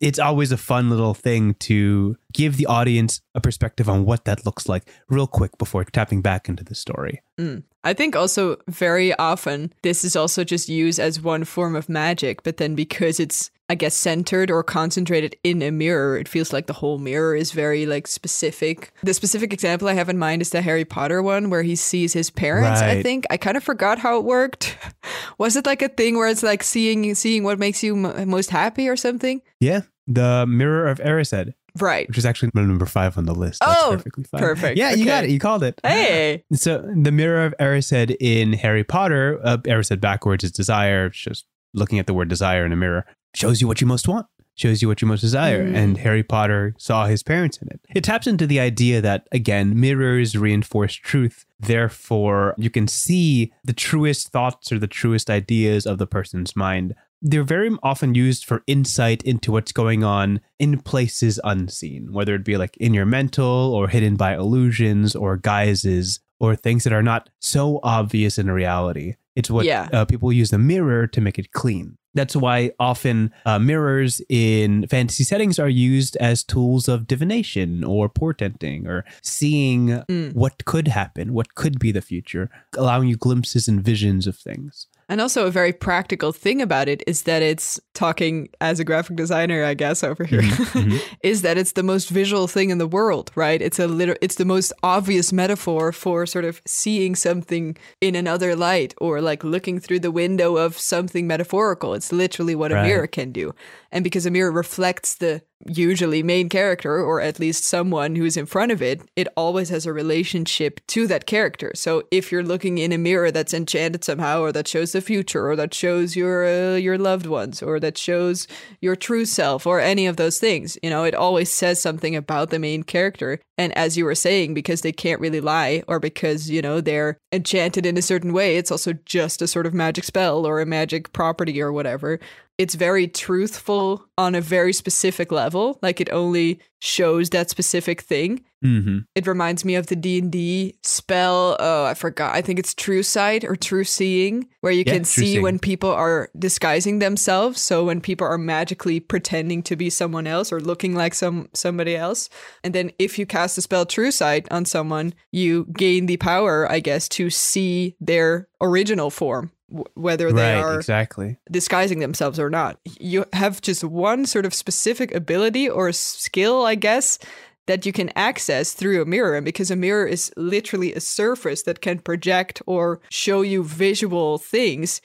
It's 0.00 0.18
always 0.18 0.52
a 0.52 0.56
fun 0.56 0.88
little 0.90 1.14
thing 1.14 1.54
to 1.54 2.16
give 2.32 2.56
the 2.56 2.66
audience 2.66 3.20
a 3.34 3.40
perspective 3.40 3.88
on 3.88 4.04
what 4.04 4.24
that 4.24 4.46
looks 4.46 4.68
like 4.68 4.88
real 5.08 5.26
quick 5.26 5.58
before 5.58 5.84
tapping 5.84 6.22
back 6.22 6.48
into 6.48 6.62
the 6.64 6.74
story. 6.74 7.22
Mm. 7.38 7.64
I 7.82 7.92
think 7.94 8.14
also 8.14 8.56
very 8.68 9.12
often 9.14 9.72
this 9.82 10.04
is 10.04 10.14
also 10.14 10.44
just 10.44 10.68
used 10.68 11.00
as 11.00 11.20
one 11.20 11.44
form 11.44 11.74
of 11.74 11.88
magic, 11.88 12.42
but 12.42 12.58
then 12.58 12.74
because 12.74 13.18
it's, 13.18 13.50
I 13.70 13.76
guess, 13.76 13.94
centered 13.94 14.50
or 14.50 14.62
concentrated 14.64 15.36
in 15.44 15.62
a 15.62 15.70
mirror, 15.70 16.18
it 16.18 16.26
feels 16.28 16.52
like 16.52 16.66
the 16.66 16.72
whole 16.72 16.98
mirror 16.98 17.36
is 17.36 17.52
very 17.52 17.86
like 17.86 18.06
specific. 18.08 18.92
The 19.04 19.14
specific 19.14 19.52
example 19.52 19.86
I 19.88 19.94
have 19.94 20.08
in 20.08 20.18
mind 20.18 20.42
is 20.42 20.50
the 20.50 20.60
Harry 20.60 20.84
Potter 20.84 21.22
one 21.22 21.50
where 21.50 21.62
he 21.62 21.76
sees 21.76 22.12
his 22.12 22.30
parents. 22.30 22.80
I 22.80 23.00
think 23.00 23.26
I 23.30 23.36
kind 23.36 23.56
of 23.56 23.62
forgot 23.62 23.98
how 24.00 24.18
it 24.18 24.24
worked. 24.24 24.76
Was 25.38 25.54
it 25.56 25.66
like 25.66 25.82
a 25.82 25.88
thing 25.88 26.16
where 26.18 26.28
it's 26.28 26.42
like 26.42 26.62
seeing 26.64 27.14
seeing 27.14 27.44
what 27.44 27.58
makes 27.60 27.82
you 27.82 27.94
m- 27.96 28.28
most 28.28 28.50
happy 28.50 28.88
or 28.88 28.96
something? 28.96 29.40
Yeah, 29.60 29.82
the 30.06 30.46
Mirror 30.48 30.88
of 30.88 30.98
Erised, 30.98 31.54
Right. 31.78 32.08
which 32.08 32.18
is 32.18 32.26
actually 32.26 32.50
number 32.54 32.86
five 32.86 33.16
on 33.16 33.24
the 33.26 33.34
list. 33.34 33.60
That's 33.64 33.80
Oh, 33.84 33.90
perfectly 33.92 34.24
fine. 34.24 34.40
perfect. 34.40 34.78
Yeah, 34.78 34.94
you 34.94 35.04
got 35.04 35.22
it. 35.24 35.30
You 35.30 35.38
called 35.38 35.62
it. 35.62 35.80
Hey. 35.84 36.42
So 36.54 36.84
the 37.00 37.12
Mirror 37.12 37.46
of 37.46 37.54
Erised 37.60 38.16
in 38.20 38.52
Harry 38.54 38.82
Potter, 38.82 39.38
uh, 39.44 39.58
Erised 39.58 40.00
backwards 40.00 40.42
is 40.42 40.50
desire. 40.50 41.06
It's 41.06 41.18
just 41.18 41.46
looking 41.72 41.98
at 41.98 42.06
the 42.06 42.14
word 42.14 42.28
desire 42.28 42.64
in 42.64 42.72
a 42.72 42.76
mirror 42.76 43.06
shows 43.34 43.60
you 43.60 43.66
what 43.66 43.80
you 43.80 43.86
most 43.86 44.08
want. 44.08 44.26
Shows 44.56 44.82
you 44.82 44.88
what 44.88 45.00
you 45.00 45.08
most 45.08 45.22
desire. 45.22 45.64
Mm. 45.64 45.74
And 45.74 45.98
Harry 45.98 46.22
Potter 46.22 46.74
saw 46.76 47.06
his 47.06 47.22
parents 47.22 47.56
in 47.58 47.68
it. 47.68 47.80
It 47.94 48.04
taps 48.04 48.26
into 48.26 48.46
the 48.46 48.60
idea 48.60 49.00
that, 49.00 49.26
again, 49.32 49.78
mirrors 49.78 50.36
reinforce 50.36 50.94
truth. 50.94 51.46
Therefore, 51.58 52.54
you 52.58 52.68
can 52.68 52.86
see 52.86 53.52
the 53.64 53.72
truest 53.72 54.28
thoughts 54.28 54.70
or 54.70 54.78
the 54.78 54.86
truest 54.86 55.30
ideas 55.30 55.86
of 55.86 55.96
the 55.96 56.06
person's 56.06 56.54
mind. 56.54 56.94
They're 57.22 57.42
very 57.42 57.70
often 57.82 58.14
used 58.14 58.44
for 58.44 58.62
insight 58.66 59.22
into 59.22 59.52
what's 59.52 59.72
going 59.72 60.04
on 60.04 60.40
in 60.58 60.80
places 60.80 61.40
unseen, 61.42 62.12
whether 62.12 62.34
it 62.34 62.44
be 62.44 62.58
like 62.58 62.76
in 62.76 62.92
your 62.92 63.06
mental 63.06 63.46
or 63.74 63.88
hidden 63.88 64.16
by 64.16 64.34
illusions 64.34 65.14
or 65.14 65.38
guises 65.38 66.20
or 66.38 66.54
things 66.54 66.84
that 66.84 66.92
are 66.92 67.02
not 67.02 67.30
so 67.38 67.80
obvious 67.82 68.38
in 68.38 68.50
reality. 68.50 69.14
It's 69.40 69.50
what 69.50 69.64
Yeah. 69.66 69.88
uh, 69.92 70.04
people 70.04 70.30
use 70.42 70.50
the 70.50 70.58
mirror 70.72 71.06
to 71.14 71.20
make 71.26 71.38
it 71.42 71.48
clean. 71.52 71.96
That's 72.18 72.34
why 72.44 72.58
often 72.90 73.16
uh, 73.46 73.58
mirrors 73.70 74.20
in 74.28 74.86
fantasy 74.94 75.24
settings 75.24 75.58
are 75.64 75.68
used 75.92 76.14
as 76.30 76.42
tools 76.54 76.88
of 76.88 77.06
divination 77.06 77.84
or 77.84 78.08
portenting 78.08 78.80
or 78.92 79.04
seeing 79.22 79.82
Mm. 80.08 80.34
what 80.42 80.64
could 80.64 80.88
happen, 80.88 81.32
what 81.38 81.48
could 81.60 81.78
be 81.78 81.90
the 81.92 82.02
future, 82.12 82.46
allowing 82.76 83.08
you 83.08 83.16
glimpses 83.16 83.68
and 83.70 83.80
visions 83.92 84.26
of 84.26 84.36
things. 84.48 84.86
And 85.10 85.20
also, 85.20 85.44
a 85.46 85.50
very 85.50 85.72
practical 85.72 86.32
thing 86.32 86.62
about 86.62 86.88
it 86.88 87.02
is 87.06 87.22
that 87.22 87.42
it's 87.42 87.80
talking 87.94 88.48
as 88.60 88.78
a 88.80 88.84
graphic 88.84 89.16
designer, 89.16 89.64
I 89.64 89.74
guess, 89.74 90.04
over 90.04 90.24
here, 90.24 90.40
mhm. 90.40 91.00
is 91.24 91.42
that 91.42 91.58
it's 91.58 91.72
the 91.72 91.82
most 91.82 92.08
visual 92.10 92.46
thing 92.46 92.70
in 92.70 92.78
the 92.78 92.86
world, 92.86 93.30
right? 93.34 93.60
It's 93.60 93.80
a 93.80 93.88
liter- 93.88 94.16
it's 94.22 94.36
the 94.36 94.44
most 94.44 94.72
obvious 94.84 95.32
metaphor 95.32 95.90
for 95.92 96.26
sort 96.26 96.44
of 96.44 96.62
seeing 96.64 97.16
something 97.16 97.76
in 98.00 98.14
another 98.14 98.54
light 98.54 98.94
or 99.00 99.20
like 99.20 99.42
looking 99.44 99.80
through 99.80 99.98
the 100.00 100.12
window 100.12 100.56
of 100.56 100.78
something 100.78 101.26
metaphorical. 101.26 101.92
It's 101.94 102.12
literally 102.12 102.54
what 102.54 102.70
a 102.70 102.76
Right. 102.76 102.86
mirror 102.86 103.06
can 103.08 103.32
do. 103.32 103.52
And 103.92 104.04
because 104.04 104.26
a 104.26 104.30
mirror 104.30 104.52
reflects 104.52 105.14
the 105.16 105.42
usually 105.66 106.22
main 106.22 106.48
character 106.48 107.02
or 107.02 107.20
at 107.20 107.38
least 107.38 107.64
someone 107.64 108.16
who's 108.16 108.36
in 108.36 108.46
front 108.46 108.72
of 108.72 108.80
it, 108.80 109.02
it 109.14 109.28
always 109.36 109.68
has 109.68 109.84
a 109.84 109.92
relationship 109.92 110.80
to 110.86 111.06
that 111.06 111.26
character. 111.26 111.72
So 111.74 112.04
if 112.10 112.32
you're 112.32 112.42
looking 112.42 112.78
in 112.78 112.92
a 112.92 112.98
mirror 112.98 113.30
that's 113.30 113.52
enchanted 113.52 114.02
somehow 114.02 114.40
or 114.40 114.52
that 114.52 114.68
shows 114.68 114.92
the 114.92 115.00
future 115.00 115.48
or 115.48 115.56
that 115.56 115.74
shows 115.74 116.16
your 116.16 116.46
uh, 116.46 116.76
your 116.76 116.96
loved 116.96 117.26
ones 117.26 117.62
or 117.62 117.78
that 117.80 117.98
shows 117.98 118.46
your 118.80 118.96
true 118.96 119.24
self 119.24 119.66
or 119.66 119.80
any 119.80 120.06
of 120.06 120.16
those 120.16 120.38
things, 120.38 120.78
you 120.82 120.90
know, 120.90 121.04
it 121.04 121.14
always 121.14 121.52
says 121.52 121.80
something 121.80 122.16
about 122.16 122.50
the 122.50 122.58
main 122.58 122.82
character. 122.82 123.38
And 123.58 123.76
as 123.76 123.98
you 123.98 124.06
were 124.06 124.14
saying 124.14 124.54
because 124.54 124.80
they 124.80 124.92
can't 124.92 125.20
really 125.20 125.40
lie 125.40 125.82
or 125.86 126.00
because, 126.00 126.48
you 126.48 126.62
know, 126.62 126.80
they're 126.80 127.18
enchanted 127.32 127.84
in 127.84 127.98
a 127.98 128.02
certain 128.02 128.32
way, 128.32 128.56
it's 128.56 128.70
also 128.70 128.94
just 129.04 129.42
a 129.42 129.46
sort 129.46 129.66
of 129.66 129.74
magic 129.74 130.04
spell 130.04 130.46
or 130.46 130.60
a 130.60 130.66
magic 130.66 131.12
property 131.12 131.60
or 131.60 131.70
whatever 131.70 132.18
it's 132.60 132.74
very 132.74 133.06
truthful 133.08 134.04
on 134.18 134.34
a 134.34 134.40
very 134.56 134.72
specific 134.82 135.28
level 135.32 135.78
like 135.82 135.98
it 136.00 136.10
only 136.12 136.58
shows 136.82 137.30
that 137.30 137.48
specific 137.50 137.98
thing. 138.02 138.30
Hmm 138.62 138.98
it 139.18 139.26
reminds 139.26 139.64
me 139.64 139.74
of 139.80 139.86
the 139.86 139.96
d&d 139.96 140.74
spell 140.82 141.56
oh 141.58 141.84
i 141.92 141.94
forgot 141.94 142.34
i 142.38 142.42
think 142.42 142.58
it's 142.58 142.74
true 142.74 143.02
sight 143.02 143.42
or 143.50 143.56
true 143.56 143.84
seeing 143.84 144.36
where 144.60 144.72
you 144.78 144.84
Yeah, 144.86 144.94
can 144.94 145.04
see 145.04 145.24
seeing. 145.32 145.42
when 145.42 145.58
people 145.58 145.90
are 145.90 146.28
disguising 146.46 146.98
themselves 146.98 147.56
so 147.68 147.84
when 147.88 148.00
people 148.02 148.26
are 148.26 148.38
magically 148.56 149.00
pretending 149.00 149.62
to 149.68 149.74
be 149.76 149.88
someone 149.90 150.26
else 150.26 150.52
or 150.52 150.60
looking 150.60 150.94
like 150.94 151.14
some 151.14 151.48
somebody 151.54 151.94
else. 152.06 152.28
And 152.64 152.74
then 152.74 152.90
if 152.98 153.18
you 153.18 153.24
cast 153.26 153.56
the 153.56 153.62
spell 153.62 153.86
true 153.86 154.10
sight 154.10 154.44
on 154.50 154.64
someone 154.66 155.14
you 155.32 155.52
gain 155.84 156.02
the 156.06 156.18
power 156.18 156.70
i 156.76 156.80
guess 156.80 157.08
to 157.16 157.30
see 157.30 157.96
their 158.10 158.46
original 158.60 159.10
form 159.10 159.50
whether 159.94 160.32
they 160.32 160.54
Right, 160.54 160.62
are 160.62 160.76
exactly. 160.76 161.38
disguising 161.50 162.00
themselves 162.00 162.38
or 162.38 162.50
not. 162.50 162.78
You 162.98 163.24
have 163.32 163.60
just 163.60 163.84
one 163.84 164.26
sort 164.26 164.46
of 164.46 164.54
specific 164.54 165.14
ability 165.14 165.68
or 165.68 165.92
skill, 165.92 166.64
I 166.64 166.74
guess, 166.74 167.18
that 167.66 167.86
you 167.86 167.92
can 167.92 168.10
access 168.16 168.72
through 168.72 169.00
a 169.00 169.06
mirror. 169.06 169.36
And 169.36 169.44
because 169.44 169.70
a 169.70 169.76
mirror 169.76 170.06
is 170.06 170.32
literally 170.36 170.92
a 170.92 171.00
surface 171.00 171.62
that 171.62 171.80
can 171.80 172.00
project 172.00 172.62
or 172.66 173.00
show 173.10 173.42
you 173.42 173.62
visual 173.62 174.38
things, 174.38 175.00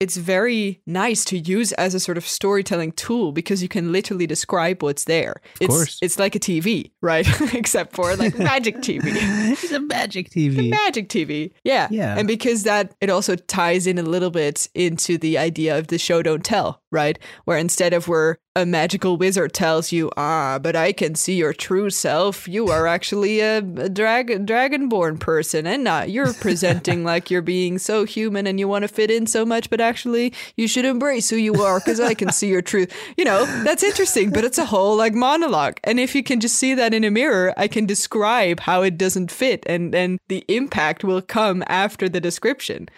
it's 0.00 0.16
very 0.16 0.80
nice 0.86 1.26
to 1.26 1.36
use 1.38 1.72
as 1.72 1.94
a 1.94 2.00
sort 2.00 2.16
of 2.16 2.26
storytelling 2.26 2.92
tool 2.92 3.32
because 3.32 3.62
you 3.62 3.68
can 3.68 3.92
literally 3.92 4.26
describe 4.26 4.82
what's 4.82 5.04
there. 5.04 5.32
Of 5.32 5.60
it's 5.60 5.74
course. 5.74 5.98
it's 6.00 6.18
like 6.18 6.34
a 6.34 6.40
TV, 6.40 6.90
right? 7.02 7.26
Except 7.54 7.94
for 7.94 8.16
like 8.16 8.38
magic 8.38 8.76
TV. 8.78 9.02
it's 9.04 9.70
a 9.70 9.78
magic 9.80 10.30
TV. 10.30 10.52
It's 10.52 10.58
a 10.58 10.70
Magic 10.70 11.08
TV. 11.08 11.52
Yeah. 11.64 11.88
Yeah. 11.90 12.16
And 12.16 12.26
because 12.26 12.62
that 12.62 12.94
it 13.00 13.10
also 13.10 13.36
ties 13.36 13.86
in 13.86 13.98
a 13.98 14.02
little 14.02 14.30
bit 14.30 14.68
into 14.74 15.18
the 15.18 15.36
idea 15.36 15.78
of 15.78 15.88
the 15.88 15.98
show 15.98 16.22
don't 16.22 16.44
tell, 16.44 16.80
right? 16.90 17.18
Where 17.44 17.58
instead 17.58 17.92
of 17.92 18.08
where 18.08 18.38
a 18.56 18.66
magical 18.66 19.16
wizard 19.16 19.52
tells 19.52 19.92
you, 19.92 20.10
ah, 20.16 20.58
but 20.58 20.74
I 20.74 20.92
can 20.92 21.14
see 21.14 21.34
your 21.34 21.52
true 21.52 21.90
self, 21.90 22.48
you 22.48 22.68
are 22.68 22.86
actually 22.86 23.40
a, 23.40 23.58
a 23.58 23.88
drag 23.88 24.46
dragonborn 24.46 25.20
person 25.20 25.66
and 25.66 25.84
not 25.84 26.10
you're 26.10 26.32
presenting 26.34 27.04
like 27.04 27.30
you're 27.30 27.42
being 27.42 27.78
so 27.78 28.04
human 28.04 28.46
and 28.46 28.58
you 28.58 28.66
want 28.66 28.82
to 28.82 28.88
fit 28.88 29.10
in 29.10 29.26
so 29.26 29.44
much, 29.44 29.70
but 29.70 29.80
actually 29.90 30.32
you 30.56 30.66
should 30.72 30.84
embrace 30.94 31.28
who 31.30 31.36
you 31.48 31.54
are 31.66 31.80
because 31.80 32.00
I 32.00 32.14
can 32.14 32.30
see 32.38 32.48
your 32.48 32.62
truth. 32.62 32.90
You 33.18 33.24
know, 33.24 33.40
that's 33.64 33.82
interesting, 33.90 34.30
but 34.30 34.44
it's 34.48 34.58
a 34.58 34.64
whole 34.74 34.96
like 35.04 35.14
monologue. 35.14 35.76
And 35.88 35.98
if 36.06 36.14
you 36.14 36.22
can 36.22 36.38
just 36.44 36.56
see 36.62 36.72
that 36.80 36.94
in 36.94 37.02
a 37.04 37.10
mirror, 37.10 37.52
I 37.64 37.66
can 37.68 37.86
describe 37.86 38.60
how 38.60 38.82
it 38.88 38.96
doesn't 39.04 39.30
fit 39.42 39.60
and 39.66 39.92
then 39.96 40.10
the 40.28 40.44
impact 40.48 41.02
will 41.04 41.22
come 41.38 41.58
after 41.66 42.08
the 42.08 42.20
description 42.20 42.88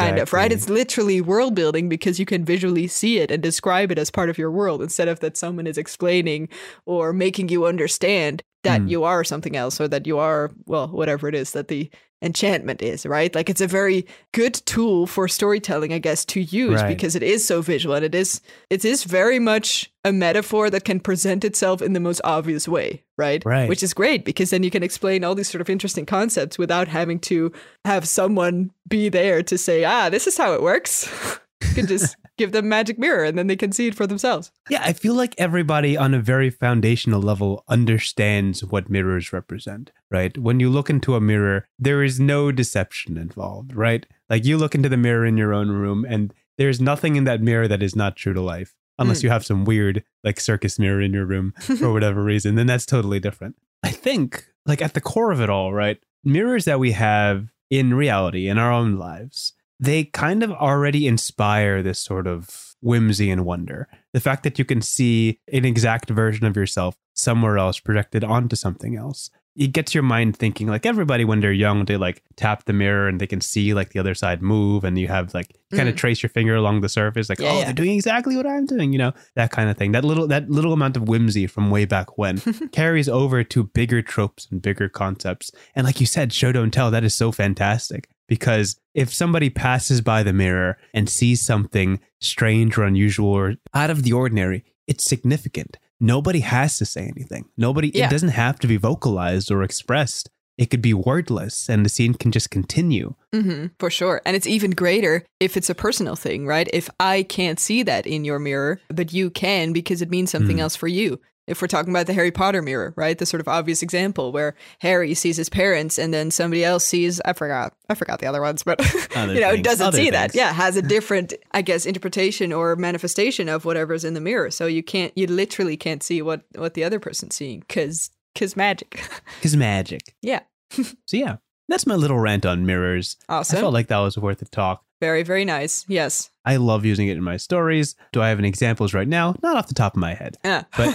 kind 0.00 0.18
of 0.22 0.32
right 0.32 0.52
it's 0.56 0.68
literally 0.80 1.20
world 1.20 1.54
building 1.54 1.88
because 1.88 2.16
you 2.20 2.26
can 2.32 2.44
visually 2.44 2.86
see 2.86 3.14
it 3.22 3.30
and 3.30 3.42
describe 3.42 3.90
it 3.92 3.98
as 3.98 4.10
part 4.10 4.28
of 4.30 4.38
your 4.38 4.50
world 4.50 4.80
instead 4.82 5.08
of 5.08 5.20
that 5.20 5.36
someone 5.36 5.66
is 5.72 5.78
explaining 5.78 6.48
or 6.92 7.12
making 7.12 7.48
you 7.48 7.60
understand 7.66 8.42
that 8.62 8.80
Hmm. 8.82 8.88
you 8.92 9.00
are 9.12 9.24
something 9.32 9.56
else 9.62 9.80
or 9.82 9.88
that 9.88 10.06
you 10.06 10.16
are 10.18 10.50
well 10.72 10.88
whatever 10.88 11.24
it 11.30 11.34
is 11.42 11.50
that 11.52 11.68
the 11.68 11.90
enchantment 12.22 12.80
is 12.80 13.04
right 13.04 13.34
like 13.34 13.50
it's 13.50 13.60
a 13.60 13.66
very 13.66 14.06
good 14.32 14.54
tool 14.54 15.06
for 15.06 15.26
storytelling 15.28 15.92
i 15.92 15.98
guess 15.98 16.24
to 16.24 16.40
use 16.40 16.80
Right. 16.80 16.88
because 16.88 17.16
it 17.16 17.22
is 17.22 17.46
so 17.46 17.60
visual 17.62 17.94
and 17.94 18.04
it 18.04 18.14
is 18.14 18.40
it 18.70 18.84
is 18.84 19.04
very 19.04 19.38
much 19.38 19.90
a 20.04 20.12
metaphor 20.12 20.70
that 20.70 20.84
can 20.84 21.00
present 21.00 21.44
itself 21.44 21.82
in 21.82 21.92
the 21.92 22.00
most 22.00 22.20
obvious 22.24 22.66
way 22.68 23.02
right 23.18 23.42
Right. 23.44 23.68
which 23.68 23.82
is 23.82 23.92
great 23.92 24.24
because 24.24 24.50
then 24.50 24.62
you 24.62 24.70
can 24.70 24.82
explain 24.82 25.24
all 25.24 25.34
these 25.34 25.48
sort 25.50 25.60
of 25.60 25.68
interesting 25.68 26.06
concepts 26.06 26.58
without 26.58 26.88
having 26.88 27.18
to 27.20 27.52
have 27.84 28.06
someone 28.08 28.70
be 28.88 29.08
there 29.08 29.42
to 29.42 29.56
say, 29.56 29.84
ah, 29.84 30.10
this 30.10 30.26
is 30.26 30.36
how 30.36 30.52
it 30.54 30.62
works. 30.62 31.08
you 31.76 31.82
can 31.82 31.86
just 31.86 32.16
give 32.38 32.52
them 32.52 32.68
magic 32.68 32.98
mirror 32.98 33.24
and 33.24 33.36
then 33.38 33.46
they 33.46 33.56
can 33.56 33.72
see 33.72 33.86
it 33.88 33.94
for 33.94 34.06
themselves. 34.06 34.50
Yeah, 34.68 34.82
I 34.84 34.92
feel 34.92 35.14
like 35.14 35.34
everybody 35.38 35.96
on 35.96 36.14
a 36.14 36.20
very 36.20 36.50
foundational 36.50 37.20
level 37.20 37.64
understands 37.68 38.64
what 38.64 38.88
mirrors 38.90 39.32
represent, 39.32 39.90
right? 40.10 40.36
When 40.38 40.60
you 40.60 40.68
look 40.70 40.88
into 40.90 41.14
a 41.14 41.20
mirror, 41.20 41.66
there 41.78 42.02
is 42.02 42.18
no 42.18 42.50
deception 42.52 43.16
involved, 43.16 43.74
right? 43.74 44.06
Like 44.30 44.44
you 44.44 44.56
look 44.56 44.74
into 44.74 44.88
the 44.88 44.96
mirror 44.96 45.26
in 45.26 45.36
your 45.36 45.52
own 45.52 45.70
room 45.70 46.04
and 46.08 46.32
there's 46.58 46.80
nothing 46.80 47.16
in 47.16 47.24
that 47.24 47.40
mirror 47.42 47.68
that 47.68 47.82
is 47.82 47.94
not 47.96 48.16
true 48.16 48.32
to 48.34 48.40
life. 48.40 48.74
Unless 48.98 49.20
Mm. 49.20 49.22
you 49.24 49.30
have 49.30 49.44
some 49.46 49.64
weird 49.64 50.04
like 50.22 50.38
circus 50.38 50.78
mirror 50.78 51.00
in 51.00 51.12
your 51.12 51.24
room 51.26 51.54
for 51.60 51.92
whatever 51.92 52.22
reason, 52.22 52.54
then 52.56 52.66
that's 52.66 52.86
totally 52.86 53.20
different. 53.20 53.56
I 53.82 53.90
think 53.90 54.46
like 54.66 54.82
at 54.82 54.94
the 54.94 55.00
core 55.00 55.32
of 55.32 55.40
it 55.40 55.48
all, 55.50 55.72
right? 55.72 55.98
Mirrors 56.24 56.66
that 56.66 56.78
we 56.78 56.92
have 56.92 57.48
in 57.70 57.94
reality 57.94 58.48
in 58.48 58.58
our 58.58 58.70
own 58.70 58.96
lives, 58.96 59.54
they 59.82 60.04
kind 60.04 60.42
of 60.42 60.50
already 60.52 61.06
inspire 61.06 61.82
this 61.82 61.98
sort 61.98 62.26
of 62.26 62.74
whimsy 62.80 63.30
and 63.30 63.44
wonder. 63.44 63.88
The 64.12 64.20
fact 64.20 64.42
that 64.44 64.58
you 64.58 64.64
can 64.64 64.80
see 64.80 65.38
an 65.52 65.64
exact 65.64 66.08
version 66.10 66.46
of 66.46 66.56
yourself 66.56 66.96
somewhere 67.14 67.58
else 67.58 67.78
projected 67.78 68.24
onto 68.24 68.56
something 68.56 68.96
else. 68.96 69.28
It 69.54 69.72
gets 69.72 69.94
your 69.94 70.02
mind 70.02 70.34
thinking 70.36 70.66
like 70.68 70.86
everybody 70.86 71.24
when 71.26 71.40
they're 71.40 71.52
young, 71.52 71.84
they 71.84 71.98
like 71.98 72.22
tap 72.36 72.64
the 72.64 72.72
mirror 72.72 73.06
and 73.06 73.20
they 73.20 73.26
can 73.26 73.42
see 73.42 73.74
like 73.74 73.90
the 73.90 73.98
other 73.98 74.14
side 74.14 74.40
move 74.40 74.82
and 74.82 74.98
you 74.98 75.08
have 75.08 75.34
like 75.34 75.48
you 75.70 75.76
kind 75.76 75.90
of 75.90 75.94
Mm. 75.94 75.98
trace 75.98 76.22
your 76.22 76.30
finger 76.30 76.54
along 76.56 76.80
the 76.80 76.88
surface, 76.88 77.28
like, 77.28 77.38
Yeah, 77.38 77.50
oh, 77.50 77.58
yeah. 77.58 77.64
they're 77.66 77.74
doing 77.74 77.90
exactly 77.96 78.34
what 78.34 78.46
I'm 78.46 78.64
doing, 78.64 78.92
you 78.94 78.98
know, 78.98 79.12
that 79.34 79.50
kind 79.50 79.68
of 79.68 79.76
thing. 79.76 79.92
That 79.92 80.04
little 80.06 80.26
that 80.28 80.48
little 80.48 80.72
amount 80.72 80.96
of 80.96 81.06
whimsy 81.06 81.46
from 81.46 81.70
way 81.70 81.84
back 81.84 82.16
when 82.16 82.38
carries 82.72 83.10
over 83.10 83.44
to 83.44 83.64
bigger 83.64 84.00
tropes 84.00 84.48
and 84.50 84.62
bigger 84.62 84.88
concepts. 84.88 85.50
And 85.76 85.84
like 85.86 86.00
you 86.00 86.06
said, 86.06 86.32
show 86.32 86.50
don't 86.52 86.70
tell, 86.72 86.90
that 86.90 87.04
is 87.04 87.14
so 87.14 87.30
fantastic. 87.30 88.08
Because 88.28 88.76
if 88.94 89.12
somebody 89.12 89.50
passes 89.50 90.00
by 90.00 90.22
the 90.22 90.32
mirror 90.32 90.78
and 90.94 91.08
sees 91.08 91.44
something 91.44 92.00
strange 92.20 92.78
or 92.78 92.84
unusual 92.84 93.28
or 93.28 93.54
out 93.74 93.90
of 93.90 94.02
the 94.02 94.12
ordinary, 94.12 94.64
it's 94.86 95.04
significant. 95.04 95.76
Nobody 96.00 96.40
has 96.40 96.78
to 96.78 96.84
say 96.84 97.02
anything. 97.14 97.44
Nobody, 97.56 97.90
Yeah. 97.94 98.06
it 98.06 98.10
doesn't 98.10 98.30
have 98.30 98.58
to 98.60 98.66
be 98.66 98.76
vocalized 98.76 99.50
or 99.50 99.62
expressed. 99.62 100.28
It 100.58 100.66
could 100.70 100.82
be 100.82 100.92
wordless 100.94 101.68
and 101.68 101.84
the 101.84 101.88
scene 101.88 102.14
can 102.14 102.30
just 102.30 102.50
continue. 102.50 103.14
Mm-hmm, 103.34 103.66
for 103.78 103.88
sure. 103.90 104.20
And 104.26 104.36
it's 104.36 104.46
even 104.46 104.72
greater 104.72 105.24
if 105.40 105.56
it's 105.56 105.70
a 105.70 105.74
personal 105.74 106.14
thing, 106.14 106.46
right? 106.46 106.68
If 106.72 106.90
I 107.00 107.22
can't 107.22 107.58
see 107.58 107.82
that 107.84 108.06
in 108.06 108.24
your 108.24 108.38
mirror, 108.38 108.80
but 108.88 109.12
you 109.12 109.30
can 109.30 109.72
because 109.72 110.02
it 110.02 110.10
means 110.10 110.30
something 110.30 110.58
Mm. 110.58 110.60
else 110.60 110.76
for 110.76 110.88
you. 110.88 111.20
If 111.46 111.60
we're 111.60 111.68
talking 111.68 111.92
about 111.92 112.06
the 112.06 112.12
Harry 112.12 112.30
Potter 112.30 112.62
mirror, 112.62 112.94
right? 112.96 113.18
The 113.18 113.26
sort 113.26 113.40
of 113.40 113.48
obvious 113.48 113.82
example 113.82 114.30
where 114.30 114.54
Harry 114.78 115.12
sees 115.14 115.36
his 115.36 115.48
parents 115.48 115.98
and 115.98 116.14
then 116.14 116.30
somebody 116.30 116.64
else 116.64 116.86
sees, 116.86 117.20
I 117.24 117.32
forgot, 117.32 117.74
I 117.88 117.94
forgot 117.94 118.20
the 118.20 118.26
other 118.26 118.40
ones, 118.40 118.62
but 118.62 118.80
Other 119.16 119.34
you 119.34 119.40
know, 119.40 119.52
things, 119.52 119.64
doesn't 119.64 119.86
other 119.86 119.96
see 119.98 120.10
that. 120.10 120.34
Yeah, 120.34 120.52
has 120.52 120.76
a 120.76 120.82
different, 120.96 121.34
I 121.50 121.62
guess, 121.62 121.84
interpretation 121.84 122.52
or 122.52 122.76
manifestation 122.76 123.48
of 123.48 123.64
whatever's 123.64 124.04
in 124.04 124.14
the 124.14 124.20
mirror. 124.20 124.50
So 124.50 124.66
you 124.66 124.82
can't, 124.82 125.12
you 125.16 125.26
literally 125.26 125.76
can't 125.76 126.02
see 126.02 126.22
what 126.22 126.42
what 126.54 126.74
the 126.74 126.84
other 126.84 127.00
person's 127.00 127.34
seeing 127.34 127.60
because 127.60 128.10
because 128.34 128.56
magic. 128.56 129.00
Because 129.40 129.56
magic. 129.56 130.14
yeah, 130.22 130.40
So, 130.70 131.16
yeah, 131.16 131.36
that's 131.68 131.86
my 131.86 131.94
little 131.94 132.18
rant 132.18 132.44
on 132.46 132.66
mirrors. 132.66 133.16
awesome. 133.28 133.58
I 133.58 133.60
felt 133.60 133.74
like 133.74 133.88
that 133.88 133.98
was 133.98 134.16
worth 134.18 134.42
a 134.42 134.46
talk. 134.46 134.84
very 135.00 135.22
very 135.22 135.44
nice. 135.44 135.84
Yes. 135.88 136.30
I 136.44 136.56
love 136.56 136.84
using 136.84 137.06
it 137.08 137.16
in 137.16 137.22
my 137.22 137.36
stories. 137.36 137.94
Do 138.12 138.20
I 138.20 138.28
have 138.28 138.38
any 138.40 138.48
examples 138.48 138.92
right 138.94 139.06
now? 139.08 139.34
Not 139.42 139.56
off 139.56 139.68
the 139.68 139.74
top 139.74 139.94
of 139.94 140.00
my 140.00 140.14
head. 140.14 140.36
Yeah. 140.44 140.64
But 140.76 140.88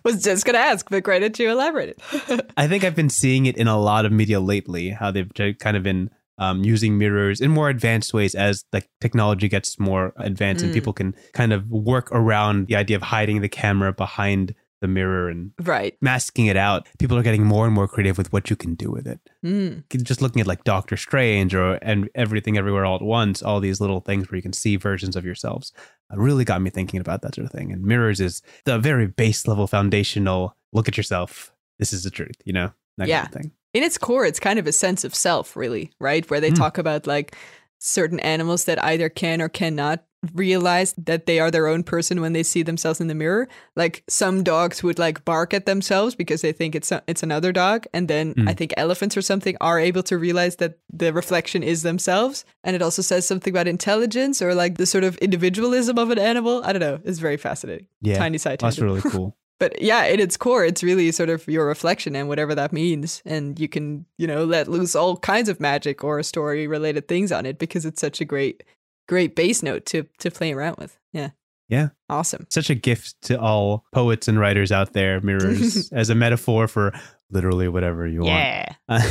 was 0.04 0.22
just 0.22 0.44
gonna 0.44 0.58
ask, 0.58 0.88
but 0.90 1.02
great 1.02 1.20
that 1.20 1.38
you 1.38 1.50
elaborated. 1.50 1.96
I 2.56 2.68
think 2.68 2.84
I've 2.84 2.94
been 2.96 3.08
seeing 3.10 3.46
it 3.46 3.56
in 3.56 3.68
a 3.68 3.78
lot 3.80 4.04
of 4.04 4.12
media 4.12 4.38
lately, 4.40 4.90
how 4.90 5.10
they've 5.10 5.30
kind 5.58 5.76
of 5.76 5.82
been 5.82 6.10
um, 6.38 6.62
using 6.64 6.98
mirrors 6.98 7.40
in 7.40 7.50
more 7.50 7.70
advanced 7.70 8.12
ways 8.12 8.34
as 8.34 8.64
like 8.70 8.86
technology 9.00 9.48
gets 9.48 9.78
more 9.80 10.12
advanced 10.18 10.62
and 10.62 10.70
Mm. 10.70 10.74
people 10.74 10.92
can 10.92 11.14
kind 11.32 11.54
of 11.54 11.66
work 11.70 12.10
around 12.12 12.66
the 12.66 12.76
idea 12.76 12.96
of 12.96 13.02
hiding 13.02 13.40
the 13.40 13.48
camera 13.48 13.90
behind 13.94 14.54
the 14.80 14.88
mirror 14.88 15.28
and 15.28 15.52
right. 15.62 15.96
masking 16.00 16.46
it 16.46 16.56
out. 16.56 16.86
People 16.98 17.16
are 17.16 17.22
getting 17.22 17.44
more 17.44 17.64
and 17.64 17.74
more 17.74 17.88
creative 17.88 18.18
with 18.18 18.32
what 18.32 18.50
you 18.50 18.56
can 18.56 18.74
do 18.74 18.90
with 18.90 19.06
it. 19.06 19.20
Mm. 19.44 19.84
Just 20.02 20.20
looking 20.20 20.40
at 20.40 20.46
like 20.46 20.64
Doctor 20.64 20.96
Strange 20.96 21.54
or 21.54 21.74
and 21.82 22.08
everything 22.14 22.58
everywhere 22.58 22.84
all 22.84 22.96
at 22.96 23.02
once, 23.02 23.42
all 23.42 23.60
these 23.60 23.80
little 23.80 24.00
things 24.00 24.30
where 24.30 24.36
you 24.36 24.42
can 24.42 24.52
see 24.52 24.76
versions 24.76 25.16
of 25.16 25.24
yourselves, 25.24 25.72
uh, 26.12 26.16
really 26.18 26.44
got 26.44 26.60
me 26.60 26.70
thinking 26.70 27.00
about 27.00 27.22
that 27.22 27.34
sort 27.34 27.46
of 27.46 27.52
thing. 27.52 27.72
And 27.72 27.82
mirrors 27.82 28.20
is 28.20 28.42
the 28.64 28.78
very 28.78 29.06
base 29.06 29.46
level 29.46 29.66
foundational 29.66 30.56
look 30.72 30.88
at 30.88 30.96
yourself. 30.96 31.52
This 31.78 31.92
is 31.92 32.04
the 32.04 32.10
truth, 32.10 32.36
you 32.44 32.52
know, 32.52 32.72
that 32.98 33.08
Yeah. 33.08 33.22
kind 33.24 33.34
of 33.34 33.42
thing. 33.42 33.52
In 33.74 33.82
its 33.82 33.98
core, 33.98 34.24
it's 34.24 34.40
kind 34.40 34.58
of 34.58 34.66
a 34.66 34.72
sense 34.72 35.04
of 35.04 35.14
self, 35.14 35.56
really, 35.56 35.90
right? 36.00 36.28
Where 36.30 36.40
they 36.40 36.50
Mm. 36.50 36.56
talk 36.56 36.78
about 36.78 37.06
like 37.06 37.36
certain 37.78 38.18
animals 38.20 38.64
that 38.64 38.82
either 38.82 39.08
can 39.10 39.42
or 39.42 39.48
cannot 39.50 40.02
realize 40.34 40.94
that 40.98 41.26
they 41.26 41.38
are 41.38 41.50
their 41.50 41.66
own 41.66 41.82
person 41.82 42.20
when 42.20 42.32
they 42.32 42.42
see 42.42 42.62
themselves 42.62 43.00
in 43.00 43.06
the 43.06 43.14
mirror. 43.14 43.48
Like 43.76 44.02
some 44.08 44.42
dogs 44.42 44.82
would 44.82 44.98
like 44.98 45.24
bark 45.24 45.54
at 45.54 45.66
themselves 45.66 46.14
because 46.14 46.42
they 46.42 46.52
think 46.52 46.74
it's 46.74 46.90
a, 46.90 47.02
it's 47.06 47.22
another 47.22 47.52
dog, 47.52 47.86
and 47.92 48.08
then 48.08 48.34
Mm. 48.34 48.48
I 48.48 48.54
think 48.54 48.74
elephants 48.76 49.16
or 49.16 49.22
something 49.22 49.56
are 49.60 49.78
able 49.78 50.02
to 50.04 50.18
realize 50.18 50.56
that 50.56 50.78
the 50.92 51.12
reflection 51.12 51.62
is 51.62 51.82
themselves. 51.82 52.44
And 52.64 52.74
it 52.74 52.82
also 52.82 53.02
says 53.02 53.26
something 53.26 53.52
about 53.52 53.68
intelligence 53.68 54.42
or 54.42 54.54
like 54.54 54.78
the 54.78 54.86
sort 54.86 55.04
of 55.04 55.16
individualism 55.18 55.98
of 55.98 56.10
an 56.10 56.18
animal. 56.18 56.62
I 56.64 56.72
don't 56.72 56.80
know. 56.80 56.98
It's 57.04 57.18
very 57.18 57.36
fascinating. 57.36 57.86
Yeah. 58.02 58.18
Tiny 58.18 58.38
side 58.38 58.58
That's 58.60 58.78
really 58.78 59.00
cool. 59.10 59.36
but 59.58 59.80
yeah, 59.80 60.00
at 60.00 60.20
its 60.20 60.36
core, 60.36 60.64
it's 60.64 60.82
really 60.82 61.10
sort 61.12 61.30
of 61.30 61.46
your 61.46 61.66
reflection 61.66 62.16
and 62.16 62.28
whatever 62.28 62.54
that 62.54 62.72
means. 62.72 63.22
And 63.24 63.58
you 63.60 63.68
can, 63.68 64.04
you 64.18 64.26
know, 64.26 64.44
let 64.44 64.68
loose 64.68 64.94
all 64.96 65.16
kinds 65.18 65.48
of 65.48 65.60
magic 65.60 66.02
or 66.04 66.22
story 66.22 66.66
related 66.66 67.06
things 67.08 67.30
on 67.32 67.46
it 67.46 67.58
because 67.58 67.86
it's 67.86 68.00
such 68.00 68.20
a 68.20 68.24
great, 68.24 68.62
great 69.08 69.34
bass 69.36 69.62
note 69.62 69.86
to 69.86 70.06
to 70.18 70.30
play 70.30 70.52
around 70.52 70.76
with. 70.78 70.98
Yeah. 71.12 71.30
Yeah. 71.68 71.88
Awesome. 72.08 72.46
Such 72.50 72.70
a 72.70 72.74
gift 72.76 73.20
to 73.22 73.40
all 73.40 73.84
poets 73.92 74.28
and 74.28 74.38
writers 74.38 74.70
out 74.70 74.92
there, 74.92 75.20
mirrors 75.20 75.90
as 75.92 76.10
a 76.10 76.14
metaphor 76.14 76.68
for 76.68 76.92
literally 77.30 77.66
whatever 77.68 78.06
you 78.06 78.24
Yeah. 78.24 78.72
want. 78.88 79.04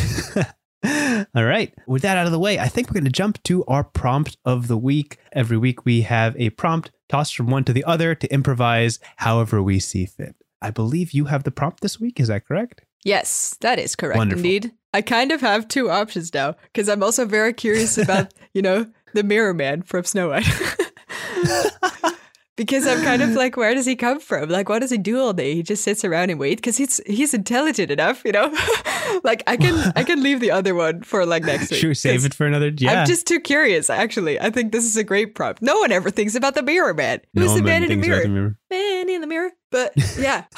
all 1.36 1.44
right. 1.44 1.74
With 1.88 2.04
that 2.04 2.18
out 2.18 2.26
of 2.28 2.32
the 2.32 2.40
way, 2.40 2.60
I 2.60 2.68
think 2.68 2.88
we're 2.90 2.94
going 2.94 3.06
to 3.06 3.10
jump 3.12 3.42
to 3.44 3.66
our 3.66 3.84
prompt 3.84 4.38
of 4.46 4.68
the 4.68 4.78
week. 4.78 5.18
Every 5.34 5.58
week 5.58 5.84
we 5.86 6.02
have 6.04 6.36
a 6.38 6.50
prompt 6.52 6.92
tossed 7.10 7.36
from 7.36 7.48
one 7.48 7.64
to 7.66 7.74
the 7.74 7.84
other 7.84 8.16
to 8.16 8.32
improvise 8.34 9.00
however 9.18 9.62
we 9.62 9.80
see 9.80 10.06
fit. 10.06 10.36
I 10.62 10.72
believe 10.72 11.12
you 11.12 11.26
have 11.26 11.44
the 11.44 11.52
prompt 11.52 11.82
this 11.82 12.00
week. 12.00 12.20
Is 12.20 12.28
that 12.30 12.48
correct? 12.48 12.82
Yes, 13.04 13.56
that 13.62 13.80
is 13.80 13.96
correct 13.96 14.18
Wonderful. 14.18 14.40
indeed. 14.46 14.72
I 14.94 15.02
kind 15.02 15.32
of 15.32 15.42
have 15.42 15.68
two 15.68 15.90
options 15.92 16.34
now 16.34 16.56
because 16.64 16.88
I'm 16.90 17.04
also 17.04 17.26
very 17.26 17.54
curious 17.54 17.98
about, 17.98 18.34
you 18.54 18.62
know, 18.62 18.88
the 19.16 19.24
Mirror 19.24 19.56
Man 19.56 19.82
from 19.82 20.04
Snow 20.04 20.30
White. 20.30 20.46
because 22.56 22.88
I'm 22.88 23.04
kind 23.04 23.22
of 23.22 23.30
like, 23.36 23.58
where 23.58 23.74
does 23.74 23.86
he 23.86 23.96
come 23.96 24.20
from? 24.20 24.50
Like, 24.50 24.70
what 24.70 24.80
does 24.80 24.92
he 24.92 24.98
do 24.98 25.20
all 25.20 25.34
day? 25.34 25.56
He 25.56 25.64
just 25.64 25.84
sits 25.84 26.06
around 26.06 26.30
and 26.30 26.40
wait 26.40 26.58
because 26.58 26.78
he's 26.78 27.02
he's 27.06 27.34
intelligent 27.34 27.92
enough, 27.92 28.24
you 28.24 28.32
know. 28.32 28.56
like, 29.24 29.44
I 29.48 29.58
can 29.58 29.94
I 29.96 30.04
can 30.04 30.22
leave 30.22 30.40
the 30.40 30.52
other 30.52 30.76
one 30.76 31.02
for 31.04 31.26
like 31.26 31.44
next 31.44 31.72
week. 31.72 31.80
Sure, 31.80 31.94
save 31.94 32.26
it 32.26 32.34
for 32.34 32.46
another. 32.46 32.72
Yeah. 32.76 33.02
I'm 33.02 33.08
just 33.08 33.28
too 33.28 33.40
curious. 33.40 33.90
Actually, 33.90 34.40
I 34.40 34.50
think 34.50 34.72
this 34.72 34.86
is 34.86 34.96
a 34.96 35.04
great 35.04 35.36
prompt. 35.36 35.62
No 35.62 35.78
one 35.80 35.92
ever 35.92 36.10
thinks 36.10 36.36
about 36.36 36.56
the 36.56 36.64
mirror 36.64 36.94
man. 36.94 37.22
Who's 37.34 37.52
No 37.52 37.56
the 37.58 37.64
man 37.64 37.84
in 37.84 37.90
the 37.90 37.96
thinks 37.96 38.08
about 38.08 38.30
mirror? 38.30 38.58
Man 38.70 39.10
in 39.10 39.22
the 39.22 39.28
mirror. 39.28 39.52
But 39.76 39.92
yeah, 40.18 40.46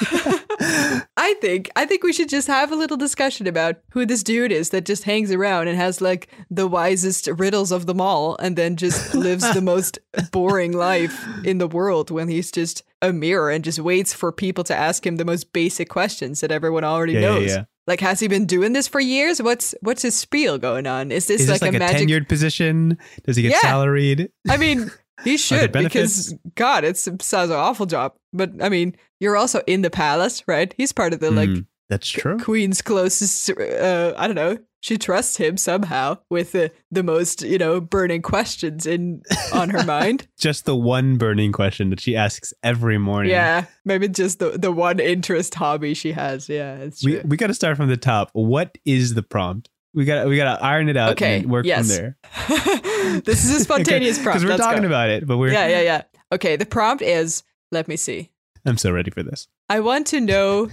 I 1.16 1.34
think 1.40 1.70
I 1.74 1.84
think 1.86 2.04
we 2.04 2.12
should 2.12 2.28
just 2.28 2.46
have 2.46 2.70
a 2.70 2.76
little 2.76 2.96
discussion 2.96 3.46
about 3.48 3.76
who 3.90 4.06
this 4.06 4.22
dude 4.22 4.52
is 4.52 4.70
that 4.70 4.84
just 4.84 5.04
hangs 5.04 5.32
around 5.32 5.66
and 5.68 5.76
has 5.76 6.00
like 6.00 6.28
the 6.50 6.68
wisest 6.68 7.26
riddles 7.26 7.72
of 7.72 7.86
them 7.86 8.00
all, 8.00 8.36
and 8.38 8.54
then 8.56 8.76
just 8.76 9.14
lives 9.14 9.52
the 9.54 9.60
most 9.60 9.98
boring 10.32 10.72
life 10.72 11.26
in 11.44 11.58
the 11.58 11.66
world 11.66 12.10
when 12.12 12.28
he's 12.28 12.52
just 12.52 12.84
a 13.02 13.12
mirror 13.12 13.50
and 13.50 13.64
just 13.64 13.80
waits 13.80 14.12
for 14.12 14.30
people 14.30 14.62
to 14.64 14.74
ask 14.74 15.04
him 15.04 15.16
the 15.16 15.24
most 15.24 15.52
basic 15.52 15.88
questions 15.88 16.40
that 16.40 16.50
everyone 16.52 16.84
already 16.84 17.14
Yeah, 17.14 17.20
yeah, 17.20 17.26
knows. 17.28 17.50
yeah. 17.50 17.64
Like, 17.88 18.00
has 18.00 18.20
he 18.20 18.28
been 18.28 18.46
doing 18.46 18.72
this 18.72 18.86
for 18.86 19.00
years? 19.00 19.42
What's 19.42 19.74
what's 19.80 20.02
his 20.02 20.14
spiel 20.14 20.58
going 20.58 20.86
on? 20.86 21.10
Is 21.10 21.26
this 21.26 21.40
Is 21.40 21.48
like, 21.48 21.54
this 21.60 21.62
like 21.62 21.72
a 21.72 21.76
a, 21.76 21.78
magic? 21.80 22.08
tenured 22.08 22.28
position? 22.28 22.98
Does 23.24 23.34
he 23.36 23.42
get 23.42 23.52
Yeah. 23.52 23.60
salaried? 23.62 24.30
I 24.48 24.56
mean, 24.58 24.90
he 25.24 25.36
should 25.36 25.72
because 25.72 26.34
God, 26.54 26.84
it 26.84 26.96
sounds 26.96 27.50
an 27.50 27.56
awful 27.56 27.86
job. 27.86 28.12
But 28.32 28.52
I 28.62 28.68
mean, 28.68 28.94
you're 29.20 29.36
also 29.36 29.62
in 29.66 29.82
the 29.82 29.90
palace, 29.90 30.42
right? 30.46 30.72
He's 30.76 30.92
part 30.92 31.12
of 31.12 31.20
the 31.20 31.30
like 31.30 31.48
Mm, 31.48 31.66
that's 31.88 32.08
true. 32.08 32.38
queen's 32.38 32.82
closest. 32.82 33.50
Uh, 33.50 34.14
I 34.16 34.26
don't 34.26 34.36
know. 34.36 34.58
She 34.80 34.96
trusts 34.96 35.36
him 35.38 35.56
somehow 35.56 36.18
with 36.30 36.52
the 36.52 36.70
the 36.92 37.02
most 37.02 37.42
you 37.42 37.58
know 37.58 37.80
burning 37.80 38.22
questions 38.22 38.86
in 38.86 39.22
on 39.52 39.70
her 39.70 39.82
mind. 39.96 40.28
Just 40.38 40.66
the 40.66 40.76
one 40.76 41.16
burning 41.18 41.50
question 41.50 41.90
that 41.90 41.98
she 42.00 42.14
asks 42.14 42.54
every 42.62 42.96
morning. 42.96 43.32
Yeah, 43.32 43.64
maybe 43.84 44.06
just 44.08 44.38
the 44.38 44.50
the 44.50 44.70
one 44.70 45.00
interest 45.00 45.54
hobby 45.56 45.94
she 45.94 46.12
has. 46.12 46.48
Yeah, 46.48 46.76
it's 46.76 47.04
We 47.04 47.14
true. 47.14 47.22
we 47.26 47.36
got 47.36 47.48
to 47.48 47.54
start 47.54 47.76
from 47.76 47.88
the 47.88 47.96
top. 47.96 48.30
What 48.34 48.78
is 48.84 49.14
the 49.14 49.22
prompt? 49.24 49.68
We 49.94 50.04
got 50.04 50.28
we 50.28 50.36
got 50.36 50.58
to 50.58 50.64
iron 50.64 50.88
it 50.88 50.96
out 50.96 51.12
Okay, 51.12 51.38
and 51.40 51.50
work 51.50 51.66
yes. 51.66 51.88
from 51.88 51.96
there. 51.96 52.16
this 53.24 53.44
is 53.44 53.50
a 53.50 53.60
spontaneous 53.64 54.18
prompt. 54.18 54.42
Because 54.42 54.44
we're 54.44 54.50
Let's 54.50 54.62
talking 54.62 54.82
go. 54.82 54.88
about 54.88 55.08
it, 55.10 55.26
but 55.26 55.38
we're 55.38 55.50
Yeah, 55.52 55.66
yeah, 55.66 55.80
yeah. 55.80 56.02
Okay, 56.30 56.54
the 56.54 56.66
prompt 56.66 57.02
is. 57.02 57.42
Let 57.72 57.88
me 57.88 57.96
see. 57.96 58.30
I'm 58.68 58.78
so 58.78 58.90
ready 58.92 59.10
for 59.10 59.22
this. 59.22 59.48
I 59.68 59.80
want 59.80 60.06
to 60.08 60.20
know 60.20 60.70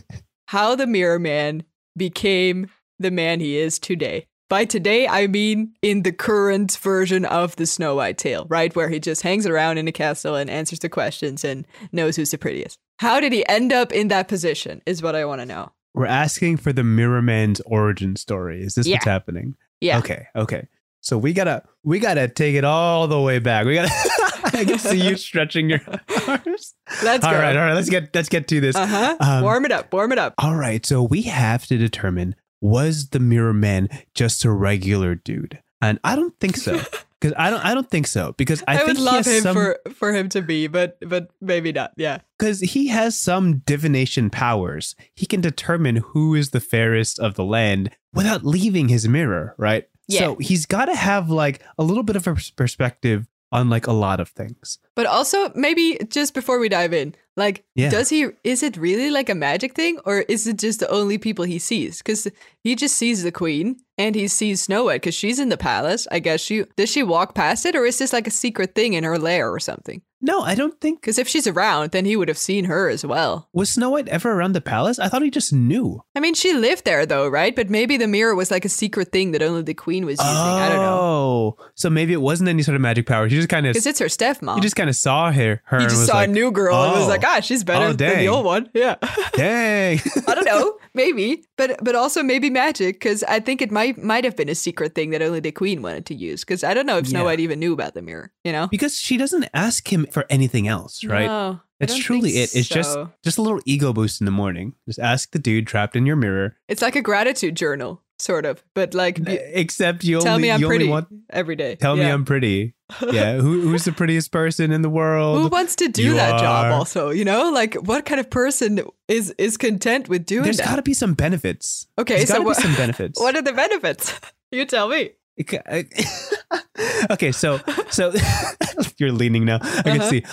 how 0.47 0.75
the 0.75 0.85
Mirror 0.87 1.19
Man 1.19 1.63
became 1.97 2.69
the 2.99 3.11
man 3.11 3.39
he 3.39 3.57
is 3.57 3.79
today. 3.79 4.27
By 4.47 4.65
today, 4.65 5.07
I 5.07 5.25
mean 5.25 5.73
in 5.81 6.03
the 6.03 6.11
current 6.11 6.77
version 6.77 7.25
of 7.25 7.55
the 7.55 7.65
Snow 7.65 7.95
White 7.95 8.17
tale, 8.19 8.45
right? 8.47 8.75
Where 8.75 8.89
he 8.89 8.99
just 8.99 9.23
hangs 9.23 9.47
around 9.47 9.79
in 9.79 9.87
a 9.87 9.91
castle 9.91 10.35
and 10.35 10.49
answers 10.49 10.79
the 10.79 10.89
questions 10.89 11.43
and 11.43 11.65
knows 11.91 12.15
who's 12.15 12.29
the 12.31 12.37
prettiest. 12.37 12.77
How 12.99 13.19
did 13.19 13.33
he 13.33 13.47
end 13.47 13.73
up 13.73 13.91
in 13.91 14.09
that 14.09 14.27
position, 14.27 14.81
is 14.85 15.01
what 15.01 15.15
I 15.15 15.25
want 15.25 15.41
to 15.41 15.45
know. 15.47 15.71
We're 15.95 16.05
asking 16.05 16.57
for 16.57 16.71
the 16.73 16.83
Mirror 16.83 17.23
Man's 17.23 17.59
origin 17.61 18.15
story. 18.17 18.61
Is 18.61 18.75
this 18.75 18.85
Yeah. 18.85 18.95
what's 18.97 19.05
happening? 19.05 19.55
Yeah. 19.81 19.97
Okay. 19.99 20.27
Okay. 20.35 20.67
So 21.01 21.17
we 21.17 21.33
gotta 21.33 21.63
we 21.83 21.99
gotta 21.99 22.27
take 22.27 22.55
it 22.55 22.63
all 22.63 23.07
the 23.07 23.19
way 23.19 23.39
back. 23.39 23.65
We 23.65 23.75
gotta. 23.75 23.91
I 24.53 24.65
can 24.65 24.79
see 24.79 25.01
you 25.01 25.15
stretching 25.17 25.69
your 25.69 25.81
arms. 26.27 26.75
Let's 27.03 27.25
All 27.25 27.31
go. 27.31 27.39
right. 27.39 27.55
All 27.55 27.65
right. 27.65 27.73
Let's 27.73 27.89
get 27.89 28.13
let's 28.13 28.29
get 28.29 28.47
to 28.49 28.61
this. 28.61 28.75
Uh 28.75 28.85
huh. 28.85 29.17
Um, 29.19 29.43
warm 29.43 29.65
it 29.65 29.71
up. 29.71 29.91
Warm 29.91 30.11
it 30.11 30.17
up. 30.17 30.33
All 30.37 30.55
right, 30.55 30.85
so 30.85 31.03
we 31.03 31.23
have 31.23 31.65
to 31.67 31.77
determine 31.77 32.35
was 32.61 33.09
the 33.09 33.19
Mirror 33.19 33.53
Man 33.53 33.89
just 34.13 34.43
a 34.45 34.51
regular 34.51 35.15
dude? 35.15 35.61
And 35.81 35.99
I 36.03 36.15
don't 36.15 36.37
think 36.39 36.57
so. 36.57 36.81
Because 37.21 37.33
I 37.39 37.49
don't 37.49 37.65
I 37.65 37.73
don't 37.73 37.89
think 37.89 38.07
so. 38.07 38.33
Because 38.33 38.61
I, 38.67 38.73
I, 38.73 38.77
think 38.77 38.87
would 38.89 38.99
love 38.99 39.25
him 39.25 39.41
some 39.41 39.55
for, 39.55 39.79
for 39.95 40.13
him 40.13 40.29
to 40.29 40.41
be, 40.41 40.67
but 40.67 40.97
but 40.99 41.31
maybe 41.41 41.71
not. 41.71 41.93
Yeah. 41.95 42.19
because 42.37 42.59
he 42.59 42.89
has 42.89 43.17
some 43.17 43.59
divination 43.59 44.29
powers. 44.29 44.95
He 45.15 45.25
can 45.25 45.41
determine 45.41 45.95
who 45.95 46.35
is 46.35 46.51
the 46.51 46.59
fairest 46.59 47.17
of 47.17 47.33
the 47.33 47.45
land 47.45 47.89
without 48.13 48.45
leaving 48.45 48.89
his 48.89 49.07
mirror, 49.07 49.55
right? 49.57 49.87
Yeah. 50.07 50.19
So 50.19 50.35
he's 50.35 50.67
got 50.67 50.85
to 50.85 50.95
have 50.95 51.31
like 51.31 51.63
a 51.79 51.83
little 51.83 52.03
bit 52.03 52.15
of 52.15 52.27
a 52.27 52.35
perspective 52.55 53.27
on 53.51 53.69
like 53.69 53.87
a 53.87 53.93
lot 53.93 54.19
of 54.19 54.29
things. 54.29 54.79
But 54.95 55.05
also, 55.05 55.51
maybe 55.55 55.97
just 56.09 56.33
before 56.33 56.59
we 56.59 56.69
dive 56.69 56.93
in, 56.93 57.15
like, 57.37 57.63
Yeah. 57.75 57.89
does 57.89 58.09
he, 58.09 58.27
is 58.43 58.63
it 58.63 58.77
really 58.77 59.09
like 59.09 59.29
a 59.29 59.35
magic 59.35 59.73
thing 59.73 59.99
or 60.05 60.19
is 60.21 60.47
it 60.47 60.57
just 60.57 60.79
the 60.79 60.89
only 60.89 61.17
people 61.17 61.45
he 61.45 61.59
sees? 61.59 61.97
Because 61.99 62.27
he 62.63 62.75
just 62.75 62.95
sees 62.95 63.23
the 63.23 63.31
queen 63.31 63.77
and 63.97 64.15
he 64.15 64.27
sees 64.27 64.61
Snow 64.61 64.85
White 64.85 65.01
because 65.01 65.15
she's 65.15 65.39
in 65.39 65.49
the 65.49 65.57
palace. 65.57 66.07
I 66.11 66.19
guess 66.19 66.41
she, 66.41 66.63
does 66.77 66.89
she 66.91 67.03
walk 67.03 67.35
past 67.35 67.65
it 67.65 67.75
or 67.75 67.85
is 67.85 67.97
this 67.97 68.13
like 68.13 68.27
a 68.27 68.31
secret 68.31 68.73
thing 68.73 68.93
in 68.93 69.03
her 69.03 69.19
lair 69.19 69.51
or 69.51 69.59
something? 69.59 70.01
No, 70.21 70.41
I 70.41 70.55
don't 70.55 70.79
think 70.81 71.01
Because 71.01 71.19
if 71.19 71.27
she's 71.27 71.45
around, 71.45 71.91
then 71.91 72.05
he 72.05 72.15
would 72.15 72.27
have 72.29 72.37
seen 72.37 72.65
her 72.65 72.89
as 72.89 73.05
well. 73.05 73.47
was 73.53 73.69
Snow 73.69 73.89
White 73.91 74.07
ever 74.07 74.31
around 74.31 74.53
the 74.53 74.61
palace? 74.61 74.97
I 74.97 75.07
thought 75.07 75.21
he 75.21 75.29
just 75.29 75.53
knew. 75.53 76.01
I 76.15 76.19
mean, 76.19 76.33
she 76.33 76.53
lived 76.53 76.85
there 76.85 77.05
though, 77.05 77.27
right? 77.27 77.55
But 77.55 77.69
maybe 77.69 77.97
the 77.97 78.07
mirror 78.07 78.33
was 78.35 78.49
like 78.49 78.65
a 78.65 78.69
secret 78.69 79.11
thing 79.11 79.31
that 79.31 79.41
only 79.43 79.61
the 79.61 79.73
queen 79.73 80.05
was 80.05 80.19
using. 80.19 80.35
I 80.35 80.69
don't 80.69 80.77
know. 80.81 80.95
Oh, 80.95 81.57
so 81.75 81.89
maybe 81.89 82.13
it 82.13 82.21
wasn't 82.21 82.49
any 82.49 82.63
sort 82.63 82.75
of 82.75 82.81
magic 82.81 83.05
power. 83.05 83.27
He 83.27 83.35
just 83.35 83.49
kind 83.49 83.67
of 83.67 83.73
Because 83.73 83.85
it's 83.85 83.99
her 83.99 84.07
stepmom. 84.07 84.55
he 84.55 84.61
just 84.61 84.75
kind 84.75 84.89
of 84.89 84.95
saw 84.95 85.31
her. 85.31 85.61
Her 85.65 85.79
he 85.79 85.85
just 85.85 86.05
saw 86.07 86.15
like, 86.17 86.29
a 86.29 86.31
new 86.31 86.51
girl 86.51 86.75
and 86.81 86.93
was 86.93 87.03
"Oh, 87.05 87.07
like, 87.07 87.23
ah, 87.25 87.39
she's 87.41 87.63
better 87.63 87.87
oh, 87.87 87.93
than 87.93 88.17
the 88.19 88.27
old 88.27 88.45
one. 88.45 88.69
Yeah. 88.73 88.95
Dang. 89.33 89.99
I 90.27 90.33
don't 90.35 90.45
know, 90.45 90.77
maybe, 90.93 91.43
but 91.57 91.83
but 91.83 91.93
also 91.95 92.23
maybe 92.23 92.49
magic 92.49 92.95
because 92.95 93.23
I 93.23 93.39
think 93.39 93.61
it 93.61 93.71
might 93.71 94.01
might 94.01 94.23
have 94.23 94.35
been 94.35 94.49
a 94.49 94.55
secret 94.55 94.95
thing 94.95 95.11
that 95.11 95.21
only 95.21 95.39
the 95.39 95.51
queen 95.51 95.81
wanted 95.81 96.05
to 96.07 96.15
use 96.15 96.43
because 96.43 96.63
I 96.63 96.73
don't 96.73 96.85
know 96.85 96.97
if 96.97 97.07
Snow 97.07 97.19
Yeah. 97.19 97.25
White 97.25 97.39
even 97.41 97.59
knew 97.59 97.73
about 97.73 97.93
the 97.93 98.01
mirror. 98.01 98.31
You 98.43 98.51
know, 98.51 98.67
because 98.67 98.99
she 98.99 99.17
doesn't 99.17 99.47
ask 99.53 99.91
him 99.91 100.04
for 100.13 100.25
anything 100.29 100.67
else, 100.67 101.03
right? 101.03 101.25
No, 101.27 101.59
truly 101.87 102.37
it. 102.37 102.55
It's 102.55 102.67
just 102.69 102.93
so. 102.93 103.11
just 103.23 103.37
a 103.37 103.41
little 103.41 103.61
ego 103.65 103.93
boost 103.93 104.21
in 104.21 104.25
the 104.25 104.31
morning. 104.31 104.73
Just 104.87 104.99
ask 104.99 105.31
the 105.31 105.39
dude 105.39 105.67
trapped 105.67 105.95
in 105.95 106.05
your 106.05 106.15
mirror. 106.15 106.55
it's 106.67 106.81
like 106.81 106.95
a 106.95 107.01
gratitude 107.01 107.55
journal, 107.55 108.01
sort 108.17 108.45
of, 108.45 108.63
but 108.73 108.93
like 108.93 109.23
be- 109.23 109.33
Except 109.37 110.03
you 110.03 110.21
tell 110.21 110.35
only 110.35 110.47
me 110.47 110.51
I'm 110.51 110.61
pretty 110.61 110.87
want 110.87 111.07
every 111.29 111.55
day. 111.55 111.75
tell 111.75 111.95
me 111.95 112.03
I'm 112.05 112.25
pretty. 112.25 112.73
Yeah, 113.11 113.37
who, 113.37 113.61
who's 113.61 113.83
the 113.85 113.91
prettiest 113.91 114.31
person 114.31 114.71
in 114.71 114.83
the 114.83 114.89
world? 114.91 115.41
Who 115.41 115.47
wants 115.47 115.75
to 115.77 115.87
do 115.87 116.03
You 116.03 116.13
that 116.13 116.39
job? 116.39 116.71
Also, 116.71 117.09
you 117.09 117.25
know, 117.25 117.49
like 117.49 117.73
what 117.73 118.05
kind 118.05 118.19
of 118.19 118.29
person 118.29 118.79
is 119.07 119.31
is 119.39 119.57
content 119.57 120.07
with 120.07 120.23
doing 120.27 120.43
There's 120.43 120.61
got 120.61 120.75
to 120.75 120.83
be 120.83 120.93
some 120.93 121.15
benefits. 121.15 121.87
okay, 121.97 122.17
There's 122.17 122.29
so 122.29 122.41
what? 122.43 122.57
be 122.57 122.61
some 122.61 122.75
benefits. 122.77 123.19
What 123.19 123.35
are 123.35 123.41
the 123.41 123.53
benefits? 123.53 124.13
you 124.51 124.65
tell 124.65 124.87
me. 124.87 125.13
okay, 127.11 127.31
so 127.31 127.59
so 127.89 128.13
you're 128.97 129.11
leaning 129.11 129.45
now. 129.45 129.59
I 129.61 129.81
can 129.83 130.01
Uh-huh. 130.01 130.09
see. 130.09 130.23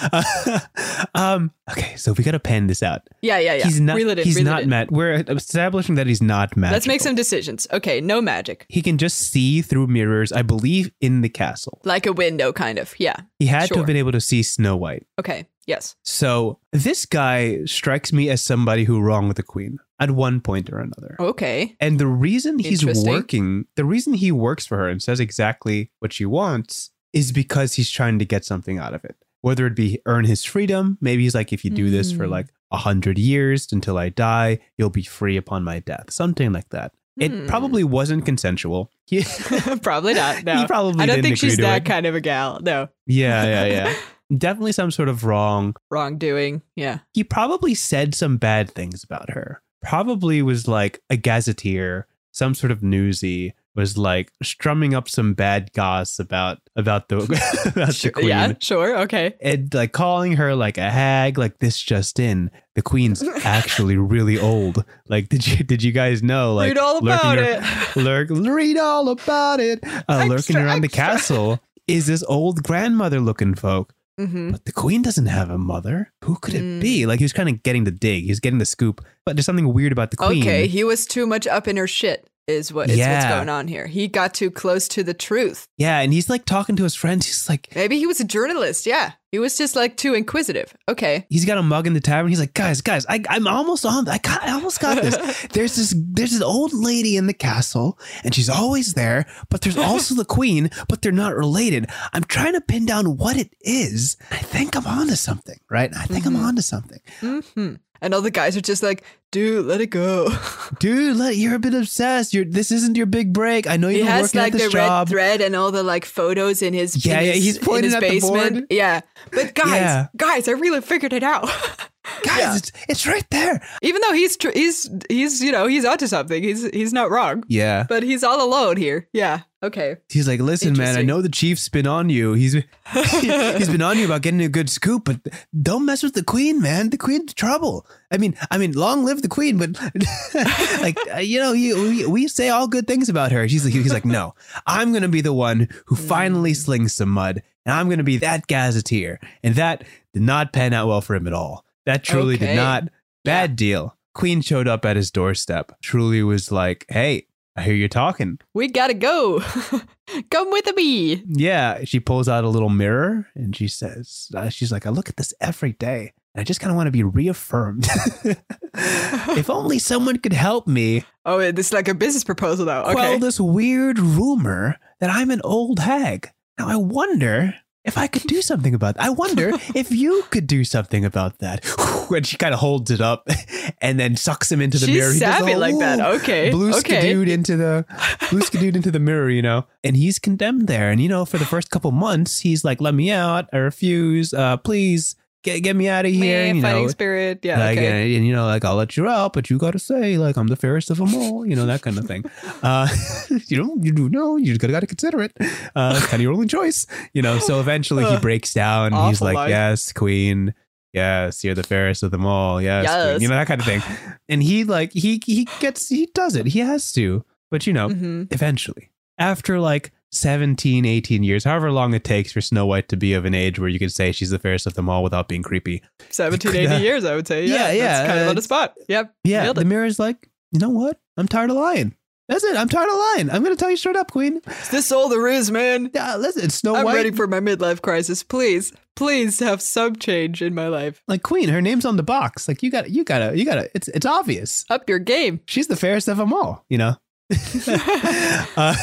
um, 1.15 1.51
okay, 1.71 1.97
so 1.97 2.13
we 2.13 2.25
got 2.25 2.33
to 2.33 2.41
pan 2.41 2.67
this 2.67 2.83
out. 2.83 3.03
Yeah, 3.21 3.39
yeah, 3.39 3.55
yeah. 3.55 3.65
He's 3.65 3.81
not. 3.81 3.99
It 4.01 4.19
he's 4.19 4.41
not 4.43 4.67
mad. 4.67 4.91
We're 4.91 5.25
establishing 5.29 5.97
that 5.97 6.07
he's 6.07 6.23
not 6.23 6.57
magical. 6.57 6.75
Let's 6.77 6.87
make 6.87 7.01
some 7.01 7.15
decisions. 7.15 7.67
Okay, 7.73 8.01
no 8.01 8.21
magic, 8.21 8.67
He 8.69 8.83
can 8.83 8.99
just 8.99 9.19
see 9.19 9.63
through 9.63 9.87
mirrors. 9.89 10.33
I 10.33 10.43
believe 10.43 10.91
in 11.01 11.21
the 11.23 11.29
castle. 11.29 11.81
like 11.85 12.07
a 12.07 12.13
window, 12.13 12.53
kind 12.53 12.79
of. 12.79 12.95
Yeah. 12.99 13.17
He 13.39 13.47
had 13.47 13.69
to 13.69 13.79
have 13.79 13.87
been 13.87 13.97
able 13.97 14.13
to 14.13 14.21
see 14.21 14.43
Snow 14.43 14.77
White. 14.77 15.07
Okay. 15.19 15.47
Yes. 15.67 15.95
So 16.03 16.59
this 16.73 17.07
guy 17.07 17.65
strikes 17.67 18.13
me 18.13 18.29
as 18.31 18.43
somebody 18.45 18.83
who 18.85 19.01
wronged 19.01 19.37
the 19.37 19.45
queen 19.45 19.79
at 20.03 20.11
one 20.11 20.41
point 20.41 20.71
or 20.73 20.79
another. 20.79 21.17
Okay. 21.21 21.77
And 21.81 21.99
the 21.99 22.07
reason 22.07 22.59
he's 22.59 22.85
working, 22.85 23.67
the 23.77 23.85
reason 23.85 24.15
he 24.15 24.33
works 24.33 24.67
for 24.67 24.77
her 24.79 24.89
and 24.89 25.03
says 25.03 25.21
exactly 25.21 25.91
what 26.01 26.13
she 26.13 26.25
wants 26.27 26.91
is 27.13 27.33
because 27.33 27.75
he's 27.75 27.91
trying 27.91 28.19
to 28.19 28.25
get 28.25 28.45
something 28.45 28.79
out 28.79 28.95
of 28.95 29.05
it. 29.05 29.17
Whether 29.43 29.67
it 29.67 29.75
be 29.77 30.01
earn 30.07 30.25
his 30.25 30.45
freedom, 30.45 30.99
maybe 31.01 31.23
he's 31.25 31.35
like, 31.35 31.53
if 31.53 31.65
you 31.65 31.71
do 31.71 31.91
this 31.91 32.13
for 32.13 32.25
Hmm. 32.27 32.31
like 32.31 32.49
a 32.71 32.77
hundred 32.79 33.19
years 33.19 33.69
until 33.73 33.99
I 33.99 34.09
die, 34.09 34.61
you'll 34.79 34.89
be 34.91 35.03
free 35.03 35.37
upon 35.37 35.63
my 35.65 35.81
death. 35.81 36.11
Something 36.11 36.53
like 36.53 36.69
that. 36.71 36.93
It 37.19 37.31
Hmm. 37.31 37.47
probably 37.47 37.85
wasn't 37.85 38.25
consensual. 38.25 38.91
He, 39.07 39.25
probably 39.83 40.15
not. 40.15 40.45
No. 40.45 40.57
he 40.57 40.67
probably 40.67 41.03
I 41.03 41.07
don't 41.07 41.21
think 41.23 41.37
she's 41.37 41.59
that 41.59 41.83
it. 41.83 41.85
kind 41.85 42.07
of 42.07 42.15
a 42.15 42.21
gal. 42.21 42.61
No. 42.63 42.89
Yeah, 43.07 43.45
yeah, 43.45 43.65
yeah. 43.91 43.95
Definitely 44.39 44.73
some 44.73 44.91
sort 44.91 45.11
of 45.11 45.25
wrong. 45.25 45.75
Wrongdoing. 45.91 46.63
Yeah. 46.77 47.01
He 47.13 47.23
probably 47.25 47.75
said 47.75 48.15
some 48.15 48.39
bad 48.39 48.71
things 48.71 49.05
about 49.05 49.29
her. 49.31 49.61
Probably 49.83 50.43
was 50.43 50.67
like 50.69 51.01
a 51.11 51.17
gazetteer, 51.17 52.07
some 52.31 52.55
sort 52.55 52.71
of 52.71 52.83
newsy, 52.83 53.55
was 53.75 53.97
like 53.97 54.31
strumming 54.43 54.93
up 54.95 55.09
some 55.09 55.33
bad 55.33 55.73
goss 55.73 56.19
about 56.19 56.59
about 56.77 57.09
the 57.09 57.17
about 57.75 57.95
Sure- 57.95 58.11
the 58.11 58.13
queen. 58.13 58.29
Yeah. 58.29 58.53
Sure. 58.61 58.99
Okay. 59.01 59.35
And 59.41 59.73
like 59.75 59.93
calling 59.93 60.33
her 60.37 60.55
like 60.55 60.77
a 60.79 60.91
hag, 60.91 61.39
like 61.39 61.59
this 61.59 61.81
just 61.81 62.19
in. 62.21 62.51
The 62.75 62.83
queen's 62.83 63.23
actually 63.45 63.97
really 64.15 64.39
old. 64.39 64.85
Like, 65.09 65.29
did 65.29 65.47
you 65.47 65.65
did 65.65 65.83
you 65.83 65.93
guys 65.93 66.23
know? 66.23 66.55
Like, 66.55 66.69
Read 66.69 66.79
all 66.79 67.01
lurking 67.01 67.09
about 67.09 67.39
it. 67.39 67.97
lurk, 67.97 68.29
read 68.31 68.77
all 68.79 69.09
about 69.09 69.61
it. 69.61 69.81
Uh, 69.85 70.25
lurking 70.29 70.33
Extra, 70.57 70.65
around 70.65 70.81
the 70.83 70.89
castle 70.89 71.61
is 71.89 72.07
this 72.07 72.23
old 72.25 72.63
grandmother 72.63 73.21
looking 73.21 73.55
folk. 73.55 73.93
Hmm 74.19 74.51
But 74.51 74.65
the 74.65 74.73
queen 74.73 75.03
doesn't 75.03 75.27
have 75.27 75.51
a 75.51 75.59
mother. 75.59 76.13
Who 76.25 76.37
could 76.37 76.55
it 76.55 76.63
Mm. 76.63 76.81
be? 76.81 77.07
Like 77.07 77.19
he 77.19 77.25
was 77.25 77.33
kind 77.33 77.49
of 77.49 77.63
getting 77.63 77.85
the 77.85 77.91
dig. 77.91 78.25
He 78.25 78.31
was 78.31 78.41
getting 78.41 78.59
the 78.59 78.67
scoop. 78.67 79.05
But 79.25 79.37
there's 79.37 79.47
something 79.47 79.73
weird 79.73 79.93
about 79.93 80.11
the 80.11 80.17
queen. 80.17 80.43
Okay. 80.43 80.67
He 80.67 80.85
was 80.85 81.07
too 81.07 81.27
much 81.27 81.47
up 81.47 81.67
in 81.69 81.77
her 81.77 81.87
shit. 81.87 82.27
Is 82.49 82.73
what 82.73 82.91
is 82.91 82.99
what's 82.99 83.27
going 83.27 83.49
on 83.49 83.69
here. 83.69 83.87
He 83.87 84.09
got 84.09 84.35
too 84.35 84.51
close 84.51 84.89
to 84.89 85.03
the 85.05 85.15
truth. 85.15 85.67
Yeah, 85.79 86.01
and 86.01 86.13
he's 86.13 86.29
like 86.29 86.45
talking 86.45 86.77
to 86.77 86.83
his 86.83 86.95
friends. 86.95 87.27
He's 87.27 87.49
like, 87.49 87.69
Maybe 87.75 87.99
he 87.99 88.07
was 88.07 88.21
a 88.21 88.25
journalist. 88.25 88.85
Yeah, 88.87 89.13
he 89.31 89.39
was 89.39 89.57
just 89.57 89.77
like 89.77 89.97
too 89.97 90.15
inquisitive. 90.15 90.75
Okay, 90.89 91.27
he's 91.31 91.45
got 91.45 91.59
a 91.59 91.63
mug 91.63 91.87
in 91.87 91.93
the 91.95 92.01
tavern. 92.01 92.29
He's 92.31 92.41
like, 92.41 92.55
guys, 92.55 92.81
guys, 92.81 93.07
I, 93.09 93.23
I'm 93.29 93.47
almost 93.47 93.87
on. 93.87 94.09
I 94.09 94.19
got, 94.19 94.43
I 94.43 94.53
almost 94.53 94.81
got 94.81 95.01
this. 95.03 95.17
There's 95.53 95.77
this, 95.77 95.95
there's 95.97 96.33
this 96.33 96.43
old 96.43 96.73
lady 96.75 97.17
in 97.17 97.27
the 97.29 97.33
castle, 97.35 97.99
and 98.25 98.35
she's 98.35 98.49
always 98.51 98.95
there. 98.95 99.27
But 99.49 99.61
there's 99.61 99.79
also 99.79 100.15
the 100.15 100.25
queen, 100.25 100.71
but 100.89 101.03
they're 101.03 101.13
not 101.13 101.35
related. 101.37 101.87
I'm 102.13 102.25
trying 102.25 102.55
to 102.55 102.61
pin 102.61 102.87
down 102.87 103.17
what 103.17 103.37
it 103.37 103.55
is. 103.61 104.17
I 104.31 104.39
think 104.39 104.77
I'm 104.77 104.87
onto 104.87 105.15
something, 105.15 105.59
right? 105.71 105.91
I 105.97 106.05
think 106.07 106.25
Mhm. 106.25 106.29
I'm 106.29 106.37
onto 106.37 106.63
something, 106.63 107.01
hmm 107.21 107.75
and 108.03 108.13
all 108.13 108.21
the 108.21 108.31
guys 108.31 108.55
are 108.57 108.61
just 108.61 108.83
like, 108.83 109.03
dude, 109.31 109.65
let 109.65 109.81
it 109.81 109.87
go. 109.87 110.29
dude. 110.79 111.17
Let, 111.17 111.37
you're 111.37 111.55
a 111.55 111.59
bit 111.59 111.73
obsessed. 111.73 112.35
You're, 112.35 112.45
this 112.45 112.71
isn't 112.71 112.97
your 112.99 113.07
big 113.07 113.33
break. 113.33 113.67
I 113.67 113.79
know 113.79 113.89
you're 113.89 114.05
has 114.05 114.25
working 114.35 114.41
like 114.41 114.53
at 114.53 114.59
the 114.59 114.65
this 114.67 114.75
red 114.75 115.09
thread 115.09 115.41
and 115.41 115.57
all 115.57 115.71
the 115.73 115.83
like 115.83 116.05
photos 116.05 116.61
in 116.61 116.75
his 116.75 117.07
Yeah, 117.07 117.21
in 117.21 117.27
yeah, 117.27 117.33
his- 117.33 117.45
he's 117.45 117.59
pointing 117.59 117.85
in 117.85 117.85
his 117.85 117.95
at 117.95 118.01
the 118.01 118.09
basement. 118.11 118.53
board. 118.55 118.67
Yeah, 118.69 119.01
but 119.31 119.55
guys, 119.55 119.69
Yeah. 119.71 120.07
guys, 120.17 120.49
I 120.49 120.53
really 120.53 120.83
figured 120.83 121.13
it 121.15 121.23
out. 121.23 121.49
Guys, 122.25 122.39
Yeah. 122.39 122.57
it's, 122.57 122.73
it's 122.89 123.07
right 123.07 123.27
there. 123.31 123.63
Even 123.83 124.01
though 124.03 124.13
he's 124.13 124.37
tr- 124.37 124.51
he's 124.53 124.89
he's 125.09 125.43
you 125.43 125.53
know 125.53 125.67
he's 125.67 125.85
onto 125.85 126.07
something. 126.07 126.43
He's 126.43 126.65
he's 126.71 126.93
not 126.93 127.11
wrong, 127.11 127.45
Yeah. 127.49 127.85
but 127.89 128.03
he's 128.03 128.23
all 128.25 128.45
alone 128.45 128.77
here. 128.77 129.09
Yeah. 129.13 129.41
Okay. 129.65 129.97
He's 130.09 130.27
like, 130.27 130.41
listen, 130.41 130.77
man, 130.77 130.99
I 130.99 131.03
know 131.03 131.23
the 131.23 131.29
chief's 131.29 131.69
been 131.69 131.87
on 131.87 132.11
you. 132.11 132.33
He's 132.33 132.53
he's 132.93 133.69
been 133.69 133.83
on 133.83 133.97
you 133.97 134.05
about 134.07 134.23
getting 134.23 134.43
a 134.43 134.49
good 134.49 134.69
scoop, 134.69 135.05
but 135.05 135.21
don't 135.63 135.85
mess 135.85 136.03
with 136.03 136.15
the 136.15 136.25
queen, 136.25 136.61
man. 136.61 136.91
The 136.91 136.99
queen's 136.99 137.33
trouble. 137.33 137.87
I 138.11 138.17
mean, 138.19 138.35
I 138.51 138.59
mean, 138.59 138.73
long 138.73 139.05
live 139.05 139.23
the 139.23 139.29
queen, 139.29 139.59
but 139.59 139.79
like, 140.81 140.99
uh, 141.15 141.19
you 141.21 141.39
know, 141.41 141.53
you, 141.53 141.81
we, 141.81 142.07
we 142.07 142.29
say 142.29 142.49
all 142.49 142.67
good 142.67 142.89
things 142.89 143.09
about 143.09 143.31
her. 143.33 143.49
She's 143.49 143.65
like, 143.65 143.73
he's 143.75 143.93
like, 143.93 144.05
no, 144.05 144.35
I'm 144.67 144.93
gonna 144.93 145.09
be 145.09 145.21
the 145.21 145.33
one 145.33 145.69
who 145.87 145.95
finally 145.95 146.55
slings 146.55 146.93
some 146.95 147.11
mud, 147.11 147.41
and 147.65 147.73
I'm 147.75 147.89
gonna 147.89 148.03
be 148.03 148.17
that 148.19 148.49
gazetteer, 148.49 149.21
and 149.45 149.55
that 149.55 149.85
did 150.13 150.23
not 150.23 150.53
pan 150.53 150.73
out 150.73 150.89
well 150.89 151.01
for 151.01 151.15
him 151.15 151.27
at 151.29 151.33
all. 151.33 151.65
That 151.87 152.05
truly 152.05 152.35
Okay. 152.37 152.47
did 152.49 152.57
not. 152.57 152.85
Bad 153.25 153.57
deal. 153.57 153.97
Queen 154.15 154.41
showed 154.43 154.69
up 154.69 154.85
at 154.85 154.97
his 154.97 155.11
doorstep. 155.11 155.73
Truly 155.83 156.23
was 156.23 156.53
like, 156.53 156.85
hey, 156.89 157.27
I 157.57 157.63
hear 157.63 157.75
you 157.75 157.89
talking. 157.89 158.39
We 158.55 158.69
gotta 158.69 158.95
go. 158.95 159.41
Come 160.31 160.51
with 160.51 160.75
me. 160.75 161.23
Yeah, 161.29 161.85
she 161.85 162.01
pulls 162.01 162.29
out 162.29 162.45
a 162.45 162.49
little 162.49 162.69
mirror 162.69 163.27
and 163.35 163.55
she 163.57 163.69
says, 163.69 164.29
uh, 164.35 164.49
"She's 164.49 164.73
like, 164.73 164.87
I 164.87 164.91
look 164.91 165.09
at 165.09 165.17
this 165.17 165.35
every 165.41 165.73
day, 165.73 166.13
and 166.35 166.41
I 166.41 166.45
just 166.45 166.61
kind 166.61 166.71
of 166.71 166.77
want 166.77 166.87
to 166.87 166.91
be 166.93 167.03
reaffirmed. 167.03 167.87
if 168.75 169.51
only 169.51 169.79
someone 169.79 170.19
could 170.19 170.33
help 170.33 170.67
me 170.67 171.05
Oh, 171.25 171.39
this 171.53 171.67
is 171.69 171.73
like 171.73 171.89
a 171.89 171.95
business 171.95 172.25
proposal 172.25 172.67
now. 172.67 172.83
Okay. 172.85 172.95
quell 172.95 173.19
this 173.19 173.39
weird 173.39 173.99
rumor 173.99 174.77
that 175.01 175.11
I'm 175.11 175.31
an 175.31 175.41
old 175.45 175.79
hag. 175.81 176.31
Now 176.59 176.69
I 176.69 176.77
wonder." 176.77 177.55
If 177.85 177.99
I 177.99 178.07
could 178.07 178.23
do 178.23 178.43
something 178.43 178.75
about 178.75 178.97
that, 178.97 179.05
I 179.05 179.11
wonder 179.11 179.51
if 179.75 179.91
you 179.91 180.23
could 180.31 180.47
do 180.47 180.65
something 180.65 181.05
about 181.05 181.39
that. 181.39 181.65
And 182.11 182.27
she 182.27 182.37
kind 182.37 182.55
of 182.55 182.61
holds 182.61 182.91
it 182.91 183.01
up 183.01 183.27
and 183.81 183.99
then 183.99 184.17
sucks 184.17 184.53
him 184.53 184.61
into 184.61 184.79
the 184.79 184.87
She's 184.87 184.97
mirror. 184.97 185.13
He 185.13 185.19
does 185.19 185.39
savvy 185.39 185.55
like 185.57 185.79
that. 185.79 186.01
Okay. 186.21 186.51
blue 186.51 186.73
okay. 186.75 187.13
into 187.13 187.57
the 187.57 187.85
blue 188.31 188.41
skidooed 188.41 188.77
into 188.77 188.91
the 188.91 189.01
mirror, 189.01 189.31
you 189.31 189.43
know. 189.43 189.67
And 189.83 189.97
he's 189.97 190.19
condemned 190.19 190.67
there. 190.69 190.91
And 190.91 191.01
you 191.01 191.09
know, 191.09 191.25
for 191.25 191.39
the 191.39 191.45
first 191.45 191.71
couple 191.71 191.91
months, 191.91 192.41
he's 192.41 192.65
like, 192.65 192.81
"Let 192.81 192.95
me 192.95 193.11
out. 193.11 193.49
I 193.53 193.57
refuse. 193.57 194.35
Uh, 194.35 194.59
please 194.59 195.17
get 195.43 195.61
get 195.61 195.77
me 195.77 195.89
out 195.89 196.05
of 196.07 196.13
here." 196.13 196.21
Meh, 196.43 196.49
and, 196.49 196.57
you 196.59 196.63
fighting 196.63 196.83
know, 196.83 196.89
spirit. 196.89 197.41
Yeah. 197.43 197.59
like, 197.59 197.79
okay. 197.79 197.87
and, 198.07 198.17
and, 198.17 198.27
you 198.27 198.33
know, 198.33 198.47
like 198.47 198.65
I'll 198.65 198.77
let 198.77 198.97
you 198.97 199.09
out, 199.09 199.33
but 199.33 199.51
you 199.51 199.59
got 199.59 199.73
to 199.73 199.79
say 199.79 200.19
like 200.19 200.37
I'm 200.37 200.47
the 200.49 200.57
fairest 200.57 200.91
of 200.91 200.99
them 200.99 201.15
all, 201.15 201.47
you 201.47 201.57
know 201.57 201.67
that 201.67 201.83
kind 201.83 201.99
of 201.99 202.07
thing. 202.07 202.25
Uh, 202.63 202.87
you 203.49 203.57
know, 203.57 203.77
you 203.81 203.91
do 203.93 204.09
know 204.09 204.37
you 204.37 204.57
gotta 204.57 204.73
gotta 204.73 204.87
consider 204.87 205.21
it. 205.23 205.33
Uh, 205.75 205.95
it's 205.97 206.07
kind 206.07 206.15
of 206.15 206.21
your 206.21 206.33
only 206.33 206.47
choice, 206.47 206.87
you 207.13 207.21
know. 207.23 207.39
So 207.41 207.59
eventually 207.59 208.05
he 208.05 208.17
breaks 208.19 208.55
down. 208.55 208.93
and 208.95 209.09
He's 209.09 209.21
like, 209.21 209.35
life. 209.35 209.51
"Yes, 209.51 209.93
queen." 209.93 210.55
Yes, 210.93 211.43
you're 211.43 211.55
the 211.55 211.63
fairest 211.63 212.03
of 212.03 212.11
them 212.11 212.27
all. 212.27 212.61
Yes, 212.61 212.85
Yes. 212.85 213.23
you 213.23 213.27
know 213.29 213.35
that 213.35 213.47
kind 213.47 213.61
of 213.61 213.67
thing. 213.67 213.83
And 214.29 214.43
he 214.43 214.63
like 214.65 214.93
he 214.93 215.21
he 215.25 215.49
gets 215.59 215.89
he 215.89 216.07
does 216.15 216.37
it. 216.37 216.47
He 216.47 216.61
has 216.61 216.93
to, 216.93 217.25
but 217.51 217.67
you 217.67 217.73
know, 217.73 217.89
hmm 217.89 218.25
eventually 218.31 218.91
after 219.19 219.59
like 219.59 219.91
17 220.13 220.85
18 220.85 221.23
years 221.23 221.45
however 221.45 221.73
long 221.73 221.95
it 221.95 222.05
takes 222.05 222.33
for 222.33 222.41
snow 222.41 222.67
white 222.67 222.89
to 222.89 222.97
be 222.97 223.15
of 223.15 223.25
an 223.25 223.35
age 223.35 223.59
where 223.59 223.69
you 223.69 223.79
can 223.79 223.89
say 223.89 224.13
she's 224.13 224.31
the 224.31 224.39
fairest 224.39 224.67
of 224.67 224.75
them 224.75 224.89
all 224.89 225.03
without 225.03 225.27
being 225.27 225.43
creepy 225.43 225.83
17, 226.11 226.39
could, 226.53 226.61
80 226.61 226.67
uh, 226.75 226.79
years, 226.79 227.05
I 227.05 227.15
would 227.15 227.27
say. 227.27 227.47
yeah, 227.47 227.69
Yeah. 227.69 227.73
yeah, 227.73 227.87
That's 227.89 228.09
kind 228.09 228.21
of 228.21 228.29
on 228.29 228.37
the 228.37 228.43
spot. 228.43 228.75
Yep. 228.89 229.15
yeah 229.25 229.53
the 229.53 229.65
mirror's 229.65 229.99
like 229.99 230.29
you 230.53 230.59
know 230.61 230.69
what 230.71 231.01
i'm 231.17 231.27
tired 231.27 231.49
of 231.51 231.57
lying 231.57 231.95
that's 232.29 232.45
it 232.45 232.57
i'm 232.57 232.69
tired 232.69 232.89
of 232.89 232.95
lying 232.97 233.31
i'm 233.31 233.43
gonna 233.43 233.57
tell 233.57 233.71
you 233.71 233.77
straight 233.77 233.97
up 233.97 234.11
queen 234.11 234.41
Is 234.47 234.69
this 234.71 234.93
all 234.93 235.09
there 235.09 235.27
is, 235.29 235.51
man? 235.51 235.91
yeah 235.95 236.17
listen 236.17 236.45
it's 236.45 236.57
snow 236.57 236.75
I'm 236.77 236.85
white 236.85 236.95
ready 236.95 237.11
for 237.11 237.27
my 237.27 237.41
midlife 237.41 237.81
crisis. 237.83 238.23
Please, 238.23 238.73
please 238.97 239.39
have 239.41 239.61
some 239.63 239.97
change 239.97 240.41
in 240.43 240.55
my 240.55 240.69
life. 240.69 241.03
like 241.09 241.23
queen 241.23 241.49
her 241.49 241.61
name's 241.63 241.85
on 241.87 241.97
the 241.97 242.03
box 242.03 242.47
like 242.49 242.63
you 242.63 242.71
gotta 242.71 242.91
you 242.91 243.03
gotta 243.05 243.37
you 243.37 243.45
gotta 243.47 243.69
it's 243.75 243.89
it's 243.89 244.07
obvious 244.07 244.65
Up 244.71 244.89
your 244.89 244.99
game. 244.99 245.41
she's 245.47 245.67
the 245.69 245.77
fairest 245.77 246.07
of 246.09 246.19
them 246.19 246.33
all 246.35 246.65
you 246.69 246.77
know 246.79 246.97
uh, 248.57 248.75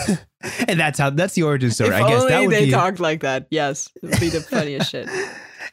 and 0.68 0.80
that's 0.80 0.98
how 1.00 1.10
that's 1.10 1.34
the 1.34 1.44
origin 1.44 1.70
story 1.70 1.90
if 1.90 1.96
i 1.96 2.08
guess 2.08 2.22
only 2.22 2.30
that 2.30 2.42
would 2.42 2.52
they 2.52 2.66
be 2.66 2.72
talked 2.72 3.00
like 3.00 3.22
that. 3.22 3.48
Yes, 3.50 3.90
it 4.02 4.10
would 4.10 4.20
be 4.20 4.30
the 4.30 4.42
funniest 4.42 4.92
shit. 4.92 5.10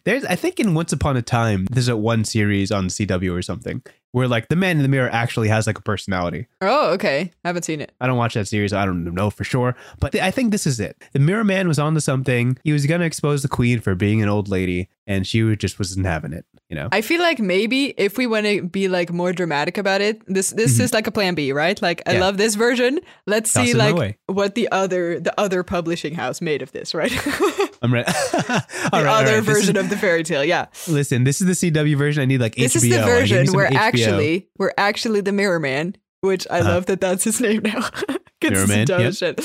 There's, 0.05 0.25
I 0.25 0.37
think, 0.37 0.61
in 0.61 0.75
Once 0.75 0.93
Upon 0.93 1.17
a 1.17 1.23
Time, 1.23 1.67
there's 1.71 1.89
a 1.89 1.97
one 1.97 2.25
series 2.25 2.71
on 2.71 2.87
CW 2.87 3.37
or 3.37 3.43
something 3.43 3.83
where 4.13 4.29
like 4.29 4.49
the 4.49 4.57
man 4.57 4.77
in 4.77 4.83
the 4.83 4.89
mirror 4.89 5.11
actually 5.11 5.49
has 5.49 5.67
like 5.67 5.79
a 5.79 5.83
personality. 5.83 6.47
Oh, 6.61 6.93
okay. 6.93 7.33
I 7.45 7.49
haven't 7.49 7.65
seen 7.65 7.81
it. 7.81 7.93
I 8.01 8.07
don't 8.07 8.17
watch 8.17 8.35
that 8.35 8.47
series. 8.47 8.73
I 8.73 8.85
don't 8.85 9.05
know 9.05 9.31
for 9.31 9.45
sure, 9.45 9.77
but 9.99 10.15
I 10.15 10.31
think 10.31 10.53
this 10.53 10.67
is 10.67 10.81
it. 10.81 10.97
The 11.13 11.19
Mirror 11.19 11.45
Man 11.45 11.69
was 11.69 11.79
onto 11.79 12.01
something. 12.01 12.57
He 12.63 12.73
was 12.73 12.87
gonna 12.87 13.05
expose 13.05 13.43
the 13.43 13.49
Queen 13.49 13.81
for 13.81 13.95
being 13.95 14.23
an 14.23 14.29
old 14.29 14.49
lady, 14.49 14.89
and 15.07 15.27
she 15.27 15.55
just 15.57 15.79
wasn't 15.79 16.07
having 16.07 16.33
it. 16.33 16.45
You 16.69 16.75
know? 16.77 16.89
I 16.91 17.01
feel 17.01 17.21
like 17.21 17.39
maybe 17.39 17.87
if 17.97 18.19
we 18.19 18.27
want 18.27 18.47
to 18.47 18.63
be 18.63 18.89
like 18.89 19.13
more 19.13 19.33
dramatic 19.33 19.79
about 19.79 20.01
it, 20.01 20.21
this 20.27 20.51
this 20.51 20.79
Mhm. 20.79 20.81
is 20.81 20.93
like 20.93 21.07
a 21.07 21.13
plan 21.13 21.35
B, 21.37 21.53
right? 21.53 21.81
Like 21.81 22.03
I 22.07 22.15
Yeah. 22.15 22.21
love 22.21 22.39
this 22.39 22.57
version. 22.57 22.99
Let's 23.27 23.53
Toss 23.53 23.67
see 23.67 23.75
like 23.75 24.19
what 24.27 24.55
the 24.57 24.69
other 24.73 25.21
the 25.21 25.33
other 25.39 25.63
publishing 25.63 26.15
house 26.15 26.41
made 26.41 26.63
of 26.63 26.73
this, 26.73 26.93
right? 26.95 27.13
I'm 27.83 27.93
ready. 27.95 28.11
the 28.33 28.65
other 28.93 29.41
version 29.43 29.77
of 29.77 29.91
the 29.91 29.97
fairy 29.97 30.25
tale. 30.25 30.45
Yeah. 30.45 30.67
Listen, 30.89 31.23
this 31.25 31.41
is 31.41 31.47
the 31.47 31.71
CW 31.71 31.97
version. 31.97 32.23
I 32.23 32.27
need 32.27 32.41
like 32.41 32.57
This 32.57 32.75
HBO. 32.75 32.77
is 32.77 32.91
the 32.91 33.01
I 33.03 33.05
version 33.07 33.53
where 33.53 33.69
HBO. 33.71 33.77
actually 33.79 34.49
we're 34.59 34.73
actually 34.77 35.21
the 35.21 35.33
Mirror 35.33 35.61
Man, 35.61 35.95
which 36.23 36.47
I 36.51 36.61
Uh-huh. 36.61 36.69
love 36.71 36.87
that 36.87 37.01
that's 37.01 37.23
his 37.25 37.41
name 37.41 37.63
now 37.63 37.89
Mirror 38.43 38.67
Man, 38.67 38.87
yep. 38.89 39.37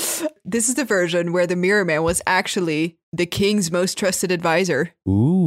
This 0.44 0.68
is 0.68 0.74
the 0.74 0.84
version 0.84 1.32
where 1.32 1.46
the 1.46 1.56
Mirror 1.56 1.84
Man 1.86 2.02
was 2.02 2.20
actually 2.26 2.98
the 3.12 3.26
king's 3.26 3.70
most 3.70 3.98
trusted 3.98 4.30
advisor. 4.30 4.90
Ooh. 5.08 5.41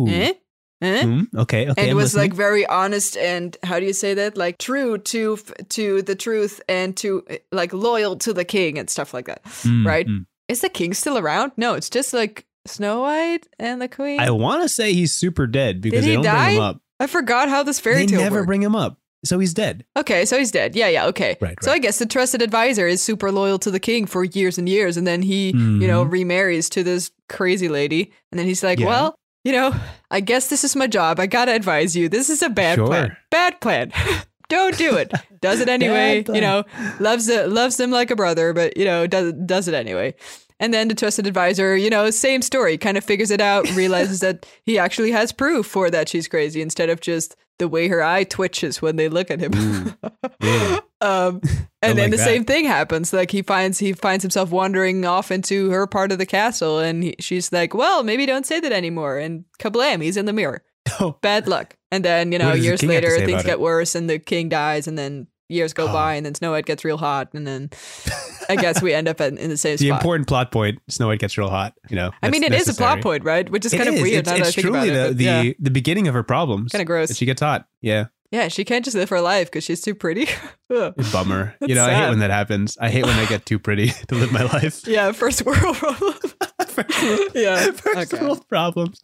Eh? 0.86 1.00
Eh? 1.00 1.04
Hmm, 1.04 1.38
okay. 1.40 1.70
Okay. 1.70 1.82
and 1.82 1.92
I'm 1.92 1.98
was 1.98 2.14
listening. 2.14 2.30
like 2.32 2.34
very 2.38 2.66
honest 2.68 3.18
and 3.18 3.58
how 3.64 3.80
do 3.80 3.86
you 3.86 3.94
say 3.94 4.14
that 4.14 4.38
like 4.38 4.58
true 4.58 4.98
to 4.98 5.38
to 5.70 6.02
the 6.02 6.16
truth 6.16 6.62
and 6.70 6.96
to 6.98 7.24
like 7.52 7.74
loyal 7.74 8.16
to 8.18 8.34
the 8.34 8.46
king 8.46 8.78
and 8.80 8.90
stuff 8.90 9.14
like 9.14 9.26
that 9.26 9.44
Mm, 9.64 9.86
right? 9.86 10.08
mm. 10.08 10.26
is 10.48 10.62
the 10.62 10.70
king 10.70 10.94
still 10.94 11.18
around 11.18 11.52
no 11.58 11.74
it's 11.74 11.90
just 11.90 12.14
like 12.14 12.46
snow 12.68 13.02
white 13.02 13.48
and 13.60 13.82
the 13.82 13.88
queen 13.88 14.20
I 14.20 14.32
want 14.32 14.62
to 14.64 14.70
say 14.70 14.94
he's 14.94 15.14
super 15.14 15.48
dead 15.48 15.82
because 15.82 16.04
he 16.06 16.16
they 16.16 16.22
don't 16.22 16.24
bring 16.36 16.56
him 16.56 16.62
up. 16.62 16.82
I 17.00 17.08
forgot 17.08 17.50
how 17.50 17.64
this 17.64 17.80
fairy 17.80 17.98
They 18.06 18.06
tale 18.08 18.22
never 18.22 18.38
worked. 18.38 18.48
bring 18.48 18.62
him 18.64 18.76
up, 18.76 18.98
so 19.26 19.38
he's 19.40 19.54
dead. 19.54 19.84
okay 19.98 20.26
so 20.26 20.38
he's 20.38 20.52
dead 20.52 20.76
yeah 20.76 20.88
yeah 20.88 21.06
okay 21.08 21.36
Right, 21.42 21.58
so 21.62 21.72
i 21.72 21.80
guess 21.80 22.00
the 22.00 22.06
trusted 22.06 22.42
advisor 22.42 22.88
is 22.88 23.02
super 23.02 23.32
loyal 23.32 23.60
to 23.60 23.72
the 23.72 23.80
king 23.80 24.06
for 24.08 24.24
years 24.24 24.58
and 24.58 24.68
years 24.70 24.98
and 24.98 25.06
then 25.06 25.22
he 25.22 25.50
you 25.52 25.88
know 25.88 26.04
remarries 26.04 26.70
to 26.70 26.84
this 26.84 27.12
crazy 27.28 27.68
lady 27.70 28.12
and 28.32 28.40
then 28.40 28.46
he's 28.48 28.64
like 28.64 28.78
Mm-hmm. 28.80 28.88
Yeah. 28.88 29.02
well 29.02 29.20
you 29.46 29.52
know 29.54 29.74
i 30.12 30.20
guess 30.20 30.50
this 30.50 30.64
is 30.66 30.76
my 30.76 30.88
job. 30.88 31.20
I 31.20 31.28
gotta 31.28 31.54
advise 31.54 31.96
you. 31.96 32.10
This 32.10 32.30
is 32.30 32.41
a 32.41 32.50
bad 32.50 32.76
Sure. 32.76 32.88
plan 32.88 33.16
bad 33.32 33.62
plan. 33.62 33.91
Don't 34.50 34.78
do 34.78 34.96
it. 34.98 35.12
Does 35.41 35.60
it 35.60 35.70
anyway 35.70 36.24
you 36.28 36.41
know. 36.41 36.64
Loves 37.00 37.28
it 37.30 37.50
loves 37.50 37.78
them 37.78 37.89
like 37.91 38.12
a 38.12 38.16
brother 38.16 38.54
but 38.54 38.76
you 38.78 38.86
know 38.86 39.08
does 39.08 39.32
does 39.46 39.68
it 39.68 39.74
anyway. 39.74 40.14
And 40.60 40.74
then 40.74 40.88
the 40.88 40.96
trusted 40.96 41.26
advisor 41.28 41.76
you 41.76 41.89
know 41.89 42.10
same 42.12 42.41
story 42.41 42.78
kind 42.78 42.98
of 42.98 43.04
figures 43.04 43.32
it 43.32 43.41
out 43.41 43.70
realizes 43.76 44.20
that 44.20 44.46
he 44.64 44.78
actually 44.80 45.12
has 45.12 45.32
proof 45.32 45.66
for 45.66 45.89
that 45.89 46.10
she's 46.10 46.28
crazy 46.28 46.62
instead 46.62 46.89
of 46.89 47.02
just 47.02 47.36
the 47.60 47.68
way 47.68 47.88
her 47.88 48.03
eye 48.03 48.24
twitches 48.24 48.82
when 48.82 48.95
they 48.97 49.10
look 49.10 49.32
at 49.32 49.39
him 49.39 49.51
really? 50.41 50.80
um 51.01 51.41
I 51.82 51.89
and 51.89 51.97
then 51.99 52.10
the 52.10 52.18
that. 52.18 52.24
same 52.26 52.45
thing 52.45 52.66
happens 52.66 53.14
like 53.14 53.32
he 53.32 53.41
finds 53.41 53.78
he 53.80 53.93
finds 53.93 54.24
himself 54.24 54.49
wandering 54.51 55.06
off 55.06 55.32
into 55.32 55.70
her 55.72 55.86
part 55.88 56.12
of 56.12 56.18
the 56.18 56.26
castle 56.26 56.80
and 56.80 57.03
he, 57.03 57.16
she's 57.20 57.51
like 57.51 57.74
well 57.74 58.03
maybe 58.03 58.26
don't 58.26 58.45
say 58.45 58.60
that 58.60 58.72
anymore 58.72 59.18
and 59.18 59.45
kablam 59.60 60.01
he's 60.01 60.18
in 60.18 60.26
the 60.26 60.34
mirror 60.34 60.64
Oh. 60.99 61.18
bad 61.22 61.47
luck 61.47 61.76
and 61.91 62.03
then 62.06 62.32
you 62.32 62.38
know 62.39 62.45
What 62.45 62.53
does 62.56 62.62
the 62.62 62.66
years 62.68 62.80
king 62.82 62.89
have 62.91 63.01
to 63.03 63.08
later 63.10 63.26
things 63.26 63.43
get 63.43 63.53
it? 63.53 63.60
worse 63.60 63.95
and 63.95 64.10
the 64.10 64.20
king 64.20 64.49
dies 64.49 64.88
and 64.88 64.97
then 64.97 65.28
years 65.50 65.74
go 65.74 65.88
Oh. 65.88 65.93
by 65.93 66.16
and 66.16 66.26
then 66.26 66.34
snow 66.36 66.52
white 66.52 66.66
gets 66.66 66.84
real 66.84 66.98
hot 66.98 67.30
and 67.34 67.46
then 67.46 67.70
i 68.50 68.56
guess 68.56 68.82
we 68.82 68.93
end 68.93 69.08
up 69.08 69.22
in, 69.22 69.38
in 69.38 69.50
the 69.50 69.58
same 69.58 69.78
the 69.78 69.88
spot 69.88 70.00
important 70.00 70.28
plot 70.28 70.52
point: 70.52 70.80
Snow 70.89 71.08
White 71.08 71.20
gets 71.20 71.38
real 71.38 71.50
hot. 71.50 71.74
You 71.89 71.96
know, 71.96 72.12
i 72.24 72.30
mean 72.30 72.43
it 72.43 72.52
that's 72.52 72.68
is 72.68 72.76
a 72.76 72.78
plot 72.78 73.02
point 73.02 73.24
right 73.24 73.50
which 73.50 73.66
is 73.66 73.74
It 73.74 73.78
kind 73.78 73.89
of 73.89 73.96
weird 73.96 74.20
It's, 74.20 74.30
now 74.30 74.38
that 74.38 74.43
i 74.43 74.48
it's 74.48 74.56
think 74.56 74.68
truly 74.68 74.89
about 74.89 74.96
the 74.96 75.10
it 75.10 75.18
the, 75.18 75.24
yeah 75.24 75.54
the 75.60 75.72
beginning 75.72 76.08
of 76.08 76.14
her 76.14 76.24
problems. 76.24 76.72
kind 76.72 76.82
of 76.82 76.88
gross 76.88 77.16
she 77.16 77.26
gets 77.26 77.41
hot. 77.41 77.68
Yeah, 77.82 78.06
Yeah, 78.32 78.48
she 78.48 78.66
can't 78.66 78.84
just 78.84 78.98
live 78.98 79.10
her 79.10 79.22
life 79.22 79.48
because 79.52 79.64
she's 79.64 79.82
too 79.82 79.93
pretty. 79.93 80.28
Bummer. 81.12 81.56
you 81.62 81.68
That's 81.68 81.74
know, 81.76 81.86
I 81.86 81.93
hate 81.93 82.10
when 82.10 82.20
that 82.20 82.32
happens. 82.32 82.78
I 82.82 82.89
hate 82.89 83.06
when 83.06 83.18
I 83.20 83.26
get 83.26 83.46
too 83.46 83.60
pretty 83.60 83.89
to 84.08 84.16
live 84.16 84.32
my 84.32 84.43
life. 84.43 84.88
yeah, 84.88 85.12
first 85.12 85.46
world 85.46 85.76
problem. 85.78 86.14
yeah. 87.36 87.72
First 87.72 88.14
okay. 88.14 88.24
world 88.24 88.48
problems. 88.48 89.00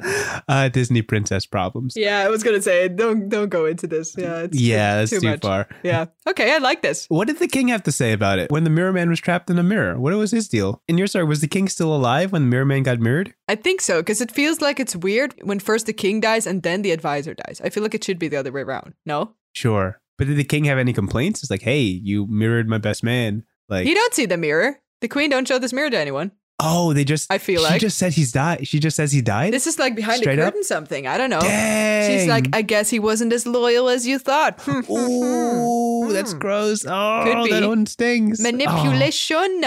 Uh, 0.47 0.69
Disney 0.69 1.01
princess 1.01 1.45
problems. 1.45 1.93
Yeah, 1.95 2.19
I 2.19 2.29
was 2.29 2.43
gonna 2.43 2.61
say 2.61 2.87
don't 2.87 3.29
don't 3.29 3.49
go 3.49 3.65
into 3.65 3.87
this. 3.87 4.15
Yeah, 4.17 4.39
it's 4.43 4.57
too- 4.57 4.63
Yeah, 4.63 4.95
that's 4.95 5.11
too, 5.11 5.21
much. 5.21 5.41
far. 5.41 5.67
Yeah. 5.83 6.05
Okay, 6.27 6.53
I 6.53 6.57
like 6.57 6.81
this. 6.81 7.05
What 7.07 7.27
did 7.27 7.39
the 7.39 7.47
king 7.47 7.67
have 7.69 7.83
to 7.83 7.91
say 7.91 8.11
about 8.13 8.39
it 8.39 8.51
when 8.51 8.63
the 8.63 8.69
mirror 8.69 8.93
man 8.93 9.09
was 9.09 9.19
trapped 9.19 9.49
in 9.49 9.57
a 9.59 9.63
mirror? 9.63 9.99
What 9.99 10.13
was 10.13 10.31
his 10.31 10.47
deal? 10.47 10.81
In 10.87 10.97
your 10.97 11.07
story, 11.07 11.25
was 11.25 11.41
the 11.41 11.47
king 11.47 11.67
still 11.67 11.93
alive 11.95 12.31
when 12.31 12.43
the 12.43 12.47
mirror 12.49 12.65
man 12.65 12.83
got 12.83 12.99
mirrored? 12.99 13.33
I 13.47 13.55
think 13.55 13.81
so 13.81 14.01
because 14.01 14.21
it 14.21 14.31
feels 14.31 14.61
like 14.61 14.79
it's 14.79 14.95
weird 14.95 15.35
when 15.43 15.59
first 15.59 15.85
the 15.85 15.93
king 15.93 16.19
dies 16.19 16.47
and 16.47 16.63
then 16.63 16.81
the 16.81 16.91
advisor 16.91 17.33
dies. 17.33 17.61
I 17.63 17.69
feel 17.69 17.83
like 17.83 17.93
it 17.95 18.03
should 18.03 18.19
be 18.19 18.27
the 18.27 18.37
other 18.37 18.51
way 18.51 18.61
around. 18.61 18.93
No, 19.05 19.35
Sure. 19.53 19.99
But 20.17 20.27
did 20.27 20.37
the 20.37 20.43
king 20.43 20.65
have 20.65 20.77
any 20.77 20.93
complaints? 20.93 21.41
It's 21.41 21.49
like, 21.51 21.63
hey, 21.63 21.81
you 21.81 22.27
mirrored 22.27 22.69
my 22.69 22.77
best 22.77 23.03
man. 23.03 23.43
Like, 23.69 23.87
you 23.87 23.95
don't 23.95 24.13
see 24.13 24.25
the 24.25 24.37
mirror. 24.37 24.79
The 25.01 25.07
queen 25.07 25.29
don't 25.31 25.47
show 25.47 25.57
this 25.57 25.73
mirror 25.73 25.89
to 25.89 25.97
anyone. 25.97 26.31
Oh, 26.61 26.93
they 26.93 27.03
just. 27.03 27.31
I 27.31 27.37
feel 27.39 27.59
she 27.61 27.63
like 27.65 27.73
she 27.73 27.79
just 27.79 27.97
said 27.97 28.13
he's 28.13 28.31
died. 28.31 28.67
She 28.67 28.79
just 28.79 28.95
says 28.95 29.11
he 29.11 29.21
died. 29.21 29.51
this 29.53 29.67
is 29.67 29.77
like 29.79 29.95
behind 29.95 30.19
Straight 30.21 30.37
the 30.37 30.43
up? 30.43 30.53
curtain 30.53 30.63
something. 30.63 31.07
I 31.07 31.17
don't 31.17 31.29
know. 31.29 31.39
Dang. 31.41 32.09
She's 32.19 32.27
like, 32.29 32.47
I 32.53 32.61
guess 32.61 32.89
he 32.89 32.99
wasn't 32.99 33.33
as 33.33 33.45
loyal 33.45 33.89
as 33.89 34.05
you 34.07 34.19
thought. 34.19 34.59
Ooh, 34.89 36.09
that's 36.13 36.31
Hmm. 36.33 36.39
gross. 36.39 36.85
Oh, 36.87 37.23
Could 37.25 37.43
be. 37.45 37.51
that 37.51 37.67
one 37.67 37.85
stings. 37.85 38.39
Oh. 38.39 38.43
Manipulation. 38.43 39.63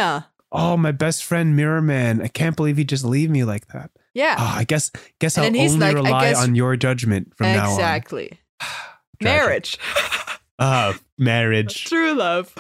Oh, 0.57 0.77
my 0.77 0.93
best 0.93 1.25
friend 1.25 1.57
Mirror 1.57 1.83
Man. 1.83 2.23
I 2.23 2.29
can't 2.29 2.55
believe 2.57 2.77
he 2.77 2.85
just 2.85 3.05
leave 3.05 3.29
me 3.31 3.45
like 3.45 3.67
that. 3.69 3.91
Yeah, 4.15 4.37
Oh, 4.39 4.55
I 4.59 4.63
guess 4.63 4.93
guess 5.19 5.37
And 5.37 5.57
I'll 5.57 5.63
only 5.63 5.77
like, 5.79 5.95
rely 5.97 6.31
guess- 6.31 6.41
on 6.43 6.55
your 6.55 6.77
judgment 6.77 7.37
from 7.37 7.49
now 7.49 7.67
on. 7.71 7.73
exactly. 7.75 8.39
Marriage, 9.21 9.79
Oh, 10.59 10.95
marriage. 11.19 11.85
true 11.89 12.13
love. 12.15 12.53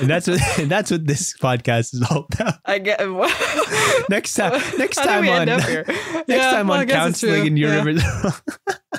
and 0.00 0.08
that's 0.08 0.26
what 0.26 0.40
and 0.58 0.70
that's 0.70 0.90
what 0.90 1.06
this 1.06 1.34
podcast 1.36 1.94
is 1.94 2.02
all 2.10 2.26
about. 2.32 2.54
I 2.64 2.78
get. 2.78 3.00
Next 4.08 4.34
time, 4.34 4.60
next 4.78 4.96
time 4.96 5.28
on 5.28 5.48
end 5.48 5.50
up 5.50 5.62
here? 5.68 5.84
next 5.86 6.24
Yeah, 6.28 6.50
time 6.50 6.68
well, 6.68 6.80
on 6.80 6.86
counseling 6.86 7.46
in 7.46 7.56
your 7.56 7.70
Yeah. 7.74 7.82
rivers. 7.82 8.04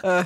Uh, 0.03 0.23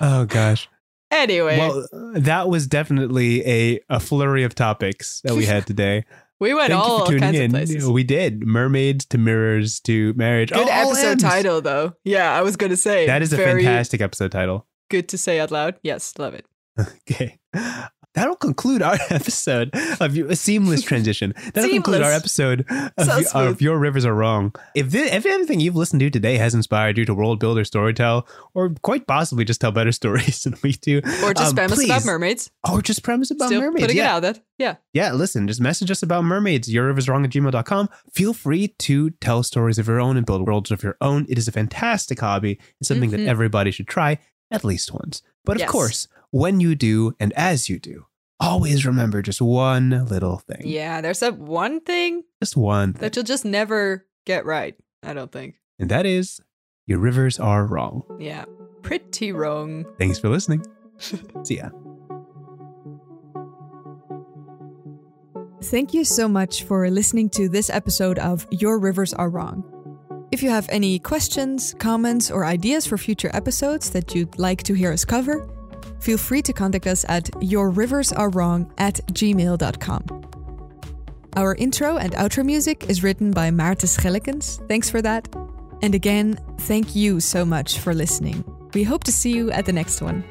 oh 0.00 0.24
gosh. 0.26 0.68
anyway, 1.10 1.58
Well, 1.58 1.86
that 2.14 2.48
was 2.48 2.66
definitely 2.66 3.46
a 3.46 3.80
a 3.88 4.00
flurry 4.00 4.42
of 4.44 4.54
topics 4.54 5.20
that 5.24 5.34
we 5.34 5.44
had 5.46 5.66
today. 5.66 6.04
we 6.40 6.52
went 6.54 6.70
Thank 6.70 6.82
all 6.84 7.06
tuning 7.06 7.20
kinds 7.20 7.38
in. 7.38 7.44
of 7.46 7.50
places. 7.52 7.88
We 7.88 8.02
did 8.04 8.46
mermaids 8.46 9.04
to 9.06 9.18
mirrors 9.18 9.80
to 9.80 10.12
marriage. 10.14 10.50
Good 10.52 10.68
Oh, 10.68 10.72
all 10.72 10.90
episode 10.92 11.08
ends. 11.12 11.22
title, 11.22 11.60
though. 11.60 11.94
Yeah, 12.04 12.32
I 12.32 12.42
was 12.42 12.56
gonna 12.56 12.76
say 12.76 13.06
That 13.06 13.22
is 13.22 13.32
a 13.32 13.36
fantastic 13.36 14.00
episode 14.00 14.32
title. 14.32 14.66
Good 14.90 15.08
to 15.10 15.18
say 15.18 15.40
out 15.40 15.50
loud. 15.50 15.76
Yes, 15.82 16.14
love 16.18 16.34
it. 16.34 16.44
Okay. 16.78 17.38
That'll 18.14 18.36
conclude 18.36 18.80
our 18.80 18.96
episode 19.10 19.70
of 20.00 20.16
a 20.16 20.36
seamless 20.36 20.80
transition. 20.82 21.34
That'll 21.52 21.68
conclude 21.68 22.00
our 22.00 22.12
episode 22.12 22.64
of, 22.96 23.06
So 23.06 23.18
you- 23.42 23.48
of 23.50 23.60
Your 23.60 23.78
Rivers 23.78 24.06
Are 24.06 24.14
Wrong. 24.14 24.54
If, 24.74 24.90
this, 24.90 25.12
if 25.12 25.26
anything 25.26 25.60
you've 25.60 25.76
listened 25.76 26.00
to 26.00 26.08
today 26.08 26.38
has 26.38 26.54
inspired 26.54 26.96
you 26.96 27.04
to 27.04 27.14
world 27.14 27.40
build 27.40 27.58
or 27.58 27.64
storytell, 27.64 28.26
or 28.54 28.70
quite 28.82 29.06
possibly 29.06 29.44
just 29.44 29.60
tell 29.60 29.70
better 29.70 29.92
stories 30.00 30.44
than 30.44 30.56
we 30.62 30.72
do, 30.72 30.98
Or 31.22 31.34
just 31.34 31.50
um, 31.50 31.56
spam 31.68 31.72
us 31.72 31.84
about 31.84 32.06
mermaids. 32.06 32.50
or 32.72 32.80
just 32.80 33.02
premise 33.02 33.30
about 33.30 33.48
Still 33.48 33.60
mermaids. 33.60 33.82
putting 33.82 33.98
yeah. 33.98 34.04
it 34.04 34.16
out 34.16 34.22
there. 34.22 34.34
Yeah. 34.56 34.76
Yeah, 34.94 35.12
listen, 35.12 35.46
just 35.46 35.60
message 35.60 35.90
us 35.90 36.02
about 36.02 36.24
mermaids, 36.24 36.72
yourriverswrong 36.72 37.22
at 37.24 37.30
gmail.com. 37.30 37.90
Feel 38.14 38.32
free 38.32 38.68
to 38.68 39.10
tell 39.10 39.42
stories 39.42 39.78
of 39.78 39.88
your 39.88 40.00
own 40.00 40.16
and 40.16 40.24
build 40.24 40.46
worlds 40.46 40.70
of 40.70 40.82
your 40.82 40.96
own. 41.02 41.26
It 41.28 41.36
is 41.36 41.48
a 41.48 41.52
fantastic 41.52 42.20
hobby 42.20 42.58
and 42.80 42.86
something 42.86 43.10
Mhm. 43.10 43.18
that 43.18 43.26
everybody 43.28 43.70
should 43.72 43.88
try 43.88 44.18
at 44.50 44.64
least 44.64 44.90
once. 44.94 45.20
But 45.44 45.60
of 45.60 45.68
course, 45.68 46.08
when 46.30 46.60
you 46.60 46.74
do 46.74 47.14
and 47.20 47.32
as 47.34 47.68
you 47.68 47.78
do, 47.78 48.06
always 48.40 48.84
remember 48.86 49.22
just 49.22 49.40
one 49.40 50.06
little 50.06 50.38
thing. 50.38 50.62
Yeah, 50.64 51.00
there's 51.00 51.20
that 51.20 51.38
one 51.38 51.80
thing 51.80 52.24
Just 52.42 52.56
one 52.56 52.92
thing. 52.92 53.00
that 53.00 53.16
you'll 53.16 53.24
just 53.24 53.44
never 53.44 54.06
get 54.26 54.44
right. 54.44 54.74
I 55.02 55.14
don't 55.14 55.30
think. 55.32 55.56
And 55.78 55.90
that 55.90 56.06
is 56.06 56.40
your 56.86 56.98
rivers 56.98 57.38
are 57.38 57.64
wrong. 57.66 58.02
Yeah. 58.18 58.44
Pretty 58.82 59.32
wrong. 59.32 59.84
Thanks 59.98 60.18
for 60.18 60.28
listening. 60.28 60.64
See 61.44 61.56
ya. 61.58 61.70
Thank 65.64 65.94
you 65.94 66.04
so 66.04 66.28
much 66.28 66.62
for 66.64 66.88
listening 66.90 67.28
to 67.30 67.48
this 67.48 67.70
episode 67.70 68.18
of 68.18 68.46
Your 68.50 68.78
Rivers 68.78 69.12
Are 69.14 69.28
Wrong. 69.30 69.64
If 70.30 70.42
you 70.42 70.50
have 70.50 70.68
any 70.70 70.98
questions, 70.98 71.74
comments, 71.78 72.30
or 72.30 72.44
ideas 72.44 72.86
for 72.86 72.98
future 72.98 73.30
episodes 73.32 73.90
that 73.90 74.14
you'd 74.14 74.38
like 74.38 74.62
to 74.64 74.74
hear 74.74 74.92
us 74.92 75.04
cover, 75.04 75.48
feel 76.00 76.18
free 76.18 76.42
to 76.42 76.52
contact 76.52 76.86
us 76.86 77.04
at 77.08 77.24
yourriversarewrong 77.40 78.70
at 78.78 78.94
gmail.com. 79.12 80.26
Our 81.36 81.54
intro 81.56 81.98
and 81.98 82.12
outro 82.14 82.44
music 82.44 82.88
is 82.88 83.02
written 83.02 83.30
by 83.30 83.50
Maarten 83.50 83.88
Schellekens. 83.88 84.66
Thanks 84.68 84.88
for 84.88 85.02
that. 85.02 85.28
And 85.82 85.94
again, 85.94 86.38
thank 86.60 86.96
you 86.96 87.20
so 87.20 87.44
much 87.44 87.78
for 87.78 87.92
listening. 87.92 88.42
We 88.72 88.84
hope 88.84 89.04
to 89.04 89.12
see 89.12 89.32
you 89.32 89.50
at 89.50 89.66
the 89.66 89.72
next 89.72 90.00
one. 90.00 90.24